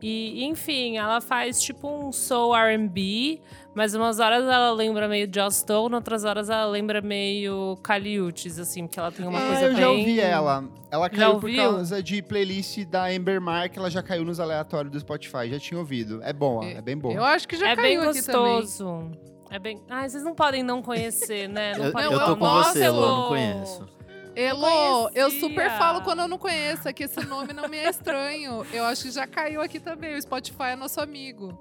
[0.02, 3.40] E, enfim, ela faz tipo um soul R&B,
[3.74, 8.86] mas umas horas ela lembra meio Joss Stone, outras horas ela lembra meio Caliutes, assim,
[8.86, 9.80] porque ela tem uma ah, coisa eu bem...
[9.80, 10.64] já ouvi ela.
[10.90, 11.62] Ela Já caiu por ouviu?
[11.62, 15.78] causa de playlist da Amber Mark, ela já caiu nos aleatórios do Spotify, já tinha
[15.80, 16.20] ouvido.
[16.22, 17.14] É boa, é bem boa.
[17.14, 18.60] Eu acho que já é bem caiu aqui também.
[18.60, 19.10] gostoso.
[19.50, 19.80] É bem...
[19.88, 21.72] Ai, vocês não podem não conhecer, né?
[21.76, 23.88] Não Eu, podem eu Não, tô eu com gosto, você, Elô, eu não conheço.
[24.36, 27.88] Elô, eu super falo quando eu não conheço, é que esse nome não me é
[27.88, 28.66] estranho.
[28.72, 30.16] Eu acho que já caiu aqui também.
[30.16, 31.58] O Spotify é nosso amigo.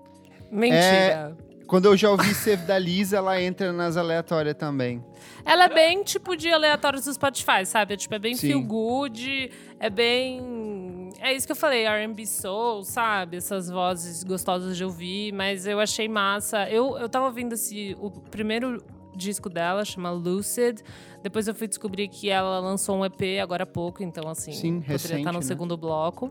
[0.52, 1.36] Mentira.
[1.68, 5.04] Quando eu já ouvi Save da Lisa, ela entra nas aleatórias também.
[5.45, 7.94] Ela é bem tipo de aleatórios do Spotify, sabe?
[7.94, 8.48] É, tipo, é bem Sim.
[8.48, 11.10] feel good, é bem.
[11.20, 13.38] É isso que eu falei, RB Soul, sabe?
[13.38, 16.70] Essas vozes gostosas de ouvir, mas eu achei massa.
[16.70, 18.84] Eu, eu tava ouvindo esse, o primeiro
[19.16, 20.82] disco dela, chama Lucid.
[21.24, 24.74] Depois eu fui descobrir que ela lançou um EP agora há pouco, então assim, Sim,
[24.82, 25.45] poderia recente, estar no né?
[25.45, 26.30] segundo bloco.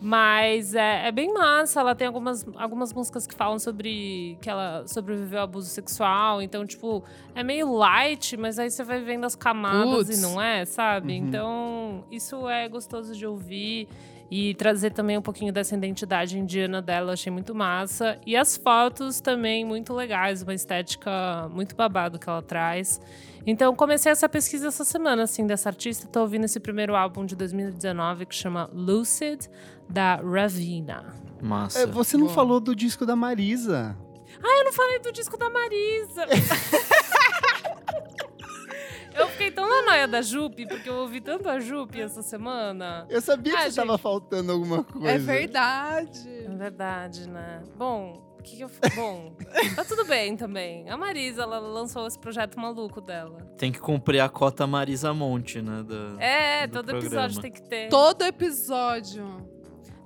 [0.00, 4.84] Mas é, é bem massa, ela tem algumas, algumas músicas que falam sobre que ela
[4.88, 7.04] sobreviveu ao abuso sexual, então, tipo,
[7.36, 10.18] é meio light, mas aí você vai vendo as camadas Puts.
[10.18, 11.12] e não é, sabe?
[11.12, 11.26] Uhum.
[11.28, 13.88] Então, isso é gostoso de ouvir.
[14.28, 18.18] E trazer também um pouquinho dessa identidade indiana dela, achei muito massa.
[18.26, 23.00] E as fotos também muito legais, uma estética muito babado que ela traz.
[23.46, 26.08] Então, comecei essa pesquisa essa semana, assim, dessa artista.
[26.08, 29.46] Tô ouvindo esse primeiro álbum de 2019 que chama Lucid,
[29.88, 31.14] da Ravina.
[31.40, 31.80] Massa.
[31.80, 32.34] É, você não Boa.
[32.34, 33.96] falou do disco da Marisa.
[34.42, 36.26] Eu não falei do disco da Marisa.
[39.14, 43.06] eu fiquei tão na noia da Jupe, porque eu ouvi tanto a Jupe essa semana.
[43.08, 45.08] Eu sabia que Ah, tava faltando alguma coisa.
[45.08, 46.28] É verdade.
[46.28, 47.62] É verdade, né?
[47.76, 48.70] Bom, que, que eu.
[48.94, 49.34] Bom,
[49.74, 50.88] tá tudo bem também.
[50.88, 53.38] A Marisa, ela lançou esse projeto maluco dela.
[53.58, 55.82] Tem que cumprir a cota Marisa Monte, né?
[55.82, 56.22] Da...
[56.22, 57.06] É, do todo programa.
[57.06, 57.88] episódio tem que ter.
[57.88, 59.55] Todo episódio.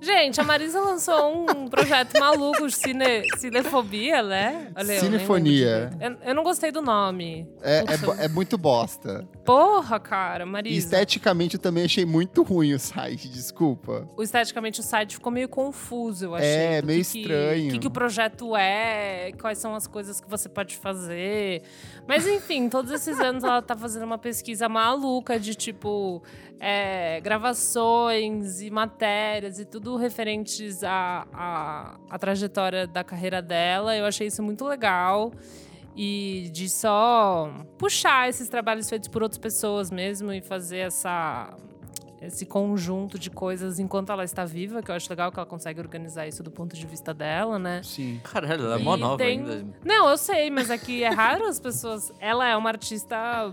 [0.01, 4.71] Gente, a Marisa lançou um projeto maluco de cine, cinefobia, né?
[4.75, 5.91] Olha, Cinefonia.
[5.99, 7.47] Eu, eu não gostei do nome.
[7.61, 7.79] É,
[8.19, 9.27] é, é muito bosta.
[9.45, 10.77] Porra, cara, E Marisa.
[10.77, 14.09] esteticamente eu também achei muito ruim o site, desculpa.
[14.17, 16.49] O, esteticamente o site ficou meio confuso, eu achei.
[16.49, 17.67] É, meio que- estranho.
[17.69, 21.61] O que, que o projeto é, quais são as coisas que você pode fazer.
[22.07, 26.23] Mas enfim, todos esses anos ela tá fazendo uma pesquisa maluca de tipo
[26.59, 33.95] é, gravações e matérias e tudo referentes à, à, à trajetória da carreira dela.
[33.95, 35.31] Eu achei isso muito legal.
[35.95, 41.49] E de só puxar esses trabalhos feitos por outras pessoas mesmo e fazer essa
[42.21, 45.79] esse conjunto de coisas enquanto ela está viva, que eu acho legal que ela consegue
[45.79, 47.81] organizar isso do ponto de vista dela, né?
[47.83, 48.21] Sim.
[48.23, 49.65] Caralho, ela é mó nova tem- ainda.
[49.83, 52.13] Não, eu sei, mas aqui é raro as pessoas.
[52.19, 53.51] Ela é uma artista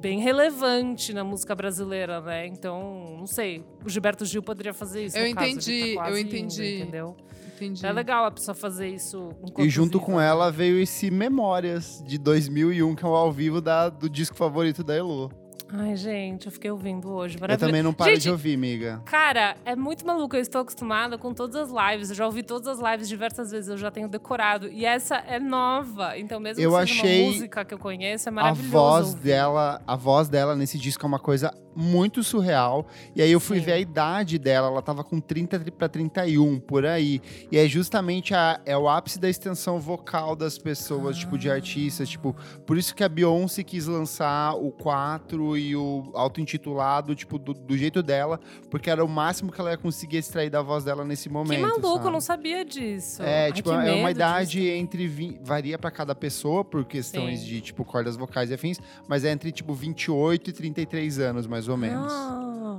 [0.00, 2.46] bem relevante na música brasileira, né?
[2.46, 3.64] Então, não sei.
[3.84, 5.18] O Gilberto Gil poderia fazer isso.
[5.18, 6.74] Eu no caso, ele entendi, tá quase eu indo, entendi.
[6.80, 7.16] entendeu?
[7.54, 7.84] Entendi.
[7.84, 9.30] É legal a pessoa fazer isso.
[9.58, 13.60] E junto viva, com ela veio esse Memórias de 2001, que é o ao vivo
[13.60, 15.30] da, do disco favorito da Elo.
[15.72, 17.38] Ai, gente, eu fiquei ouvindo hoje.
[17.40, 19.00] Eu também não paro gente, de ouvir, amiga.
[19.04, 20.34] Cara, é muito maluco.
[20.34, 22.10] Eu estou acostumada com todas as lives.
[22.10, 23.68] Eu já ouvi todas as lives diversas vezes.
[23.68, 24.68] Eu já tenho decorado.
[24.68, 26.18] E essa é nova.
[26.18, 28.76] Então, mesmo eu que achei uma música que eu conheço, é maravilhoso.
[28.76, 32.86] A voz dela, a voz dela nesse disco é uma coisa muito surreal.
[33.14, 33.66] E aí eu fui Sim.
[33.66, 34.68] ver a idade dela.
[34.68, 37.20] Ela tava com 30 para 31, por aí.
[37.50, 41.20] E é justamente a, é o ápice da extensão vocal das pessoas, ah.
[41.20, 41.54] tipo, de ah.
[41.54, 42.08] artistas.
[42.08, 42.34] Tipo,
[42.66, 47.76] por isso que a Beyoncé quis lançar o 4 e o auto-intitulado, tipo, do, do,
[47.76, 48.40] jeito dela,
[48.70, 51.60] porque era o máximo que ela ia conseguir extrair da voz dela nesse momento.
[51.60, 52.06] Que maluco, sabe?
[52.06, 53.22] eu não sabia disso.
[53.22, 54.74] É, Ai, tipo, é uma idade disso.
[54.74, 55.10] entre.
[55.10, 57.46] 20, varia para cada pessoa, por questões Sim.
[57.46, 58.78] de, tipo, cordas vocais e afins,
[59.08, 62.12] mas é entre, tipo, 28 e 33 anos, mais ou menos.
[62.12, 62.76] Ah,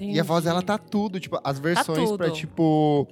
[0.00, 3.06] e a voz dela tá tudo, tipo, as tá versões tá pra, tipo.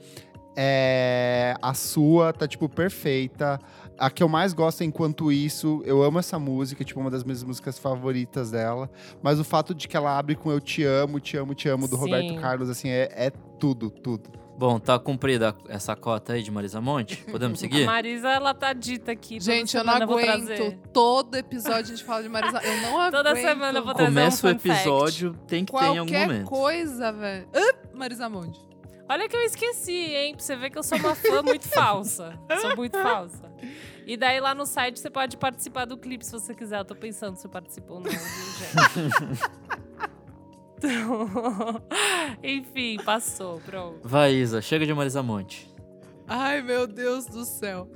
[0.59, 3.59] É, a sua tá, tipo, perfeita.
[3.98, 5.82] A que eu mais gosto é Enquanto Isso.
[5.84, 8.90] Eu amo essa música, tipo, uma das minhas músicas favoritas dela.
[9.22, 11.88] Mas o fato de que ela abre com Eu Te Amo, Te Amo, Te Amo,
[11.88, 12.02] do Sim.
[12.02, 14.30] Roberto Carlos, assim, é, é tudo, tudo.
[14.58, 17.16] Bom, tá cumprida essa cota aí de Marisa Monte?
[17.30, 17.82] Podemos seguir?
[17.84, 19.38] A Marisa, ela tá dita aqui.
[19.38, 20.78] Gente, eu não aguento.
[20.92, 22.60] Todo episódio a gente fala de Marisa.
[22.64, 23.12] Eu não aguento.
[23.12, 25.46] Toda semana eu vou trazer Começa um o episódio, fact.
[25.46, 26.48] tem que Qualquer ter em algum momento.
[26.48, 27.46] coisa, velho.
[27.54, 28.58] Uh, Marisa Monte.
[29.08, 30.34] Olha que eu esqueci, hein?
[30.34, 32.36] Pra você ver que eu sou uma fã muito falsa.
[32.60, 33.44] Sou muito falsa.
[34.04, 36.80] E daí lá no site você pode participar do clipe se você quiser.
[36.80, 38.10] Eu tô pensando se eu participo ou não,
[40.88, 41.82] gente?
[42.42, 44.00] Enfim, passou, pronto.
[44.02, 45.68] Vai, Isa, chega de Marisa Monte.
[46.26, 47.88] Ai, meu Deus do céu.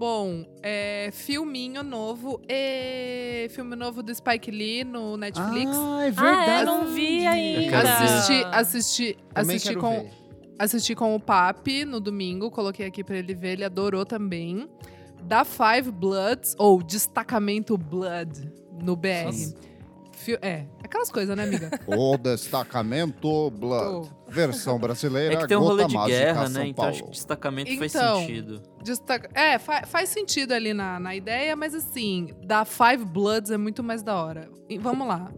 [0.00, 2.40] Bom, é filminho novo.
[2.48, 5.70] E filme novo do Spike Lee no Netflix.
[5.74, 6.50] Ah, é verdade.
[6.50, 7.78] Ah, é, não vi ainda.
[7.80, 10.10] Assisti, assisti, assisti com, ver.
[10.58, 12.50] assisti com o Papi no domingo.
[12.50, 14.68] Coloquei aqui pra ele ver, ele adorou também
[15.22, 18.50] da Five Bloods, ou Destacamento Blood,
[18.82, 19.26] no BR.
[19.26, 19.54] Nossa.
[20.42, 21.70] É, aquelas coisas, né, amiga?
[21.86, 24.08] o Destacamento Blood.
[24.08, 24.20] Oh.
[24.30, 25.34] Versão brasileira.
[25.34, 26.68] É que tem um rolê de guerra, né?
[26.68, 28.62] Então acho que destacamento então, faz sentido.
[28.82, 29.28] Destaca...
[29.34, 33.82] É, fa faz sentido ali na, na ideia, mas assim, da Five Bloods é muito
[33.82, 34.48] mais da hora.
[34.68, 35.32] E, vamos lá.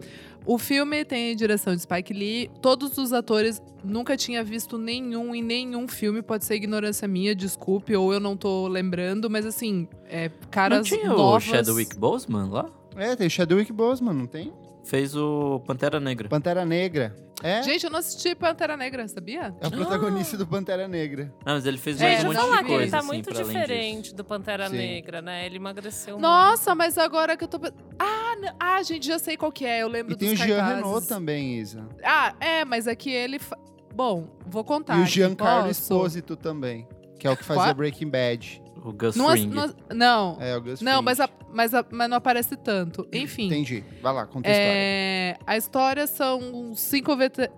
[0.44, 2.50] O filme tem direção de Spike Lee.
[2.60, 6.20] Todos os atores nunca tinha visto nenhum em nenhum filme.
[6.20, 10.84] Pode ser ignorância minha, desculpe, ou eu não tô lembrando, mas assim, é, caras não
[10.84, 11.46] tinha novas...
[11.46, 12.68] o Chadwick Boseman lá?
[12.96, 14.52] É, tem Chadwick Boseman, não tem?
[14.84, 16.28] Fez o Pantera Negra.
[16.28, 17.14] Pantera Negra.
[17.42, 17.60] É?
[17.62, 19.54] Gente, eu não assisti Pantera Negra, sabia?
[19.60, 21.24] É o protagonista do Pantera Negra.
[21.44, 22.82] Não, mas ele fez é, um monte de coisa.
[22.82, 24.76] Ele tá assim, muito diferente do Pantera Sim.
[24.76, 25.44] Negra, né?
[25.46, 26.78] Ele emagreceu Nossa, muito.
[26.78, 27.58] mas agora que eu tô.
[27.98, 29.82] Ah, ah, gente, já sei qual que é.
[29.82, 31.88] Eu lembro e tem o Jean Renault também, Isa.
[32.04, 33.40] Ah, é, mas é que ele.
[33.40, 33.58] Fa...
[33.92, 34.98] Bom, vou contar.
[34.98, 36.86] E o Giancarlo Esposito também,
[37.18, 37.74] que é o que fazia?
[37.74, 38.61] Breaking Bad.
[38.84, 39.46] O Gus não, Fring.
[39.46, 43.06] Não, não, é, o Gus não mas, a, mas, a, mas não aparece tanto.
[43.12, 43.46] Enfim.
[43.46, 43.84] Entendi.
[44.02, 45.46] Vai lá, conta a é, história.
[45.46, 47.12] A história são cinco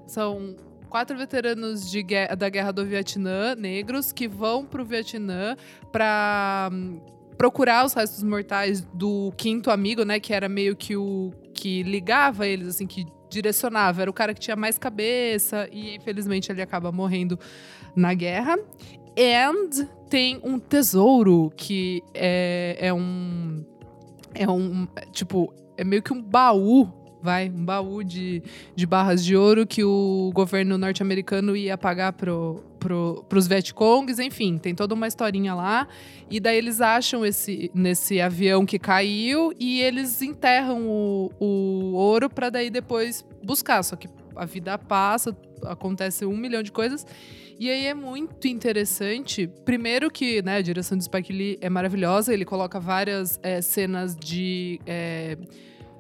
[0.07, 0.55] são
[0.89, 5.57] quatro veteranos de guerra, da Guerra do Vietnã, negros, que vão pro Vietnã
[5.91, 7.01] para hum,
[7.37, 10.21] procurar os restos mortais do quinto amigo, né?
[10.21, 14.03] Que era meio que o que ligava eles, assim, que direcionava.
[14.03, 17.39] Era o cara que tinha mais cabeça e, infelizmente, ele acaba morrendo
[17.97, 18.57] na guerra.
[19.19, 23.65] And tem um tesouro que é, é um.
[24.35, 24.87] É um.
[25.13, 26.89] Tipo, é meio que um baú,
[27.23, 27.49] vai?
[27.49, 28.43] Um baú de,
[28.77, 34.59] de barras de ouro que o governo norte-americano ia pagar pro, pro, pros Vietcongs, enfim,
[34.59, 35.89] tem toda uma historinha lá.
[36.31, 42.29] E daí eles acham esse nesse avião que caiu e eles enterram o, o ouro
[42.29, 43.83] para daí depois buscar.
[43.83, 47.07] Só que a vida passa, acontece um milhão de coisas.
[47.59, 49.47] E aí é muito interessante.
[49.65, 52.33] Primeiro que né, a direção de Spike Lee é maravilhosa.
[52.33, 54.81] Ele coloca várias é, cenas de...
[54.87, 55.37] É,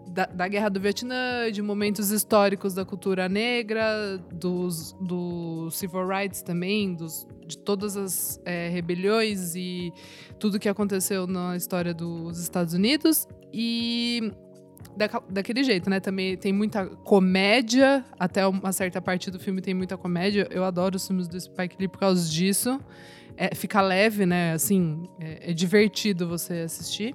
[0.06, 6.42] da, da, Guerra do Vietnã, de momentos históricos da cultura negra, dos, do civil rights
[6.42, 9.92] também, dos, de todas as é, rebeliões e
[10.38, 13.26] tudo que aconteceu na história dos Estados Unidos.
[13.52, 14.32] E
[14.96, 16.00] da, daquele jeito, né?
[16.00, 20.48] Também tem muita comédia, até uma certa parte do filme tem muita comédia.
[20.50, 22.80] Eu adoro os filmes do Spike Lee por causa disso.
[23.36, 24.52] É, fica leve, né?
[24.52, 27.14] Assim, é, é, divertido você assistir.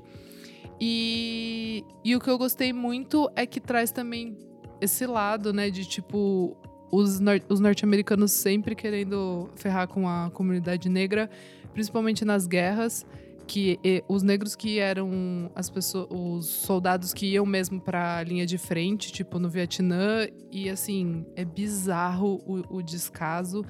[0.79, 4.37] E, e o que eu gostei muito é que traz também
[4.81, 5.69] esse lado, né?
[5.69, 6.57] De tipo,
[6.91, 11.29] os, nor os norte-americanos sempre querendo ferrar com a comunidade negra,
[11.73, 13.05] principalmente nas guerras
[13.49, 18.45] que e, os negros que eram as pessoas, os soldados que iam mesmo para linha
[18.45, 23.65] de frente, tipo no Vietnã, e assim, é bizarro o, o descaso.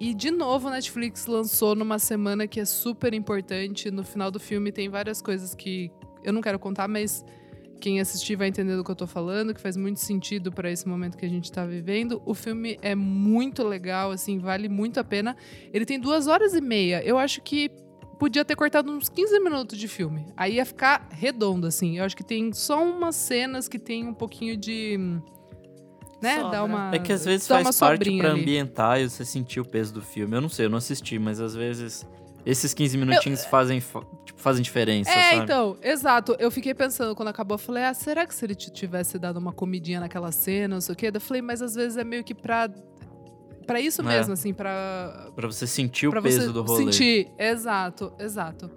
[0.00, 3.90] E de novo, a Netflix lançou numa semana que é super importante.
[3.90, 5.90] No final do filme tem várias coisas que
[6.24, 7.22] eu não quero contar, mas
[7.82, 10.88] quem assistir vai entender do que eu tô falando, que faz muito sentido para esse
[10.88, 12.22] momento que a gente tá vivendo.
[12.24, 15.36] O filme é muito legal, assim, vale muito a pena.
[15.74, 17.02] Ele tem duas horas e meia.
[17.04, 17.70] Eu acho que
[18.18, 20.26] podia ter cortado uns 15 minutos de filme.
[20.36, 21.98] Aí ia ficar redondo, assim.
[21.98, 24.98] Eu acho que tem só umas cenas que tem um pouquinho de.
[26.20, 26.38] Né?
[26.50, 26.94] Dá uma.
[26.94, 28.40] É que às vezes faz parte pra ali.
[28.40, 30.36] ambientar e você sentir o peso do filme.
[30.36, 32.04] Eu não sei, eu não assisti, mas às vezes
[32.44, 33.50] esses 15 minutinhos eu...
[33.50, 33.78] fazem,
[34.24, 35.44] tipo, fazem diferença, é, sabe?
[35.44, 36.34] então, exato.
[36.38, 39.52] Eu fiquei pensando quando acabou, eu falei, ah, será que se ele tivesse dado uma
[39.52, 41.10] comidinha naquela cena, não sei o quê?
[41.12, 42.68] Eu falei, mas às vezes é meio que pra
[43.68, 44.04] para isso é.
[44.04, 46.84] mesmo, assim, para para você sentir o peso do rolê.
[46.84, 48.70] Sentir, exato, exato.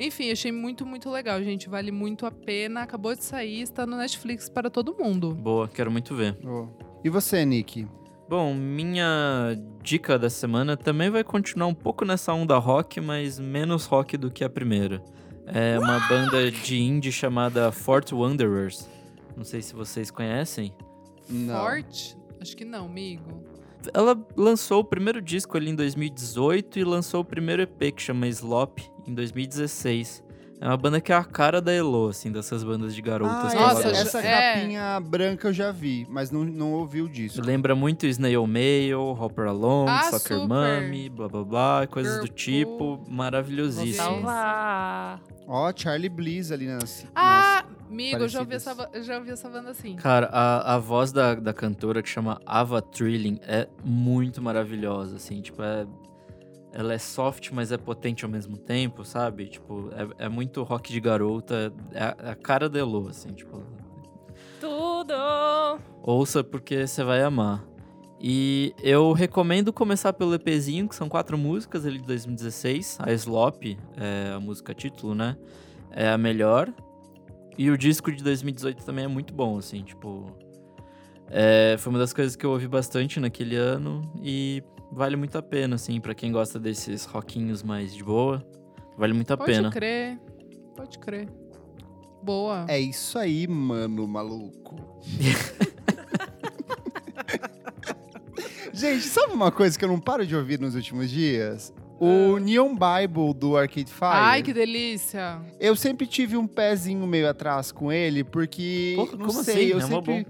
[0.00, 1.68] Enfim, achei muito, muito legal, gente.
[1.68, 2.82] Vale muito a pena.
[2.82, 5.34] Acabou de sair, está no Netflix para todo mundo.
[5.34, 6.32] Boa, quero muito ver.
[6.42, 6.70] Boa.
[7.04, 7.86] E você, Nick?
[8.26, 13.84] Bom, minha dica da semana também vai continuar um pouco nessa onda rock, mas menos
[13.84, 15.02] rock do que a primeira.
[15.46, 18.88] É uma banda de indie chamada Fort Wanderers.
[19.36, 20.72] Não sei se vocês conhecem.
[21.28, 21.54] Não.
[21.54, 22.14] Fort?
[22.40, 23.42] Acho que não, amigo.
[23.94, 28.26] Ela lançou o primeiro disco ali em 2018 e lançou o primeiro EP que chama
[28.28, 30.22] Slop em 2016.
[30.60, 33.54] É uma banda que é a cara da Elo, assim, dessas bandas de garotas.
[33.54, 34.54] Ah, nossa, essa é.
[34.54, 37.40] capinha branca eu já vi, mas não, não ouvi o disco.
[37.40, 42.32] Lembra muito Snail Mail, Hopper Along, ah, Soccer Mummy, blá blá blá, coisas Girl do
[42.32, 43.00] tipo.
[43.08, 44.24] Maravilhosíssimo.
[45.46, 47.06] Ó, oh, Charlie Bliss ali nas.
[47.14, 49.96] Ah, nas amigo, eu já, ouvi essa, eu já ouvi essa banda assim.
[49.96, 55.40] Cara, a, a voz da, da cantora que chama Ava Trilling é muito maravilhosa, assim,
[55.40, 55.86] tipo, é
[56.72, 59.48] ela é soft, mas é potente ao mesmo tempo, sabe?
[59.48, 61.72] Tipo, é, é muito rock de garota.
[61.92, 63.62] É a, é a cara da Elo, assim, tipo.
[64.60, 65.14] Tudo!
[66.02, 67.64] Ouça porque você vai amar.
[68.20, 72.98] E eu recomendo começar pelo EPzinho, que são quatro músicas ali de 2016.
[73.00, 75.36] A Slop, é a música título, né?
[75.90, 76.72] É a melhor.
[77.58, 80.32] E o disco de 2018 também é muito bom, assim, tipo.
[81.28, 84.00] É, foi uma das coisas que eu ouvi bastante naquele ano.
[84.22, 84.62] E
[84.92, 88.46] vale muito a pena, assim, para quem gosta desses rockinhos mais de boa.
[88.96, 89.64] Vale muito a pode pena.
[89.64, 90.18] Pode crer,
[90.76, 91.28] pode crer.
[92.22, 92.64] Boa.
[92.68, 94.76] É isso aí, mano, maluco.
[98.72, 101.74] Gente, sabe uma coisa que eu não paro de ouvir nos últimos dias?
[102.00, 102.40] O ah.
[102.40, 104.10] Neon Bible do Arcade Fire.
[104.12, 105.40] Ai, que delícia!
[105.58, 108.94] Eu sempre tive um pezinho meio atrás com ele, porque.
[108.96, 109.72] Porra, não sei, assim?
[109.72, 110.26] eu é sempre.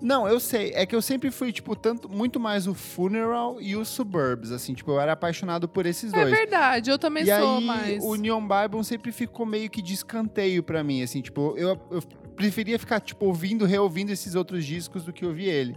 [0.00, 0.72] Não, eu sei.
[0.74, 4.74] É que eu sempre fui, tipo, tanto, muito mais o Funeral e os Suburbs, assim.
[4.74, 6.32] Tipo, eu era apaixonado por esses é dois.
[6.32, 8.04] É verdade, eu também e sou aí, mais.
[8.04, 11.20] o Neon Bible sempre ficou meio que de escanteio pra mim, assim.
[11.20, 12.02] Tipo, eu, eu
[12.34, 15.76] preferia ficar, tipo, ouvindo, reouvindo esses outros discos do que ouvir ele.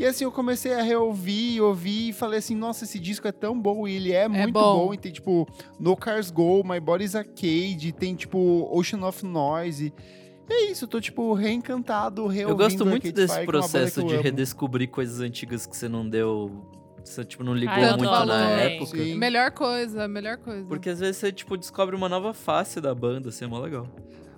[0.00, 3.60] E assim, eu comecei a reouvir, ouvir e falei assim, nossa, esse disco é tão
[3.60, 4.86] bom e ele é, é muito bom.
[4.86, 4.94] bom.
[4.94, 5.46] E tem, tipo,
[5.78, 9.92] No Cars Go, My Body's Arcade, tem, tipo, Ocean of Noise
[10.48, 14.88] é isso, eu tô, tipo, reencantado, reouvindo Eu gosto muito desse Fire, processo de redescobrir
[14.88, 16.50] coisas antigas que você não deu
[17.04, 18.96] você, tipo, não ligou ah, muito na época.
[18.96, 19.16] Sim.
[19.16, 20.66] Melhor coisa, melhor coisa.
[20.66, 23.86] Porque às vezes você, tipo, descobre uma nova face da banda, assim, é mó legal.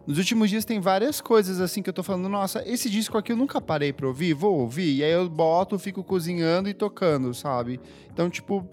[0.07, 3.33] Nos últimos dias tem várias coisas, assim, que eu tô falando, nossa, esse disco aqui
[3.33, 4.97] eu nunca parei pra ouvir, vou ouvir.
[4.97, 7.81] E aí eu boto, fico cozinhando e tocando, sabe?
[8.13, 8.67] Então, tipo,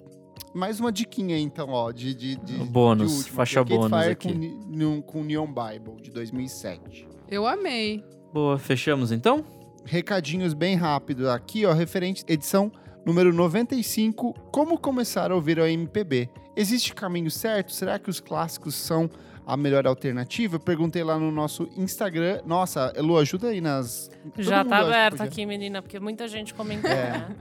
[0.53, 2.15] mais uma diquinha, então, ó, de...
[2.15, 4.33] de, de bônus, de último, faixa bônus Fire aqui.
[4.33, 7.07] Com, com Neon Bible, de 2007.
[7.29, 8.03] Eu amei.
[8.33, 9.45] Boa, fechamos então?
[9.85, 12.71] Recadinhos bem rápidos aqui, ó, referente edição
[13.05, 16.29] número 95, como começar a ouvir o MPB.
[16.55, 17.71] Existe caminho certo?
[17.71, 19.09] Será que os clássicos são
[19.49, 20.55] a melhor alternativa?
[20.55, 22.41] Eu perguntei lá no nosso Instagram.
[22.45, 24.09] Nossa, Elu, ajuda aí nas.
[24.37, 26.89] Já tá aberto aqui, menina, porque muita gente comentou.
[26.89, 27.11] É.
[27.11, 27.35] Né?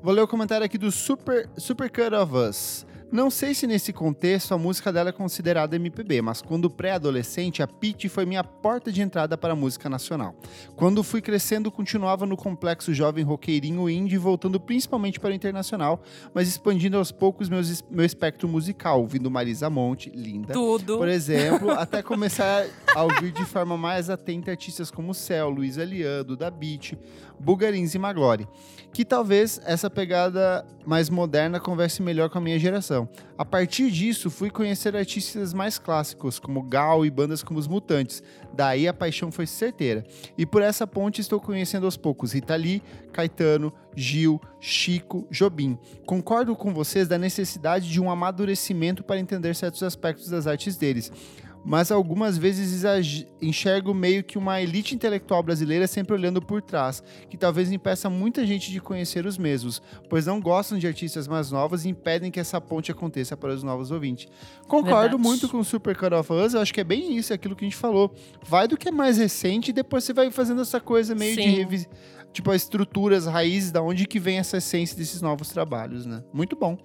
[0.00, 2.86] Vou ler o comentário aqui do Super, Super Cut of Us.
[3.10, 7.66] Não sei se nesse contexto a música dela é considerada MPB, mas quando pré-adolescente, a
[7.66, 10.34] Pitty foi minha porta de entrada para a música nacional.
[10.76, 16.02] Quando fui crescendo, continuava no complexo jovem roqueirinho indie, voltando principalmente para o internacional,
[16.34, 20.52] mas expandindo aos poucos meus, meu espectro musical, ouvindo Marisa Monte, linda.
[20.52, 20.98] Tudo.
[20.98, 26.36] Por exemplo, até começar a ouvir de forma mais atenta artistas como Céu, Luiz Aliando,
[26.36, 26.92] Da Beat,
[27.40, 28.46] Bugarins e Maglore.
[28.98, 33.08] Que talvez essa pegada mais moderna converse melhor com a minha geração.
[33.38, 38.24] A partir disso, fui conhecer artistas mais clássicos, como Gal e bandas como os Mutantes.
[38.52, 40.04] Daí a paixão foi certeira.
[40.36, 45.78] E por essa ponte estou conhecendo aos poucos Rita Lee, Caetano, Gil, Chico, Jobim.
[46.04, 51.12] Concordo com vocês da necessidade de um amadurecimento para entender certos aspectos das artes deles
[51.64, 52.84] mas algumas vezes
[53.40, 58.46] enxergo meio que uma elite intelectual brasileira sempre olhando por trás, que talvez impeça muita
[58.46, 62.40] gente de conhecer os mesmos, pois não gostam de artistas mais novos e impedem que
[62.40, 64.28] essa ponte aconteça para os novos ouvintes.
[64.66, 65.22] Concordo Verdade.
[65.22, 67.54] muito com o Super Cut of Us, eu acho que é bem isso, é aquilo
[67.54, 68.14] que a gente falou.
[68.46, 71.42] Vai do que é mais recente e depois você vai fazendo essa coisa meio Sim.
[71.42, 71.90] de revisão
[72.32, 76.22] tipo, as estruturas, as raízes, da onde que vem essa essência desses novos trabalhos, né?
[76.32, 76.76] Muito bom.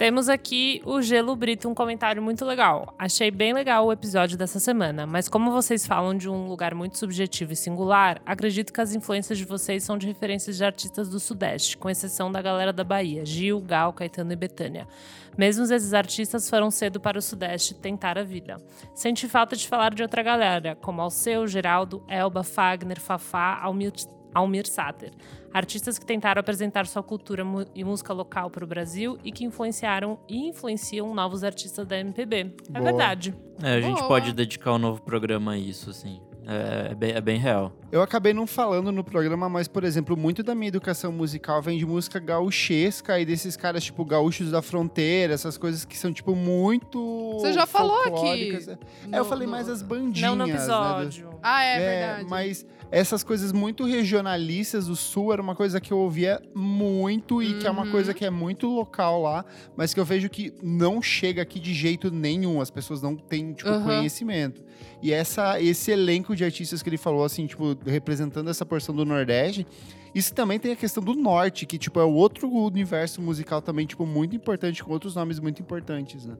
[0.00, 2.94] Temos aqui o Gelo Brito, um comentário muito legal.
[2.98, 6.96] Achei bem legal o episódio dessa semana, mas como vocês falam de um lugar muito
[6.96, 11.20] subjetivo e singular, acredito que as influências de vocês são de referências de artistas do
[11.20, 14.88] Sudeste, com exceção da galera da Bahia, Gil, Gal, Caetano e Betânia.
[15.36, 18.56] Mesmo esses artistas foram cedo para o Sudeste tentar a vida.
[18.94, 23.92] Senti falta de falar de outra galera, como Alceu, Geraldo, Elba, Fagner, Fafá, Almir
[24.34, 25.12] Almir Sater.
[25.52, 27.44] Artistas que tentaram apresentar sua cultura
[27.74, 32.36] e música local para o Brasil e que influenciaram e influenciam novos artistas da MPB.
[32.36, 32.58] É Boa.
[32.74, 33.34] É verdade.
[33.62, 34.08] É, a gente Boa.
[34.08, 36.20] pode dedicar um novo programa a isso, assim.
[36.46, 37.72] É, é, bem, é, bem, real.
[37.92, 41.78] Eu acabei não falando no programa, mas, por exemplo, muito da minha educação musical vem
[41.78, 46.34] de música gauchesca e desses caras, tipo, gaúchos da fronteira, essas coisas que são, tipo,
[46.34, 47.34] muito.
[47.34, 48.58] Você já falou aqui.
[49.12, 49.52] É, eu falei no...
[49.52, 50.28] mais as bandinhas.
[50.28, 51.28] Não no episódio.
[51.28, 51.38] Né?
[51.42, 52.30] Ah, é, é verdade.
[52.30, 57.52] Mas essas coisas muito regionalistas do sul era uma coisa que eu ouvia muito e
[57.52, 57.58] uhum.
[57.60, 57.90] que é uma uhum.
[57.90, 59.44] coisa que é muito local lá,
[59.76, 62.60] mas que eu vejo que não chega aqui de jeito nenhum.
[62.60, 63.84] As pessoas não têm, tipo, uhum.
[63.84, 64.62] conhecimento.
[65.00, 69.04] E essa, esse elenco de artistas que ele falou, assim, tipo, representando essa porção do
[69.04, 69.66] Nordeste,
[70.14, 74.04] isso também tem a questão do Norte, que, tipo, é outro universo musical também, tipo,
[74.04, 76.36] muito importante, com outros nomes muito importantes, né?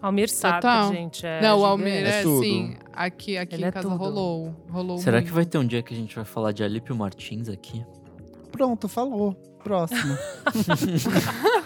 [0.00, 1.26] Almir Sato, gente.
[1.26, 2.76] É não, o Almir é, é sim.
[2.92, 4.54] Aqui, aqui Ele em é casa rolou.
[4.70, 5.28] rolou Será muito.
[5.28, 7.84] que vai ter um dia que a gente vai falar de Alípio Martins aqui?
[8.52, 9.34] Pronto, falou.
[9.62, 10.16] Próximo.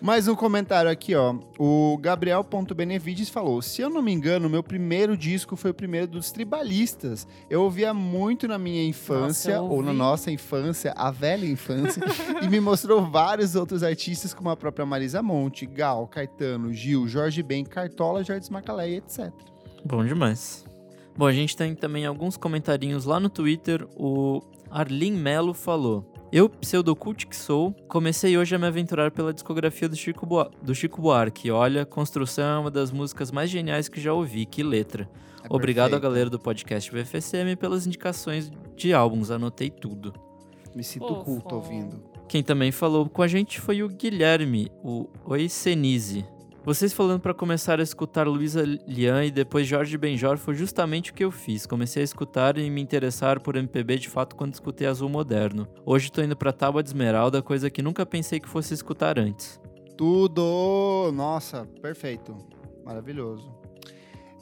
[0.00, 1.34] Mais um comentário aqui, ó.
[1.58, 6.30] O Gabriel.benevides falou: Se eu não me engano, meu primeiro disco foi o primeiro dos
[6.30, 7.26] tribalistas.
[7.48, 12.02] Eu ouvia muito na minha infância, nossa, ou na nossa infância, a velha infância,
[12.42, 17.42] e me mostrou vários outros artistas, como a própria Marisa Monte, Gal, Caetano, Gil, Jorge
[17.42, 19.32] Ben, Cartola, Jardim Macalé, etc.
[19.84, 20.64] Bom demais.
[21.16, 23.86] Bom, a gente tem também alguns comentarinhos lá no Twitter.
[23.96, 26.04] O Arlin Melo falou:
[26.36, 30.74] eu, pseudocult que sou, comecei hoje a me aventurar pela discografia do Chico, Boa do
[30.74, 31.50] Chico Buarque.
[31.50, 35.08] Olha, Construção é uma das músicas mais geniais que já ouvi, que letra.
[35.42, 40.12] É Obrigado à galera do podcast VFSM pelas indicações de álbuns, anotei tudo.
[40.74, 42.02] Me sinto culto ouvindo.
[42.28, 46.26] Quem também falou com a gente foi o Guilherme, o Oi Senise.
[46.66, 51.14] Vocês falando para começar a escutar Luísa Lian e depois Jorge Benjor foi justamente o
[51.14, 51.64] que eu fiz.
[51.64, 55.68] Comecei a escutar e me interessar por MPB de fato quando escutei Azul Moderno.
[55.84, 59.60] Hoje tô indo pra Tábua de Esmeralda, coisa que nunca pensei que fosse escutar antes.
[59.96, 61.12] Tudo!
[61.14, 62.36] Nossa, perfeito.
[62.84, 63.55] Maravilhoso.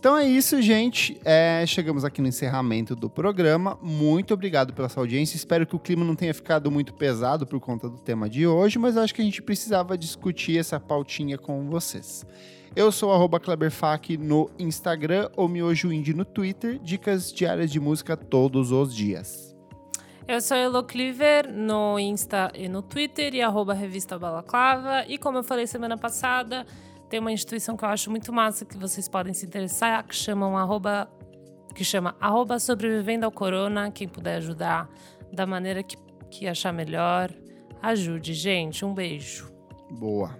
[0.04, 1.18] Então é isso, gente.
[1.24, 3.78] É, chegamos aqui no encerramento do programa.
[3.80, 5.34] Muito obrigado pela sua audiência.
[5.34, 8.78] Espero que o clima não tenha ficado muito pesado por conta do tema de hoje,
[8.78, 12.26] mas acho que a gente precisava discutir essa pautinha com vocês.
[12.76, 16.78] Eu sou o Kleberfac no Instagram ou Miojo Indie no Twitter.
[16.80, 19.56] Dicas diárias de música todos os dias.
[20.28, 25.06] Eu sou Elo Cleaver no Insta e no Twitter e arroba revista Balaclava.
[25.08, 26.66] E como eu falei semana passada,
[27.14, 30.58] tem uma instituição que eu acho muito massa que vocês podem se interessar, que chamam
[30.58, 31.08] arroba,
[31.72, 33.88] que chama arroba sobrevivendo ao corona.
[33.92, 34.90] Quem puder ajudar
[35.32, 35.96] da maneira que,
[36.28, 37.32] que achar melhor,
[37.80, 38.84] ajude, gente.
[38.84, 39.48] Um beijo.
[39.92, 40.36] Boa.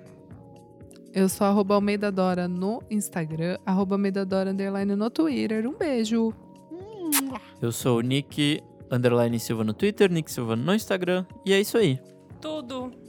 [1.13, 5.69] Eu sou arroba Almeida Dora no Instagram, arroba Almeida Dora underline no Twitter.
[5.69, 6.35] Um beijo.
[7.63, 8.61] Eu sou o Nick
[8.91, 11.25] underline Silva no Twitter, Nick Silva no Instagram.
[11.47, 12.01] E é isso aí.
[12.41, 13.04] Tudo.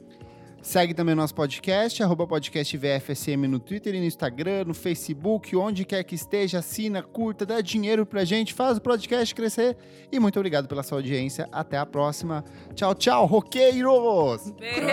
[0.65, 5.55] Segue também o nosso podcast, arroba podcast VFSM no Twitter e no Instagram, no Facebook,
[5.55, 9.77] onde quer que esteja, assina, curta, dá dinheiro pra gente, faz o podcast crescer.
[10.11, 11.47] E muito obrigado pela sua audiência.
[11.51, 12.43] Até a próxima.
[12.73, 14.49] Tchau, tchau, roqueiros!
[14.59, 14.87] Beijo!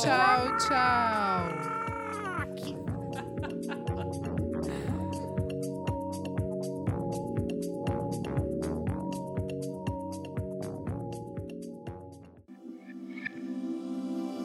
[0.00, 1.71] tchau, tchau!